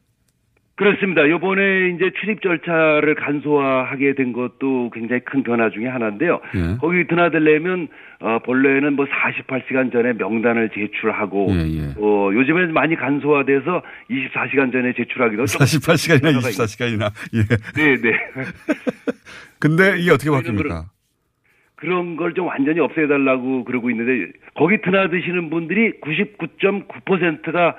그렇습니다. 0.78 1.28
요번에 1.28 1.88
이제 1.90 2.12
출입 2.20 2.40
절차를 2.40 3.16
간소화하게 3.16 4.14
된 4.14 4.32
것도 4.32 4.90
굉장히 4.94 5.20
큰 5.24 5.42
변화 5.42 5.70
중에 5.70 5.88
하나인데요. 5.88 6.40
예. 6.54 6.76
거기 6.80 7.04
드나들려면 7.08 7.88
어, 8.20 8.38
본래는 8.44 8.92
뭐 8.94 9.04
48시간 9.06 9.90
전에 9.90 10.12
명단을 10.12 10.70
제출하고 10.70 11.48
예, 11.50 11.56
예. 11.56 11.94
어, 11.98 12.30
요즘엔 12.32 12.72
많이 12.72 12.94
간소화돼서 12.94 13.82
24시간 14.08 14.70
전에 14.70 14.92
제출하기도 14.92 15.46
좀 15.46 15.58
48시간이나 15.66 16.22
변화가 16.22 16.48
24시간이나. 16.48 17.10
예. 17.34 17.42
네, 17.74 17.96
네. 18.00 18.12
근데 19.58 19.98
이게 19.98 20.12
어떻게 20.12 20.30
바뀝니까? 20.30 20.84
그런 21.74 22.16
걸 22.16 22.34
좀 22.34 22.46
완전히 22.46 22.78
없애달라고 22.78 23.64
그러고 23.64 23.90
있는데 23.90 24.30
거기 24.54 24.80
드나드시는 24.80 25.50
분들이 25.50 25.92
99.9%가 26.00 27.74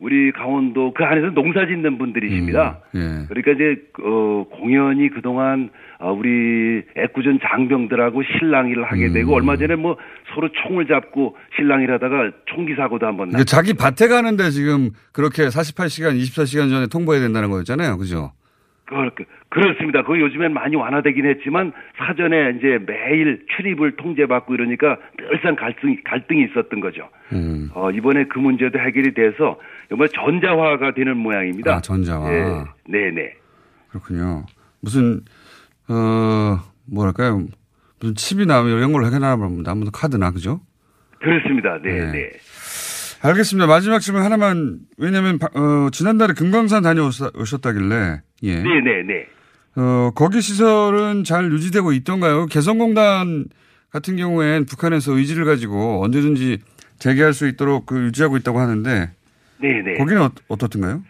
우리 0.00 0.32
강원도 0.32 0.92
그 0.92 1.04
안에서 1.04 1.30
농사 1.30 1.66
짓는 1.66 1.98
분들이십니다. 1.98 2.80
예. 2.94 3.26
그러니까 3.28 3.52
이제 3.52 3.76
어 4.02 4.44
공연히 4.50 5.08
그동안 5.08 5.70
어, 5.98 6.12
우리 6.12 6.82
애꿎은 6.96 7.38
장병들하고 7.42 8.22
실랑이를 8.22 8.84
하게 8.84 9.10
되고 9.10 9.32
음. 9.32 9.34
얼마 9.34 9.56
전에 9.56 9.76
뭐 9.76 9.96
서로 10.34 10.50
총을 10.52 10.86
잡고 10.86 11.36
실랑이를 11.56 11.94
하다가 11.94 12.32
총기 12.46 12.74
사고도 12.74 13.06
한번 13.06 13.28
그러니까 13.28 13.44
자기 13.44 13.72
밭에 13.72 14.08
가는데 14.08 14.50
지금 14.50 14.90
그렇게 15.12 15.44
48시간, 15.44 16.18
24시간 16.20 16.68
전에 16.68 16.86
통보해야 16.88 17.22
된다는 17.22 17.50
거였잖아요. 17.50 17.96
그죠? 17.96 18.32
그, 19.14 19.24
그렇습니다. 19.48 20.02
그 20.02 20.20
요즘엔 20.20 20.52
많이 20.52 20.76
완화되긴 20.76 21.26
했지만 21.26 21.72
사전에 21.96 22.54
이제 22.56 22.78
매일 22.86 23.44
출입을 23.56 23.96
통제받고 23.96 24.54
이러니까 24.54 24.98
늘상 25.18 25.56
갈등이 25.56 26.02
갈등이 26.04 26.44
있었던 26.50 26.80
거죠. 26.80 27.08
음. 27.32 27.70
어, 27.74 27.90
이번에 27.90 28.24
그 28.24 28.38
문제도 28.38 28.78
해결이 28.78 29.14
돼서 29.14 29.58
이번 29.92 30.08
전자화가 30.14 30.94
되는 30.94 31.16
모양입니다. 31.16 31.74
아, 31.74 31.80
전자화. 31.80 32.32
예, 32.32 32.64
네네. 32.90 33.34
그렇군요. 33.90 34.44
무슨, 34.80 35.20
어, 35.88 36.58
뭐랄까요. 36.86 37.46
무슨 38.00 38.14
칩이 38.14 38.46
나오면 38.46 38.76
이런 38.76 38.92
걸로 38.92 39.06
해결하나 39.06 39.36
봅니다. 39.36 39.72
아무튼 39.72 39.92
카드나, 39.92 40.30
그죠? 40.30 40.60
그렇습니다. 41.20 41.78
네 41.82 41.92
네. 41.92 42.12
네. 42.12 42.30
알겠습니다. 43.28 43.66
마지막 43.66 44.00
질문 44.00 44.22
하나만, 44.22 44.80
왜냐면, 44.98 45.38
바- 45.38 45.48
어, 45.54 45.88
지난달에 45.90 46.34
금강산 46.34 46.82
다녀오셨다길래, 46.82 48.20
예. 48.42 48.62
네네네. 48.62 49.26
어, 49.76 50.10
거기 50.14 50.42
시설은 50.42 51.24
잘 51.24 51.50
유지되고 51.50 51.92
있던가요? 51.92 52.46
개성공단 52.46 53.46
같은 53.90 54.16
경우엔 54.16 54.66
북한에서 54.66 55.16
의지를 55.16 55.46
가지고 55.46 56.04
언제든지 56.04 56.58
재개할 56.98 57.32
수 57.32 57.48
있도록 57.48 57.86
그 57.86 57.98
유지하고 58.04 58.36
있다고 58.36 58.58
하는데 58.60 59.10
네네. 59.60 59.94
거기는 59.94 60.22
어, 60.22 60.30
어떻든가요? 60.48 61.02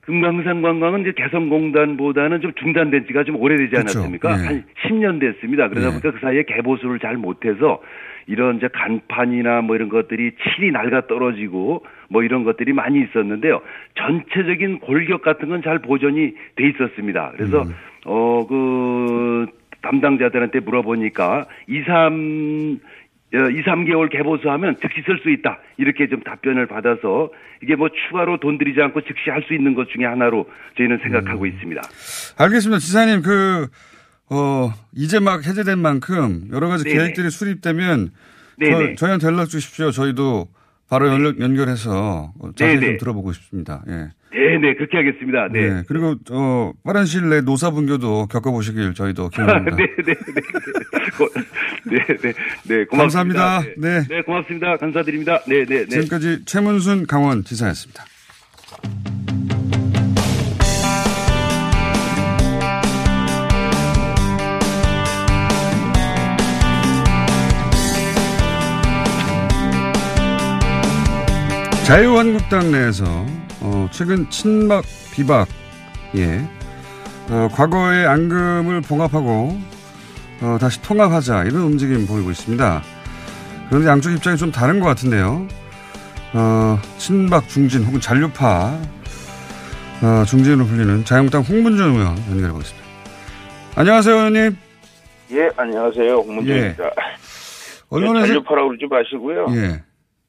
금강산 0.00 0.62
관광은 0.62 1.02
이제 1.02 1.12
개성공단보다는 1.16 2.40
좀 2.40 2.52
중단된 2.58 3.04
지가 3.06 3.22
좀 3.24 3.36
오래되지 3.36 3.70
그렇죠. 3.70 3.98
않았습니까? 4.00 4.36
네. 4.36 4.46
한 4.46 4.64
10년 4.88 5.20
됐습니다. 5.20 5.68
그러다 5.68 5.88
네. 5.90 6.00
보니까 6.00 6.10
그 6.12 6.18
사이에 6.26 6.42
개보수를 6.44 6.98
잘 6.98 7.16
못해서 7.16 7.80
이런 8.26 8.56
이제 8.56 8.68
간판이나 8.72 9.60
뭐 9.62 9.76
이런 9.76 9.88
것들이 9.88 10.32
칠이 10.56 10.70
낡아 10.72 11.06
떨어지고 11.06 11.84
뭐 12.08 12.22
이런 12.22 12.44
것들이 12.44 12.72
많이 12.72 13.00
있었는데요. 13.02 13.60
전체적인 13.96 14.80
골격 14.80 15.22
같은 15.22 15.48
건 15.48 15.62
잘 15.62 15.78
보존이 15.78 16.34
돼 16.56 16.68
있었습니다. 16.68 17.32
그래서 17.36 17.62
음. 17.62 17.74
어그 18.04 19.46
담당자들한테 19.82 20.60
물어보니까 20.60 21.46
2, 21.68 21.82
3 21.82 22.78
2, 23.34 23.36
3개월 23.62 24.10
개보수 24.10 24.50
하면 24.50 24.76
즉시 24.82 25.00
쓸 25.06 25.18
수 25.22 25.30
있다. 25.30 25.58
이렇게 25.78 26.06
좀 26.08 26.20
답변을 26.20 26.66
받아서 26.66 27.30
이게 27.62 27.76
뭐 27.76 27.88
추가로 27.88 28.36
돈 28.38 28.58
들이지 28.58 28.80
않고 28.82 29.00
즉시 29.02 29.30
할 29.30 29.42
수 29.44 29.54
있는 29.54 29.74
것 29.74 29.88
중에 29.88 30.04
하나로 30.04 30.48
저희는 30.76 30.98
생각하고 30.98 31.46
있습니다. 31.46 31.80
알겠습니다. 32.38 32.78
지사님, 32.78 33.22
그, 33.22 33.68
어, 34.32 34.72
이제 34.94 35.18
막 35.20 35.46
해제된 35.46 35.78
만큼 35.78 36.48
여러 36.52 36.68
가지 36.68 36.84
네네. 36.84 36.96
계획들이 36.96 37.30
수립되면 37.30 38.10
네네. 38.58 38.94
저, 38.96 39.00
저희한테 39.06 39.26
연락 39.26 39.46
주십시오. 39.48 39.90
저희도 39.90 40.48
바로 40.88 41.08
연락, 41.08 41.40
연결해서 41.40 42.32
어, 42.38 42.50
자세히 42.56 42.74
좀 42.76 42.80
네네. 42.80 42.96
들어보고 42.98 43.32
싶습니다. 43.32 43.82
예. 43.88 43.92
네, 44.34 44.58
네, 44.58 44.74
그렇게 44.74 44.96
하겠습니다. 44.96 45.48
네. 45.52 45.68
네. 45.68 45.82
그리고, 45.86 46.14
어, 46.30 46.72
빠른 46.84 47.04
시일 47.04 47.28
내에 47.28 47.42
노사분교도 47.42 48.28
겪어보시길 48.28 48.94
저희도 48.94 49.28
기원합니다. 49.28 49.76
네, 49.76 49.84
네, 49.98 50.02
네, 50.04 50.14
네. 50.14 50.40
고- 51.18 51.28
네, 51.84 51.98
네, 52.22 52.32
네, 52.64 52.84
고맙습니다. 52.86 53.40
감사합니다. 53.42 53.60
네. 53.78 54.00
네. 54.00 54.06
네, 54.08 54.22
고맙습니다. 54.22 54.76
감사드립니다. 54.78 55.40
네, 55.46 55.64
네, 55.66 55.84
네. 55.84 55.86
지금까지 55.86 56.44
최문순 56.46 57.06
강원 57.06 57.44
지사였습니다. 57.44 58.04
자유한국당 71.84 72.70
내에서 72.70 73.04
어, 73.60 73.88
최근 73.90 74.28
친박 74.30 74.84
비박 75.12 75.48
예 76.16 76.40
어, 77.28 77.48
과거의 77.52 78.06
앙금을 78.06 78.80
봉합하고 78.82 79.58
어, 80.42 80.58
다시 80.60 80.80
통합하자 80.82 81.44
이런 81.44 81.62
움직임 81.62 82.06
보이고 82.06 82.30
있습니다. 82.30 82.82
그런데 83.68 83.88
양쪽 83.88 84.12
입장이 84.12 84.36
좀 84.36 84.52
다른 84.52 84.80
것 84.80 84.86
같은데요. 84.86 85.46
어, 86.34 86.78
친박 86.98 87.48
중진 87.48 87.82
혹은 87.84 88.00
잔류파 88.00 88.78
어, 90.02 90.24
중진으로 90.26 90.64
불리는 90.66 91.04
자유한국당 91.04 91.42
홍문전 91.42 91.90
의원 91.90 92.16
연결해 92.30 92.52
보겠습니다. 92.52 92.88
안녕하세요, 93.74 94.14
의원님. 94.14 94.56
예, 95.32 95.50
안녕하세요. 95.56 96.14
홍문정입니다. 96.14 96.84
언론에서 97.88 98.26
잔류파라고 98.26 98.68
그러지 98.68 98.86
마시고요. 98.88 99.46
예 99.50 99.82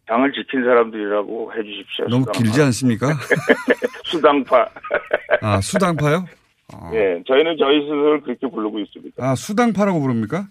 당을 0.08 0.32
지킨 0.34 0.64
사람들이라고 0.64 1.54
해주십시오. 1.54 2.06
너무 2.10 2.22
수당파. 2.26 2.40
길지 2.40 2.62
않습니까? 2.62 3.14
수당파. 4.06 4.68
아 5.42 5.62
수당파요? 5.62 6.26
예, 6.94 7.22
저희는 7.28 7.56
저희 7.60 7.82
스스로를 7.82 8.22
그렇게 8.22 8.48
부르고 8.50 8.80
있습니다. 8.80 9.24
아 9.24 9.36
수당파라고 9.36 10.00
부릅니까? 10.02 10.48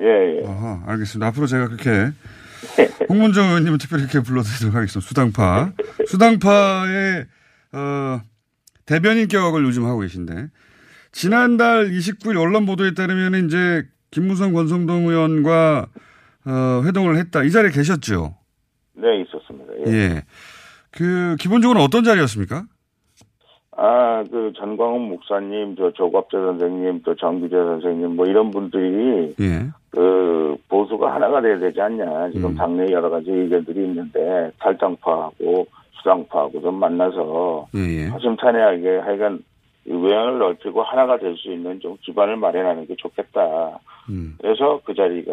예, 0.00 0.04
예. 0.42 0.46
아하, 0.46 0.82
알겠습니다. 0.86 1.26
앞으로 1.28 1.46
제가 1.46 1.68
그렇게 1.68 2.10
홍문정 3.08 3.46
의원님은 3.48 3.78
특별히 3.78 4.04
이렇게 4.04 4.20
불러드리도록 4.20 4.74
하겠습니다. 4.74 5.06
수당파. 5.06 5.72
수당파의 6.06 7.26
어, 7.72 8.20
대변인 8.86 9.28
격을 9.28 9.62
요즘 9.64 9.84
하고 9.84 10.00
계신데 10.00 10.48
지난달 11.12 11.90
29일 11.90 12.40
언론 12.40 12.66
보도에 12.66 12.94
따르면 12.94 13.46
이제 13.46 13.84
김무성 14.10 14.52
권성동 14.52 15.08
의원과 15.08 15.86
어, 16.46 16.82
회동을 16.84 17.16
했다. 17.18 17.42
이 17.44 17.50
자리에 17.50 17.70
계셨죠? 17.70 18.34
네, 19.00 19.20
있었습니다. 19.22 19.72
예. 19.86 19.92
예. 19.92 20.22
그 20.90 21.36
기본적으로 21.38 21.80
어떤 21.80 22.04
자리였습니까? 22.04 22.64
아, 23.76 24.24
그 24.28 24.52
전광훈 24.56 25.02
목사님, 25.02 25.76
저 25.76 25.92
조갑재 25.92 26.36
선생님, 26.36 27.02
또 27.04 27.14
정규재 27.14 27.54
선생님, 27.54 28.16
뭐 28.16 28.26
이런 28.26 28.50
분들이 28.50 29.34
예. 29.40 29.68
그 29.90 30.56
보수가 30.68 31.14
하나가 31.14 31.40
돼야 31.40 31.58
되지 31.58 31.80
않냐. 31.80 32.26
음. 32.26 32.32
지금 32.32 32.54
당내 32.56 32.90
여러 32.92 33.08
가지 33.08 33.30
의견들이 33.30 33.84
있는데 33.84 34.50
탈당파하고 34.58 35.66
수당파하고 35.98 36.60
좀 36.60 36.74
만나서 36.74 37.68
예, 37.76 37.80
예. 37.80 38.06
허심탄회하게 38.08 38.98
하여간 38.98 39.38
이 39.38 39.42
외연을 39.90 40.38
넓히고 40.38 40.82
하나가 40.82 41.18
될 41.18 41.34
수 41.36 41.52
있는 41.52 41.80
좀 41.80 41.96
기반을 42.02 42.36
마련하는 42.36 42.86
게 42.86 42.94
좋겠다. 42.96 43.78
음. 44.10 44.36
그래서 44.40 44.80
그 44.84 44.94
자리가 44.94 45.32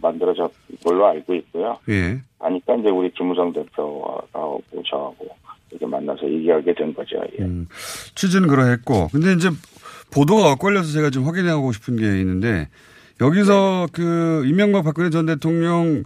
만들어졌 0.00 0.50
걸로 0.84 1.06
알고 1.06 1.34
있고요. 1.34 1.78
예. 1.88 2.20
하니까 2.38 2.74
이제 2.76 2.90
우리 2.90 3.10
김무성 3.12 3.52
대표하고 3.52 4.62
저하고 4.88 5.28
이렇게 5.70 5.86
만나서 5.86 6.28
얘기하게 6.28 6.74
된 6.74 6.94
거죠. 6.94 7.16
예. 7.38 7.44
음, 7.44 7.66
취지는 8.14 8.48
그러했고, 8.48 9.08
근데 9.08 9.32
이제 9.32 9.48
보도가 10.12 10.52
엇갈려서 10.52 10.92
제가 10.92 11.10
좀 11.10 11.24
확인하고 11.24 11.72
싶은 11.72 11.96
게 11.96 12.20
있는데 12.20 12.68
여기서 13.20 13.88
그 13.92 14.44
이명박 14.46 14.84
박근혜 14.84 15.10
전 15.10 15.26
대통령 15.26 16.04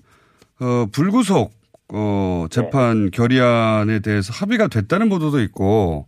어, 0.60 0.86
불구속 0.92 1.52
어, 1.92 2.46
재판 2.50 3.10
결의안에 3.10 4.00
대해서 4.00 4.32
합의가 4.32 4.68
됐다는 4.68 5.08
보도도 5.08 5.40
있고 5.42 6.06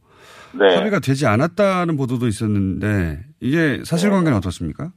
네. 0.54 0.76
합의가 0.76 1.00
되지 1.00 1.26
않았다는 1.26 1.96
보도도 1.96 2.26
있었는데 2.26 3.18
이게 3.40 3.82
사실관계는 3.84 4.36
어떻습니까? 4.38 4.90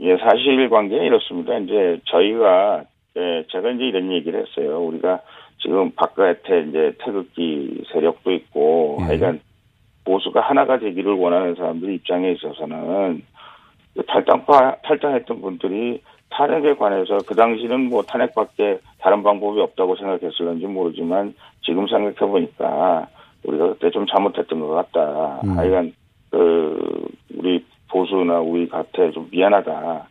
예, 0.00 0.16
사실관계는 0.16 1.04
이렇습니다. 1.04 1.56
이제 1.58 2.00
저희가 2.06 2.84
예, 3.16 3.44
제가 3.50 3.70
이제 3.70 3.84
이런 3.84 4.12
얘기를 4.12 4.44
했어요. 4.44 4.80
우리가 4.80 5.20
지금 5.62 5.90
바깥에 5.92 6.66
이제 6.68 6.94
태극기 6.98 7.84
세력도 7.92 8.32
있고 8.32 8.98
하여간 9.00 9.40
보수가 10.04 10.40
하나가 10.40 10.78
되기를 10.78 11.12
원하는 11.14 11.54
사람들 11.54 11.94
입장에 11.94 12.32
있어서는 12.32 13.22
그 13.94 14.02
탈당파 14.06 14.76
탈당했던 14.82 15.40
분들이 15.40 16.02
탄핵에 16.30 16.74
관해서 16.74 17.18
그 17.26 17.34
당시는 17.34 17.88
뭐 17.88 18.02
탄핵밖에 18.02 18.78
다른 18.98 19.22
방법이 19.22 19.60
없다고 19.60 19.96
생각했을는지 19.96 20.66
모르지만 20.66 21.34
지금 21.62 21.86
생각해 21.86 22.30
보니까 22.30 23.06
우리가 23.44 23.68
그때 23.74 23.90
좀 23.90 24.06
잘못했던 24.06 24.60
것 24.60 24.68
같다. 24.68 25.40
음. 25.44 25.56
하여간 25.56 25.92
그 26.30 27.08
우리 27.36 27.64
보수나 27.88 28.40
우리 28.40 28.68
같아 28.68 29.10
좀 29.10 29.28
미안하다. 29.30 30.08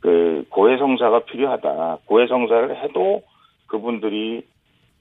그 0.00 0.44
고해성사가 0.50 1.20
필요하다. 1.20 1.98
고해성사를 2.04 2.82
해도 2.82 3.22
그분들이 3.66 4.42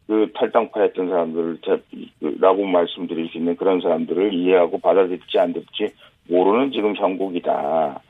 그 0.07 0.32
탈당파였던 0.34 1.09
사람들라고 1.09 2.65
말씀드릴 2.65 3.30
수 3.30 3.38
있는 3.38 3.55
그런 3.55 3.82
사람들을 3.82 4.34
이해하고 4.34 4.80
받아들일지 4.80 5.39
안 5.39 5.53
될지 5.53 5.93
모르는 6.30 6.71
지금 6.71 6.95
형국이다. 6.95 8.01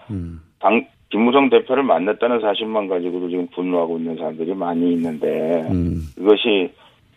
당 0.60 0.88
김무성 1.10 1.50
대표를 1.50 1.84
만났다는 1.84 2.42
사실만 2.42 2.88
가지고도 2.88 3.30
지금 3.30 3.48
분노하고 3.48 3.98
있는 3.98 4.16
사람들이 4.18 4.56
많이 4.56 4.94
있는데 4.94 5.68
그것이 6.16 6.72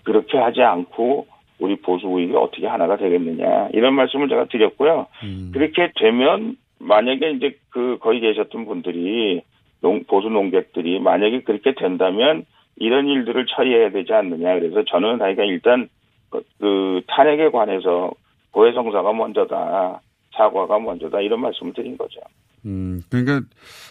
그렇게 0.05 0.37
하지 0.39 0.63
않고 0.63 1.27
우리 1.59 1.77
보수 1.77 2.07
우익이 2.07 2.35
어떻게 2.35 2.67
하나가 2.67 2.97
되겠느냐 2.97 3.69
이런 3.73 3.95
말씀을 3.95 4.29
제가 4.29 4.47
드렸고요. 4.47 5.07
그렇게 5.53 5.91
되면 5.97 6.57
만약에 6.79 7.31
이제 7.33 7.57
그 7.71 7.99
거기 8.01 8.21
계셨던 8.21 8.67
분들이 8.67 9.43
농, 9.81 10.05
보수 10.05 10.29
농객들이 10.29 11.01
만약에 11.01 11.43
그렇게 11.43 11.75
된다면 11.75 12.45
이런 12.77 13.07
일들을 13.07 13.47
처리해야 13.47 13.91
되지 13.91 14.13
않느냐. 14.13 14.55
그래서 14.55 14.85
저는 14.85 15.21
하여간 15.21 15.47
일단 15.47 15.89
그, 16.31 16.43
그 16.59 17.01
탄핵에 17.09 17.51
관해서 17.51 18.11
고해성사가 18.51 19.13
먼저다. 19.13 20.01
사과가 20.37 20.79
먼저다. 20.79 21.21
이런 21.21 21.41
말씀을 21.41 21.73
드린 21.73 21.97
거죠. 21.97 22.21
음, 22.67 23.03
그러니까 23.11 23.41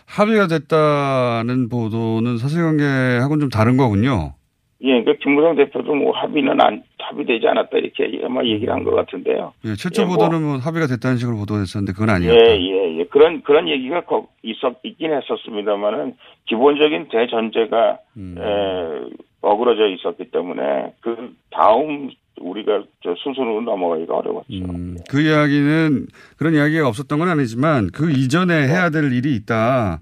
합의가 0.05 0.47
됐다는 0.47 1.69
보도는 1.69 2.37
사실관계하고는 2.37 3.39
좀 3.41 3.49
다른 3.49 3.77
거군요. 3.77 4.33
예, 4.81 5.03
그 5.03 5.15
김무성 5.17 5.55
대표도 5.55 5.95
뭐 5.95 6.11
합의는 6.11 6.59
안 6.59 6.83
합의되지 6.99 7.47
않았다 7.47 7.77
이렇게 7.77 8.21
아마 8.25 8.43
얘기를 8.43 8.73
한 8.73 8.83
것 8.83 8.91
같은데요. 8.93 9.53
예, 9.65 9.73
최초 9.75 10.01
예, 10.01 10.05
뭐. 10.05 10.17
보도는 10.17 10.41
뭐 10.43 10.57
합의가 10.57 10.87
됐다는 10.87 11.17
식으로 11.17 11.37
보도됐었는데 11.37 11.93
그건 11.93 12.09
아니었다. 12.09 12.35
예, 12.37 12.59
예, 12.59 12.99
예. 12.99 13.03
그런 13.05 13.41
그런 13.43 13.69
얘기가 13.69 14.01
거- 14.01 14.27
있었 14.43 14.75
있긴 14.83 15.11
했었습니다만은 15.13 16.15
기본적인 16.47 17.07
대전제가 17.09 17.99
음. 18.17 18.35
에, 18.37 19.15
어그러져 19.41 19.87
있었기 19.87 20.31
때문에 20.31 20.93
그 21.01 21.33
다음 21.51 22.09
우리가 22.41 22.83
저 23.01 23.15
수순으로 23.17 23.61
넘어가기가 23.61 24.13
어려웠죠. 24.17 24.53
음, 24.65 24.97
그 25.09 25.21
이야기는 25.21 26.07
그런 26.37 26.53
이야기가 26.53 26.85
없었던 26.89 27.17
건 27.17 27.29
아니지만 27.29 27.89
그 27.93 28.11
이전에 28.11 28.67
해야 28.67 28.89
될 28.89 29.13
일이 29.13 29.35
있다. 29.37 30.01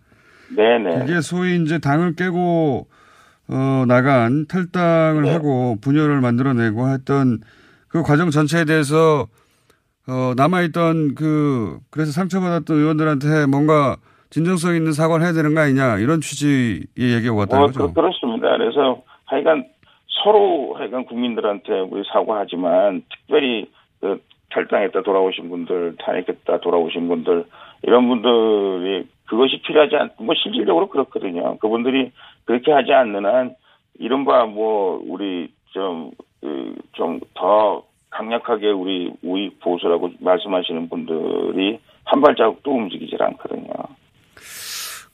네네. 0.56 1.00
그게 1.06 1.22
소위 1.22 1.62
이제 1.62 1.78
당을 1.80 2.16
깨고 2.16 2.88
어, 3.54 3.86
나간 3.86 4.48
탈당을 4.48 5.24
네. 5.24 5.32
하고 5.32 5.76
분열을 5.80 6.22
만들어내고 6.22 6.90
했던 6.90 7.38
그 7.88 8.02
과정 8.02 8.32
전체에 8.32 8.66
대해서 8.66 9.28
어, 10.08 10.34
남아있던 10.36 11.14
그 11.14 11.78
그래서 11.92 12.12
상처받았던 12.12 12.76
의원들한테 12.76 13.46
뭔가 13.46 13.98
진정성 14.32 14.76
있는 14.76 14.92
사과를 14.92 15.24
해야 15.24 15.34
되는 15.34 15.54
거 15.54 15.62
아니냐 15.62 16.00
이런 16.00 16.20
취지의 16.20 16.82
얘기가 16.98 17.36
왔다는 17.36 17.60
뭐, 17.60 17.68
거죠. 17.68 17.88
그, 17.88 17.94
그렇습니다. 17.94 18.58
그래서 18.58 19.04
하여간 19.26 19.66
서로 20.24 20.74
하여간 20.76 21.06
국민들한테 21.06 21.80
우리 21.80 22.04
사과하지만 22.12 23.04
특별히 23.08 23.70
그 24.02 24.20
탈당했다 24.50 25.04
돌아오신 25.04 25.50
분들, 25.50 25.98
탄핵했다 26.00 26.60
돌아오신 26.60 27.08
분들 27.08 27.46
이런 27.84 28.08
분들이 28.08 29.08
그것이 29.26 29.62
필요하지 29.66 29.96
않, 29.96 30.10
뭐 30.20 30.36
실질적으로 30.36 30.90
그렇거든요. 30.90 31.58
그분들이 31.58 32.12
그렇게 32.46 32.72
하지 32.72 32.92
않는 32.94 33.26
한 33.26 33.56
이른바 34.00 34.46
뭐 34.46 35.02
우리 35.06 35.52
좀, 35.72 36.12
그, 36.42 36.76
좀더 36.94 37.84
강력하게 38.10 38.70
우리 38.70 39.12
우익 39.24 39.60
보수라고 39.60 40.12
말씀하시는 40.20 40.90
분들이 40.90 41.80
한 42.06 42.22
발자국도 42.22 42.72
움직이질 42.72 43.22
않거든요. 43.24 43.70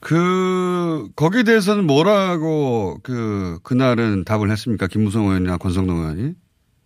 그 0.00 1.08
거기에 1.14 1.42
대해서는 1.44 1.86
뭐라고 1.86 2.96
그 3.02 3.58
그날은 3.62 4.24
답을 4.24 4.50
했습니까? 4.50 4.86
김무성 4.86 5.24
의원이나 5.24 5.58
권성동 5.58 5.96
의원이? 5.96 6.32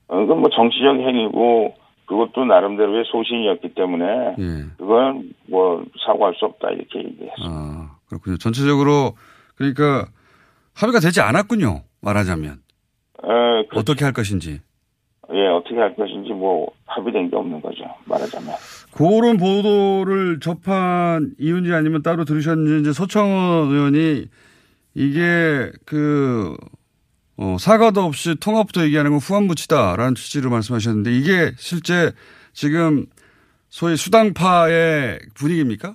어, 0.09 0.17
그건 0.17 0.41
뭐 0.41 0.51
정치적 0.51 0.97
행위고 0.97 1.75
그것도 2.07 2.45
나름대로의 2.45 3.05
소신이었기 3.07 3.75
때문에 3.75 4.05
예. 4.39 4.65
그건 4.77 5.33
뭐 5.49 5.85
사과할 6.07 6.35
수 6.35 6.45
없다 6.45 6.71
이렇게 6.71 6.99
얘기했습니다. 6.99 7.35
아, 7.43 7.97
그렇군요. 8.09 8.37
전체적으로 8.37 9.15
그러니까 9.57 10.07
합의가 10.75 11.01
되지 11.01 11.21
않았군요. 11.21 11.83
말하자면 12.03 12.53
에, 12.53 13.67
그, 13.71 13.79
어떻게 13.79 14.05
할 14.05 14.13
것인지. 14.13 14.61
예, 15.33 15.47
어떻게 15.47 15.77
할 15.77 15.95
것인지 15.97 16.33
뭐 16.33 16.71
합의된 16.87 17.31
게 17.31 17.37
없는 17.37 17.63
거죠. 17.63 17.85
말하자면. 18.05 18.55
그런 18.93 19.39
보도를 19.39 20.41
접한 20.41 21.35
이유인지 21.39 21.73
아니면 21.73 22.03
따로 22.03 22.25
들으셨는지 22.25 22.83
이제 22.83 22.93
소청원 22.93 23.69
의원이 23.71 24.27
이게 24.95 25.73
그 25.87 26.57
어, 27.37 27.57
사과도 27.59 28.01
없이 28.03 28.39
통합부터 28.39 28.83
얘기하는 28.85 29.11
건 29.11 29.19
후한무치다라는 29.19 30.15
취지로 30.15 30.51
말씀하셨는데 30.51 31.11
이게 31.11 31.53
실제 31.57 32.13
지금 32.53 33.07
소위 33.69 33.97
수당파의 33.97 35.19
분위기입니까? 35.37 35.95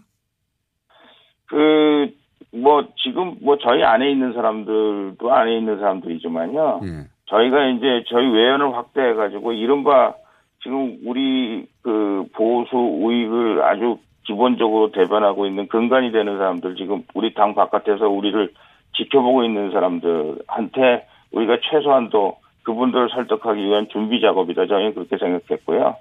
그, 1.46 2.10
뭐, 2.52 2.88
지금 2.98 3.38
뭐 3.42 3.58
저희 3.58 3.84
안에 3.84 4.12
있는 4.12 4.34
사람들도 4.34 5.32
안에 5.32 5.58
있는 5.58 5.80
사람들이지만요. 5.80 6.82
예. 6.84 7.08
저희가 7.28 7.68
이제 7.70 8.04
저희 8.10 8.28
외연을 8.28 8.76
확대해가지고 8.76 9.54
이른바 9.54 10.14
지금 10.62 10.98
우리 11.06 11.68
그 11.82 12.26
보수 12.34 12.76
우익을 12.76 13.64
아주 13.64 13.98
기본적으로 14.26 14.92
대변하고 14.92 15.46
있는 15.48 15.68
근간이 15.68 16.12
되는 16.12 16.38
사람들 16.38 16.76
지금 16.76 17.04
우리 17.14 17.34
당 17.34 17.56
바깥에서 17.56 18.10
우리를 18.10 18.52
지켜보고 18.98 19.44
있는 19.44 19.72
사람들한테 19.72 21.08
우리가 21.32 21.58
최소한도 21.70 22.38
그분들을 22.64 23.10
설득하기 23.10 23.62
위한 23.62 23.88
준비 23.92 24.22
작업이다. 24.22 24.68
저희는 24.68 24.94
그렇게 24.94 25.18
생각했고요. 25.18 25.96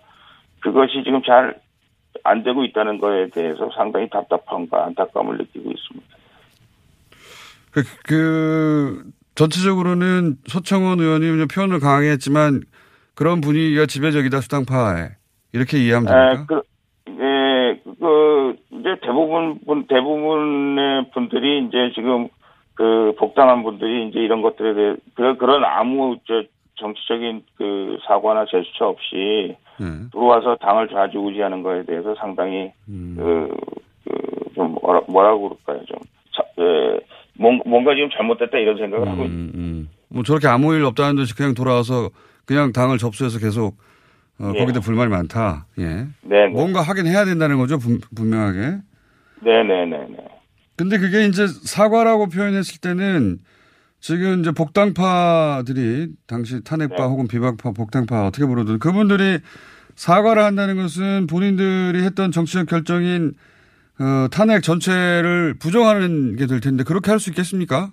그것이 0.61 1.03
지금 1.05 1.23
잘 1.23 1.61
안 2.25 2.43
되고 2.43 2.65
있다는 2.65 2.99
거에 2.99 3.29
대해서 3.29 3.71
상당히 3.75 4.09
답답함과 4.11 4.87
안타까움을 4.87 5.39
느끼고 5.39 5.71
있습니다. 5.71 6.17
그, 7.71 7.83
그 8.05 9.05
전체적으로는 9.35 10.37
소청원 10.47 10.99
이제 10.99 11.47
표현을 11.55 11.81
강하게 11.81 12.11
했지만 12.11 12.63
그런 13.15 13.41
분위기가 13.41 13.87
지배적이다 13.87 14.41
수당파에 14.41 15.11
이렇게 15.53 15.79
이해하면 15.79 16.13
에, 16.13 16.31
됩니까? 16.31 16.47
그, 16.47 17.13
예, 17.23 17.81
그, 17.99 18.57
이제 18.73 18.97
대부분, 19.03 19.61
분, 19.65 19.87
대부분의 19.87 21.11
분들이 21.13 21.67
이제 21.67 21.93
지금 21.95 22.29
그 22.79 23.13
복당한 23.19 23.65
분들이 23.65 24.07
이제 24.09 24.21
이런 24.21 24.41
것들에 24.41 24.73
대해, 24.73 24.95
그, 25.15 25.37
그런 25.37 25.65
아무 25.65 26.17
저 26.29 26.45
정치적인 26.77 27.43
그 27.57 27.99
사과나 28.07 28.45
제스처 28.49 28.87
없이 28.87 29.57
네. 29.81 29.87
들어와서 30.13 30.55
당을 30.61 30.87
좌지우지하는 30.89 31.65
거에 31.65 31.83
대해서 31.83 32.15
상당히 32.15 32.71
음. 32.89 33.17
그, 33.19 33.49
그, 34.05 34.55
좀 34.55 34.77
뭐라, 34.81 35.01
뭐라고 35.09 35.49
그럴까요? 35.59 35.85
좀, 35.87 35.99
자, 36.33 36.45
예, 36.61 37.01
뭔- 37.37 37.61
뭔가 37.67 37.97
지금 37.97 38.11
잘못됐다 38.17 38.57
이런 38.59 38.77
생각을 38.79 39.09
하고 39.09 39.25
있습니다. 39.25 39.59
음, 39.59 39.89
뭐 40.09 40.23
저렇게 40.23 40.47
아무 40.47 40.73
일 40.73 40.85
없다는 40.85 41.17
듯이 41.17 41.35
그냥 41.35 41.55
돌아와서 41.55 42.11
그냥 42.47 42.71
당을 42.73 42.99
접수해서 42.99 43.41
계속 43.41 43.75
어, 44.41 44.53
예. 44.55 44.59
거기다 44.61 44.79
불만이 44.79 45.11
많다. 45.11 45.67
예. 45.81 46.07
네, 46.23 46.47
뭔가 46.47 46.81
하긴 46.81 47.09
해야 47.09 47.25
된다는 47.25 47.59
거죠, 47.59 47.77
분, 47.81 47.99
분명하게. 48.15 48.77
네네네네. 49.43 50.38
근데 50.79 50.97
그게 50.99 51.27
이제 51.27 51.47
사과라고 51.49 52.29
표현했을 52.29 52.81
때는 52.81 53.39
지금 54.01 54.41
이제 54.41 54.53
복당파들이 54.53 56.11
당시 56.29 56.63
탄핵파 56.63 56.95
네. 56.97 57.03
혹은 57.03 57.27
비박파, 57.27 57.73
복당파 57.73 58.27
어떻게 58.29 58.47
부르든 58.47 58.79
그분들이 58.79 59.41
사과를 59.97 60.45
한다는 60.45 60.77
것은 60.77 61.27
본인들이 61.27 62.01
했던 62.05 62.31
정치적 62.31 62.69
결정인 62.69 63.33
어, 64.01 64.29
탄핵 64.31 64.63
전체를 64.63 65.55
부정하는 65.59 66.37
게 66.37 66.47
될 66.47 66.61
텐데 66.61 66.85
그렇게 66.85 67.11
할 67.11 67.19
수 67.19 67.31
있겠습니까? 67.31 67.91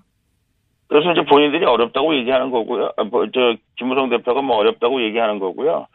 그래서 0.87 1.11
이제 1.13 1.25
본인들이 1.25 1.65
어렵다고 1.65 2.15
얘기하는 2.19 2.51
거고요. 2.51 2.91
아, 2.95 3.03
뭐, 3.05 3.25
저, 3.33 3.55
김무성 3.75 4.09
대표가 4.11 4.43
뭐 4.43 4.57
어렵다고 4.57 5.03
얘기하는 5.03 5.39
거고요. 5.39 5.87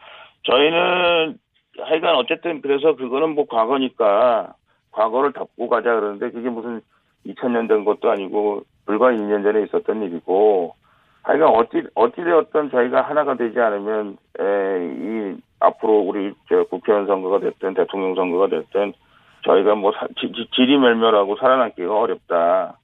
저희는 0.51 1.39
하여간 1.79 2.17
어쨌든 2.17 2.61
그래서 2.61 2.97
그거는 2.97 3.37
뭐 3.37 3.47
과거니까 3.47 4.55
과거를 4.93 5.33
덮고 5.33 5.69
가자 5.69 5.95
그러는데 5.95 6.31
그게 6.31 6.49
무슨 6.49 6.81
2000년 7.27 7.69
된 7.69 7.85
것도 7.85 8.11
아니고 8.11 8.63
불과 8.87 9.11
2년 9.13 9.43
전에 9.43 9.63
있었던 9.65 10.03
일이고 10.03 10.75
하여간 11.23 11.49
어찌, 11.51 11.83
어찌 11.95 12.17
되었던 12.25 12.71
저희가 12.71 13.03
하나가 13.03 13.35
되지 13.35 13.61
않으면, 13.61 14.17
에, 14.41 15.35
이, 15.35 15.37
앞으로 15.61 16.01
우리 16.01 16.33
저 16.49 16.65
국회의원 16.65 17.07
선거가 17.07 17.41
됐든 17.41 17.75
대통령 17.75 18.15
선거가 18.15 18.49
됐든 18.49 18.95
저희가 19.45 19.75
뭐 19.75 19.93
사- 19.93 20.07
지- 20.19 20.33
지- 20.33 20.49
지리멸멸하고 20.53 21.37
살아남기가 21.37 21.95
어렵다. 21.99 22.79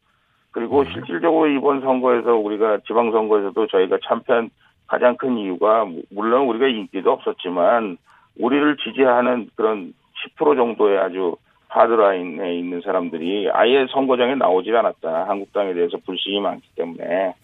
그리고 0.50 0.84
실질적으로 0.84 1.48
이번 1.48 1.80
선거에서 1.80 2.34
우리가 2.36 2.78
지방선거에서도 2.86 3.66
저희가 3.68 3.98
참패한 4.06 4.50
가장 4.86 5.16
큰 5.16 5.38
이유가 5.38 5.84
무- 5.86 6.02
물론 6.10 6.46
우리가 6.48 6.66
인기도 6.68 7.12
없었지만 7.12 7.96
우리를 8.38 8.76
지지하는 8.76 9.48
그런 9.56 9.94
10% 10.38 10.56
정도의 10.56 10.98
아주 10.98 11.36
하드라인에 11.76 12.54
있는 12.58 12.80
사람들이 12.80 13.50
아예 13.52 13.86
선거장에 13.90 14.34
나오질 14.36 14.74
않았다. 14.76 15.28
한국당에 15.28 15.74
대해서 15.74 15.98
불신이 16.04 16.40
많기 16.40 16.66
때문에. 16.74 17.34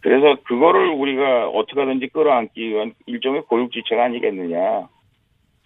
그래서 0.00 0.36
그거를 0.44 0.88
우리가 0.88 1.48
어떻게 1.48 1.80
하든지 1.80 2.08
끌어안기 2.08 2.68
위한 2.68 2.92
일종의 3.06 3.42
고육지책 3.42 3.98
아니겠느냐. 3.98 4.88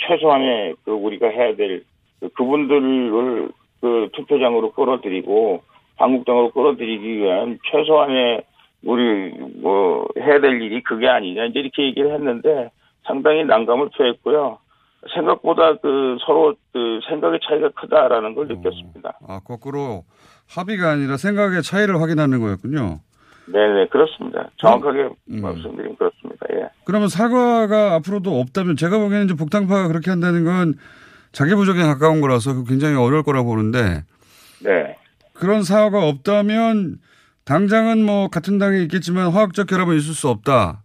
최소한의 0.06 0.74
그 0.84 0.90
우리가 0.92 1.28
해야 1.28 1.54
될 1.56 1.84
그- 2.20 2.28
그분들을 2.30 3.48
그 3.80 4.08
투표장으로 4.12 4.72
끌어들이고 4.72 5.62
한국당으로 5.96 6.50
끌어들이기 6.50 7.18
위한 7.18 7.58
최소한의 7.70 8.42
우리 8.84 9.30
뭐 9.62 10.06
해야 10.18 10.40
될 10.40 10.60
일이 10.60 10.82
그게 10.82 11.08
아니냐 11.08 11.46
이제 11.46 11.60
이렇게 11.60 11.84
얘기를 11.84 12.12
했는데 12.12 12.70
상당히 13.04 13.44
난감을 13.44 13.90
표했고요. 13.96 14.58
생각보다 15.12 15.76
그 15.78 16.16
서로 16.24 16.54
그 16.72 17.00
생각의 17.08 17.40
차이가 17.46 17.70
크다라는 17.70 18.34
걸 18.34 18.48
느꼈습니다. 18.48 19.18
아, 19.28 19.40
거꾸로 19.44 20.04
합의가 20.48 20.90
아니라 20.90 21.16
생각의 21.16 21.62
차이를 21.62 22.00
확인하는 22.00 22.40
거였군요. 22.40 23.00
네네 23.46 23.88
그렇습니다. 23.88 24.50
정확하게 24.56 25.10
말씀드리면 25.26 25.96
그렇습니다. 25.96 26.46
예. 26.54 26.68
그러면 26.84 27.08
사과가 27.08 27.94
앞으로도 27.94 28.40
없다면 28.40 28.76
제가 28.76 28.98
보기에는 28.98 29.26
이제 29.26 29.34
복당파가 29.34 29.88
그렇게 29.88 30.10
한다는 30.10 30.44
건 30.44 30.74
자기 31.32 31.54
부족에 31.54 31.82
가까운 31.82 32.20
거라서 32.20 32.54
그 32.54 32.64
굉장히 32.64 32.96
어려울 32.96 33.22
거라고 33.22 33.50
보는데 33.50 34.04
네. 34.62 34.96
그런 35.34 35.62
사과가 35.62 36.06
없다면 36.06 36.98
당장은 37.44 38.02
뭐 38.02 38.28
같은 38.28 38.58
당에 38.58 38.78
있겠지만 38.82 39.30
화학적 39.30 39.66
결합은 39.66 39.96
있을 39.96 40.14
수 40.14 40.28
없다. 40.28 40.83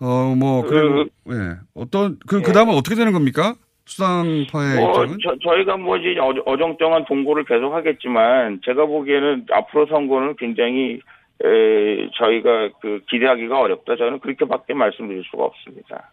어, 0.00 0.34
뭐, 0.36 0.62
그리고, 0.62 1.04
예. 1.30 1.56
어떤, 1.74 2.18
그, 2.26 2.40
그 2.42 2.52
다음은 2.52 2.74
어떻게 2.74 2.94
되는 2.94 3.12
겁니까? 3.12 3.54
수당파의 3.86 4.76
뭐 4.76 5.04
입장은? 5.04 5.18
저, 5.42 5.76
뭐 5.78 5.96
이제 5.96 6.18
어- 6.20 6.42
어정쩡한 6.44 7.06
동고를 7.06 7.44
계속 7.44 7.72
하겠지만 7.72 8.60
제가 8.64 8.84
보기에는 8.84 9.46
앞으로 9.50 9.86
선거는 9.86 10.36
굉장히 10.36 11.00
에, 11.44 12.10
저희가 12.14 12.70
그 12.80 13.00
기대하기가 13.08 13.58
어렵다. 13.58 13.96
저는 13.96 14.18
그렇게밖에 14.20 14.74
말씀드릴 14.74 15.24
수가 15.30 15.44
없습니다. 15.44 16.12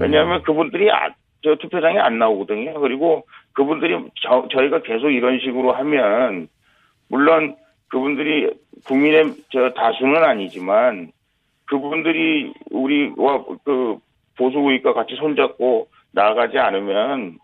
왜냐하면 0.00 0.42
그분들이 0.42 0.90
아, 0.90 1.10
저 1.42 1.56
투표장에 1.56 1.98
안 1.98 2.18
나오거든요. 2.18 2.80
그리고 2.80 3.26
그분들이 3.52 3.94
저, 4.22 4.48
저희가 4.50 4.82
계속 4.82 5.10
이런 5.10 5.38
식으로 5.40 5.72
하면 5.72 6.48
물론 7.08 7.56
그분들이 7.88 8.50
국민의 8.86 9.34
저 9.52 9.70
다수는 9.70 10.24
아니지만 10.24 11.12
그분들이 11.66 12.52
우리와 12.70 13.44
그 13.64 13.96
보수 14.36 14.58
우익과 14.58 14.92
같이 14.94 15.14
손잡고 15.16 15.88
나아가지 16.12 16.58
않으면 16.58 17.38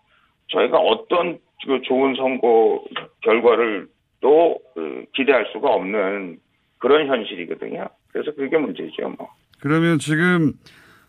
저희가 0.49 0.77
어떤 0.77 1.39
그 1.65 1.81
좋은 1.83 2.15
선거 2.15 2.83
결과를 3.21 3.87
또 4.19 4.57
그, 4.73 5.05
기대할 5.15 5.47
수가 5.53 5.69
없는 5.69 6.39
그런 6.79 7.07
현실이거든요. 7.07 7.85
그래서 8.11 8.31
그게 8.35 8.57
문제죠, 8.57 9.09
뭐. 9.17 9.29
그러면 9.61 9.99
지금 9.99 10.53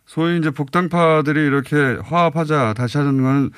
소위 0.05 0.39
이제 0.39 0.51
복당파들이 0.51 1.41
이렇게 1.41 1.77
화합하자 2.05 2.75
다시 2.75 2.99
하는 2.99 3.23
건 3.23 3.51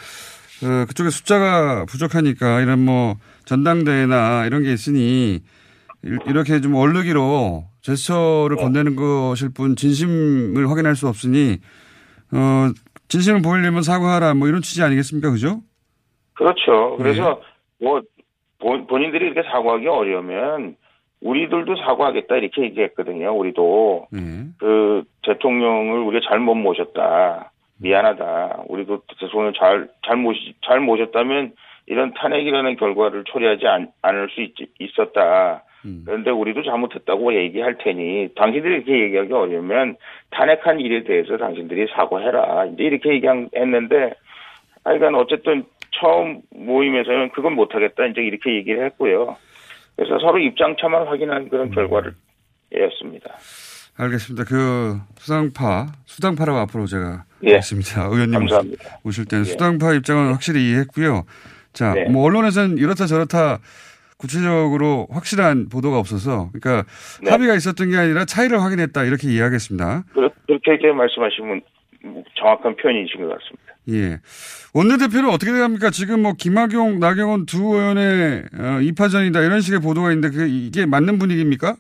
어, 0.63 0.87
그쪽에 0.87 1.11
숫자가 1.11 1.85
부족하니까 1.87 2.61
이런 2.61 2.85
뭐 2.85 3.17
전당대회나 3.45 4.47
이런 4.47 4.63
게 4.63 4.73
있으니 4.73 5.35
이- 6.05 6.19
이렇게 6.27 6.61
좀 6.61 6.75
얼르기로 6.75 7.65
제스처를 7.85 8.57
건네는 8.57 8.97
것일 8.97 9.51
뿐 9.55 9.77
진심을 9.77 10.69
확인할 10.71 10.97
수 10.97 11.07
없으니 11.07 11.59
어 12.33 12.73
진심을 13.09 13.43
보이려면 13.43 13.83
사과하라 13.83 14.35
뭐 14.35 14.49
이런 14.49 14.63
취지 14.63 14.83
아니겠습니까 14.83 15.31
그죠? 15.31 15.61
그렇죠. 16.35 16.97
네. 16.99 17.03
그래서 17.05 17.41
뭐 17.81 18.01
본- 18.59 18.87
본인들이 18.87 19.27
이렇게 19.27 19.43
사과하기 19.49 19.87
어려우면 19.87 20.77
우리들도 21.21 21.77
사과하겠다 21.77 22.37
이렇게 22.37 22.63
얘기했거든요. 22.63 23.37
우리도 23.37 24.09
네. 24.13 24.21
그 24.59 25.05
대통령을 25.23 25.99
우리가 26.01 26.27
잘못 26.29 26.55
모셨다. 26.55 27.53
미안하다. 27.79 28.65
우리도 28.69 29.03
대통령을 29.21 29.53
잘, 29.59 29.89
잘 30.07 30.17
모시, 30.17 30.55
잘 30.67 30.81
모셨다면 30.81 31.53
이런 31.87 32.15
탄핵이라는 32.15 32.77
결과를 32.77 33.25
초래하지 33.25 33.67
않, 33.67 33.89
않을 34.03 34.29
수 34.31 34.41
있, 34.43 34.55
있었다. 34.79 35.65
그런데 36.05 36.31
우리도 36.31 36.63
잘못했다고 36.63 37.35
얘기할 37.35 37.77
테니 37.79 38.31
당신들이 38.37 38.75
이렇게 38.77 39.03
얘기하기 39.05 39.33
어려우면 39.33 39.97
탄핵한 40.31 40.81
일에 40.81 41.05
대해서 41.05 41.37
당신들이 41.37 41.89
사과해라. 41.95 42.67
이제 42.67 42.85
이렇게 42.85 43.11
얘기했는데 43.11 44.15
하여간 44.85 45.15
어쨌든 45.15 45.65
처음 45.93 46.41
모임에서는 46.51 47.31
그건 47.31 47.55
못하겠다. 47.55 48.07
이제 48.07 48.23
이렇게 48.23 48.55
얘기를 48.55 48.85
했고요. 48.87 49.37
그래서 49.97 50.19
서로 50.19 50.39
입장차만 50.39 51.07
확인한 51.07 51.49
그런 51.49 51.71
결과를 51.71 52.15
였습니다. 52.77 53.35
알겠습니다. 53.97 54.45
그 54.45 54.99
수당파 55.19 55.87
수당파라고 56.07 56.59
앞으로 56.59 56.87
제가 56.87 57.25
예. 57.45 57.51
하겠습니다. 57.51 58.07
의원님 58.11 58.41
감사합니다. 58.41 58.99
오실 59.05 59.27
때는 59.27 59.45
예. 59.45 59.51
수당파 59.51 59.95
입장은 59.95 60.33
확실히 60.33 60.69
이해했고요. 60.71 61.25
자, 61.73 61.95
네. 61.95 62.09
뭐 62.09 62.25
언론에서는 62.25 62.79
이렇다 62.79 63.07
저렇다 63.07 63.59
구체적으로 64.19 65.07
확실한 65.11 65.69
보도가 65.69 65.99
없어서 65.99 66.51
그러니까 66.53 66.85
네. 67.23 67.31
합의가 67.31 67.55
있었던 67.55 67.91
게 67.91 67.97
아니라 67.97 68.25
차이를 68.25 68.63
확인했다 68.63 69.05
이렇게 69.05 69.29
이해하겠습니다. 69.29 70.05
그렇- 70.13 70.31
그렇게 70.47 70.93
말씀하시면 70.93 71.61
정확한 72.39 72.77
표현이신 72.77 73.21
것 73.23 73.39
같습니다. 73.39 73.75
예. 73.91 74.19
원내대표는 74.75 75.29
어떻게 75.31 75.53
됩니까? 75.53 75.91
지금 75.91 76.23
뭐 76.23 76.33
김학용, 76.39 76.99
나경원 77.01 77.47
두 77.47 77.75
의원의 77.75 78.43
어, 78.59 78.81
이파전이다 78.81 79.41
이런 79.43 79.61
식의 79.61 79.81
보도가 79.81 80.13
있는데 80.13 80.47
이게 80.49 80.87
맞는 80.87 81.19
분위기입니까? 81.19 81.75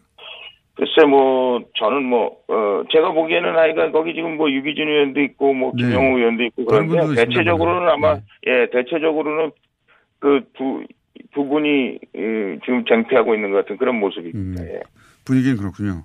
글쎄 0.77 1.07
뭐 1.09 1.63
저는 1.79 2.03
뭐 2.05 2.37
어, 2.49 2.83
제가 2.93 3.13
보기에는 3.13 3.57
하여간 3.57 3.93
거기 3.93 4.13
지금 4.15 4.37
뭐 4.37 4.51
유기준 4.51 4.89
의원도 4.89 5.21
있고 5.23 5.55
뭐 5.55 5.73
네. 5.77 5.85
김영우 5.85 6.19
의원도 6.19 6.43
있고 6.45 6.65
그런데. 6.67 7.15
대체적으로는 7.25 7.89
아마 7.89 8.17
예 8.47 8.69
대체적으로는 8.73 9.53
그 10.19 10.41
두 10.57 10.83
두 11.35 11.45
분이 11.45 11.99
예, 12.17 12.59
지금 12.65 12.85
쟁취하고 12.87 13.35
있는 13.35 13.51
것 13.51 13.59
같은 13.59 13.77
그런 13.77 13.97
모습입니다. 14.01 14.65
예. 14.65 14.81
분위기는 15.25 15.57
그렇군요. 15.57 16.05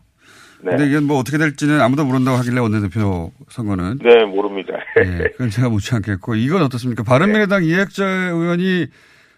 네. 0.63 0.71
근데 0.71 0.87
이건 0.89 1.05
뭐 1.05 1.17
어떻게 1.17 1.37
될지는 1.37 1.79
아무도 1.81 2.03
모른다고 2.05 2.37
하길래 2.37 2.59
원내대표 2.59 3.31
선거는 3.47 3.99
네 4.03 4.25
모릅니다. 4.25 4.73
예, 4.99 5.29
그건 5.31 5.49
제가 5.49 5.69
묻지 5.69 5.95
않겠고 5.95 6.35
이건 6.35 6.61
어떻습니까? 6.63 7.03
바른미래당 7.03 7.63
이해자 7.63 8.05
의원이 8.05 8.87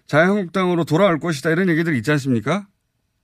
자유한국당으로 0.08 0.84
돌아올 0.84 1.20
것이다 1.20 1.52
이런 1.52 1.70
얘기들 1.70 1.96
있지 1.96 2.12
않습니까? 2.12 2.64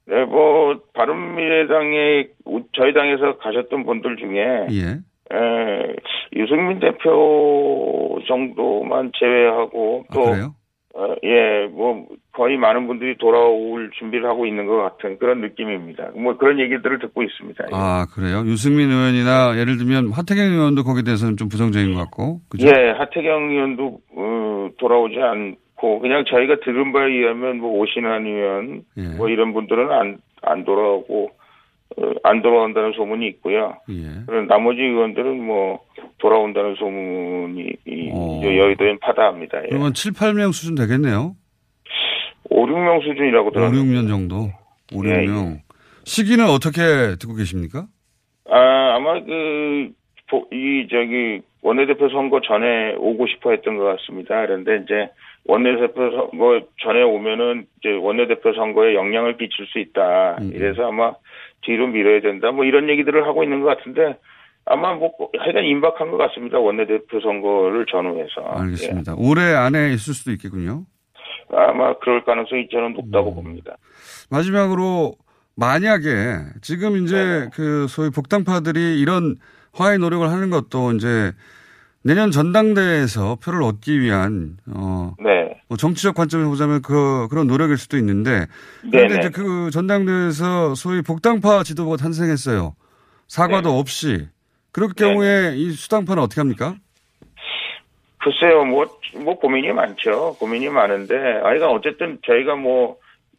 네, 0.08 0.24
뭐 0.26 0.80
바른미래당에 0.94 2.28
우- 2.46 2.64
저희 2.74 2.94
당에서 2.94 3.38
가셨던 3.40 3.86
분들 3.86 4.16
중에 4.18 4.68
예. 4.72 5.00
에, 5.36 5.96
유승민 6.36 6.80
대표 6.80 8.20
정도만 8.28 9.12
제외하고 9.20 10.06
또 10.14 10.24
그래요? 10.24 10.56
어, 10.98 11.14
예, 11.24 11.68
뭐 11.68 12.08
거의 12.34 12.58
많은 12.58 12.88
분들이 12.88 13.16
돌아올 13.18 13.92
준비를 14.00 14.28
하고 14.28 14.48
있는 14.48 14.66
것 14.66 14.78
같은 14.78 15.20
그런 15.20 15.42
느낌입니다. 15.42 16.10
뭐 16.16 16.36
그런 16.38 16.60
얘기들을 16.60 16.98
듣고 16.98 17.22
있습니다. 17.22 17.66
아 17.72 18.08
그래요? 18.16 18.40
유승민 18.48 18.90
의원이나 18.90 19.60
예를 19.60 19.78
들면 19.78 20.12
하태경 20.12 20.44
의원도 20.44 20.84
거기에 20.84 21.04
대해서는 21.04 21.38
좀 21.38 21.50
부정적인 21.50 21.94
것 21.94 22.00
같고 22.02 22.40
그죠? 22.50 22.68
예, 22.68 22.90
하태경 22.98 23.52
의원도 23.52 24.00
어, 24.16 24.70
돌아오지 24.80 25.18
않고 25.20 26.00
그냥 26.00 26.26
저희가 26.28 26.62
들은 26.66 26.92
바에 26.92 27.12
의하면 27.12 27.60
뭐 27.60 27.80
오신환 27.80 28.26
의원 28.26 28.82
예. 28.98 29.16
뭐 29.18 29.30
이런 29.30 29.54
분들은 29.54 29.92
안 29.92 30.18
안 30.42 30.64
돌아오고 30.64 31.26
어, 31.26 31.37
안 32.24 32.42
돌아온다는 32.42 32.92
소문이 32.94 33.28
있고요. 33.30 33.78
예. 33.90 34.26
그런 34.28 34.48
나머지 34.48 34.82
의원들은 34.82 35.42
뭐 35.44 35.80
돌아온다는 36.20 36.76
소문이 36.76 37.72
이 37.88 38.12
어. 38.14 38.42
여의도엔 38.44 39.00
파다합니다. 39.00 39.64
예. 39.64 39.68
그러면 39.70 39.94
7, 39.94 40.12
8명 40.14 40.52
수준 40.54 40.76
되겠네요. 40.76 41.36
5, 42.50 42.66
6명 42.66 43.02
수준이라고 43.04 43.50
5, 43.50 43.52
들었는데 43.52 43.78
6년 43.92 44.08
정도. 44.10 44.36
5, 44.94 45.06
예, 45.06 45.26
6명. 45.26 45.60
시기는 46.04 46.46
어떻게 46.46 46.82
듣고 47.20 47.36
계십니까? 47.36 47.88
아, 48.50 48.96
아마 48.96 49.22
그, 49.24 49.90
보- 50.30 50.48
이, 50.52 50.88
저기, 50.90 51.42
원내대표 51.62 52.10
선거 52.10 52.40
전에 52.42 52.96
오고 52.98 53.28
싶어 53.28 53.52
했던 53.52 53.78
것 53.78 53.84
같습니다. 53.84 54.40
그런데 54.46 54.82
이제, 54.84 55.10
원내대표 55.46 56.12
선거 56.12 56.62
전에 56.82 57.02
오면은, 57.04 57.66
이제 57.80 57.90
원내대표 57.94 58.54
선거에 58.54 58.96
영향을 58.96 59.38
끼칠 59.38 59.66
수 59.68 59.80
있다. 59.80 60.38
이래서 60.54 60.88
아마 60.88 61.14
뒤로 61.62 61.88
밀어야 61.88 62.22
된다. 62.22 62.52
뭐 62.52 62.66
이런 62.66 62.90
얘기들을 62.90 63.28
하고 63.28 63.44
있는 63.44 63.62
것 63.62 63.78
같은데, 63.78 64.18
아마 64.66 64.94
뭐, 64.94 65.12
하여간 65.38 65.64
임박한 65.64 66.12
것 66.12 66.18
같습니다. 66.18 66.60
원내대표 66.60 67.20
선거를 67.22 67.86
전후해서. 67.90 68.42
알겠습니다. 68.42 69.16
올해 69.18 69.54
안에 69.54 69.94
있을 69.94 70.14
수도 70.14 70.32
있겠군요. 70.32 70.84
예. 71.54 71.56
아마 71.56 71.98
그럴 72.00 72.24
가능성이 72.26 72.68
저는 72.70 72.88
음. 72.88 72.94
높다고 72.94 73.34
봅니다. 73.34 73.78
마지막으로 74.30 75.14
만약에 75.56 76.38
지금 76.62 76.98
이제 77.04 77.16
네. 77.16 77.50
그 77.54 77.88
소위 77.88 78.10
복당파들이 78.10 79.00
이런 79.00 79.36
화해 79.74 79.98
노력을 79.98 80.30
하는 80.30 80.50
것도 80.50 80.92
이제 80.94 81.32
내년 82.08 82.32
전당대회에서 82.32 83.36
표를 83.44 83.62
얻기 83.64 84.00
위한 84.00 84.56
어 84.74 85.14
네. 85.20 85.60
뭐 85.68 85.78
정치적 85.78 86.16
관점에서 86.16 86.50
보자면 86.50 86.82
그 86.82 87.28
그런 87.30 87.48
노력일 87.48 87.76
수도 87.76 87.98
있는데 87.98 88.46
그런데 88.80 89.16
네네. 89.16 89.20
이제 89.20 89.30
그 89.30 89.70
전당대회에서 89.72 90.74
소위 90.76 91.02
복당파 91.02 91.64
지도부가 91.64 91.98
탄생했어요. 91.98 92.76
사과도 93.28 93.72
네. 93.72 93.80
없이 93.80 94.28
그럴 94.72 94.90
경우에 94.96 95.56
이 95.58 95.72
수당파는 95.72 96.24
어떻게 96.24 96.40
합니까? 96.40 96.76
글쎄요, 98.20 98.64
뭐, 98.66 98.86
뭐 99.24 99.40
고민이 99.40 99.72
많죠. 99.72 100.36
고민이 100.40 100.70
많은데, 100.70 101.16
아이가 101.44 101.72
어쨌든 101.72 102.20
저희가 102.26 102.56
뭐, 102.56 102.98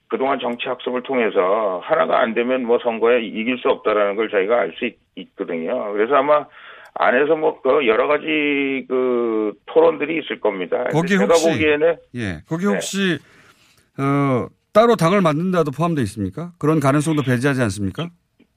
그동안 0.08 0.40
정치 0.40 0.66
학습을 0.66 1.02
통해서 1.02 1.80
하나가 1.84 2.20
안 2.20 2.34
되면 2.34 2.64
뭐 2.64 2.78
선거에 2.82 3.22
이길 3.22 3.58
수 3.58 3.68
없다라는 3.68 4.16
걸 4.16 4.30
저희가 4.30 4.58
알 4.58 4.72
수 4.78 4.90
있거든요. 5.16 5.92
그래서 5.92 6.14
아마 6.14 6.46
안에서 6.98 7.36
뭐, 7.36 7.60
그 7.62 7.86
여러 7.86 8.08
가지 8.08 8.84
그 8.88 9.52
토론들이 9.66 10.20
있을 10.20 10.40
겁니다. 10.40 10.84
거기 10.90 11.14
혹시 11.14 11.48
보기에는 11.48 11.96
예 12.16 12.42
거기 12.48 12.66
네. 12.66 12.72
혹시 12.72 13.18
어 13.98 14.48
따로 14.72 14.96
당을 14.96 15.20
만든다도 15.20 15.70
포함되어 15.70 16.02
있습니까? 16.04 16.52
그런 16.58 16.80
가능성도 16.80 17.22
배제하지 17.22 17.62
않습니까? 17.62 18.10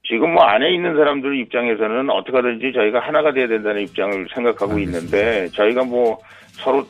지금 0.04 0.34
뭐 0.34 0.42
안에 0.42 0.74
있는 0.74 0.96
사람들 0.96 1.38
입장에서는 1.40 2.10
어떻게 2.10 2.36
하든지 2.36 2.72
저희가 2.74 3.00
하나가 3.00 3.32
돼야 3.32 3.46
된다는 3.46 3.82
입장을 3.82 4.26
생각하고 4.34 4.78
있는데 4.80 5.48
저희가 5.54 5.84
뭐 5.84 6.18
서로 6.50 6.78
어, 6.78 6.84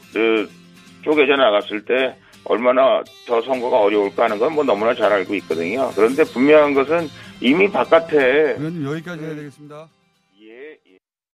쪼개져 1.02 1.36
나갔을 1.36 1.84
때 1.84 2.16
얼마나 2.44 3.02
더 3.26 3.40
선거가 3.42 3.78
어려울까 3.80 4.24
하는 4.24 4.38
건 4.38 4.52
뭐 4.52 4.64
너무나 4.64 4.94
잘 4.94 5.12
알고 5.12 5.34
있거든요. 5.36 5.90
그런데 5.94 6.24
분명한 6.24 6.74
것은 6.74 7.08
이미 7.40 7.70
바깥에 7.70 8.56
의원님 8.58 8.84
여기까지 8.84 9.24
해야 9.24 9.34
되겠습니다. 9.34 9.86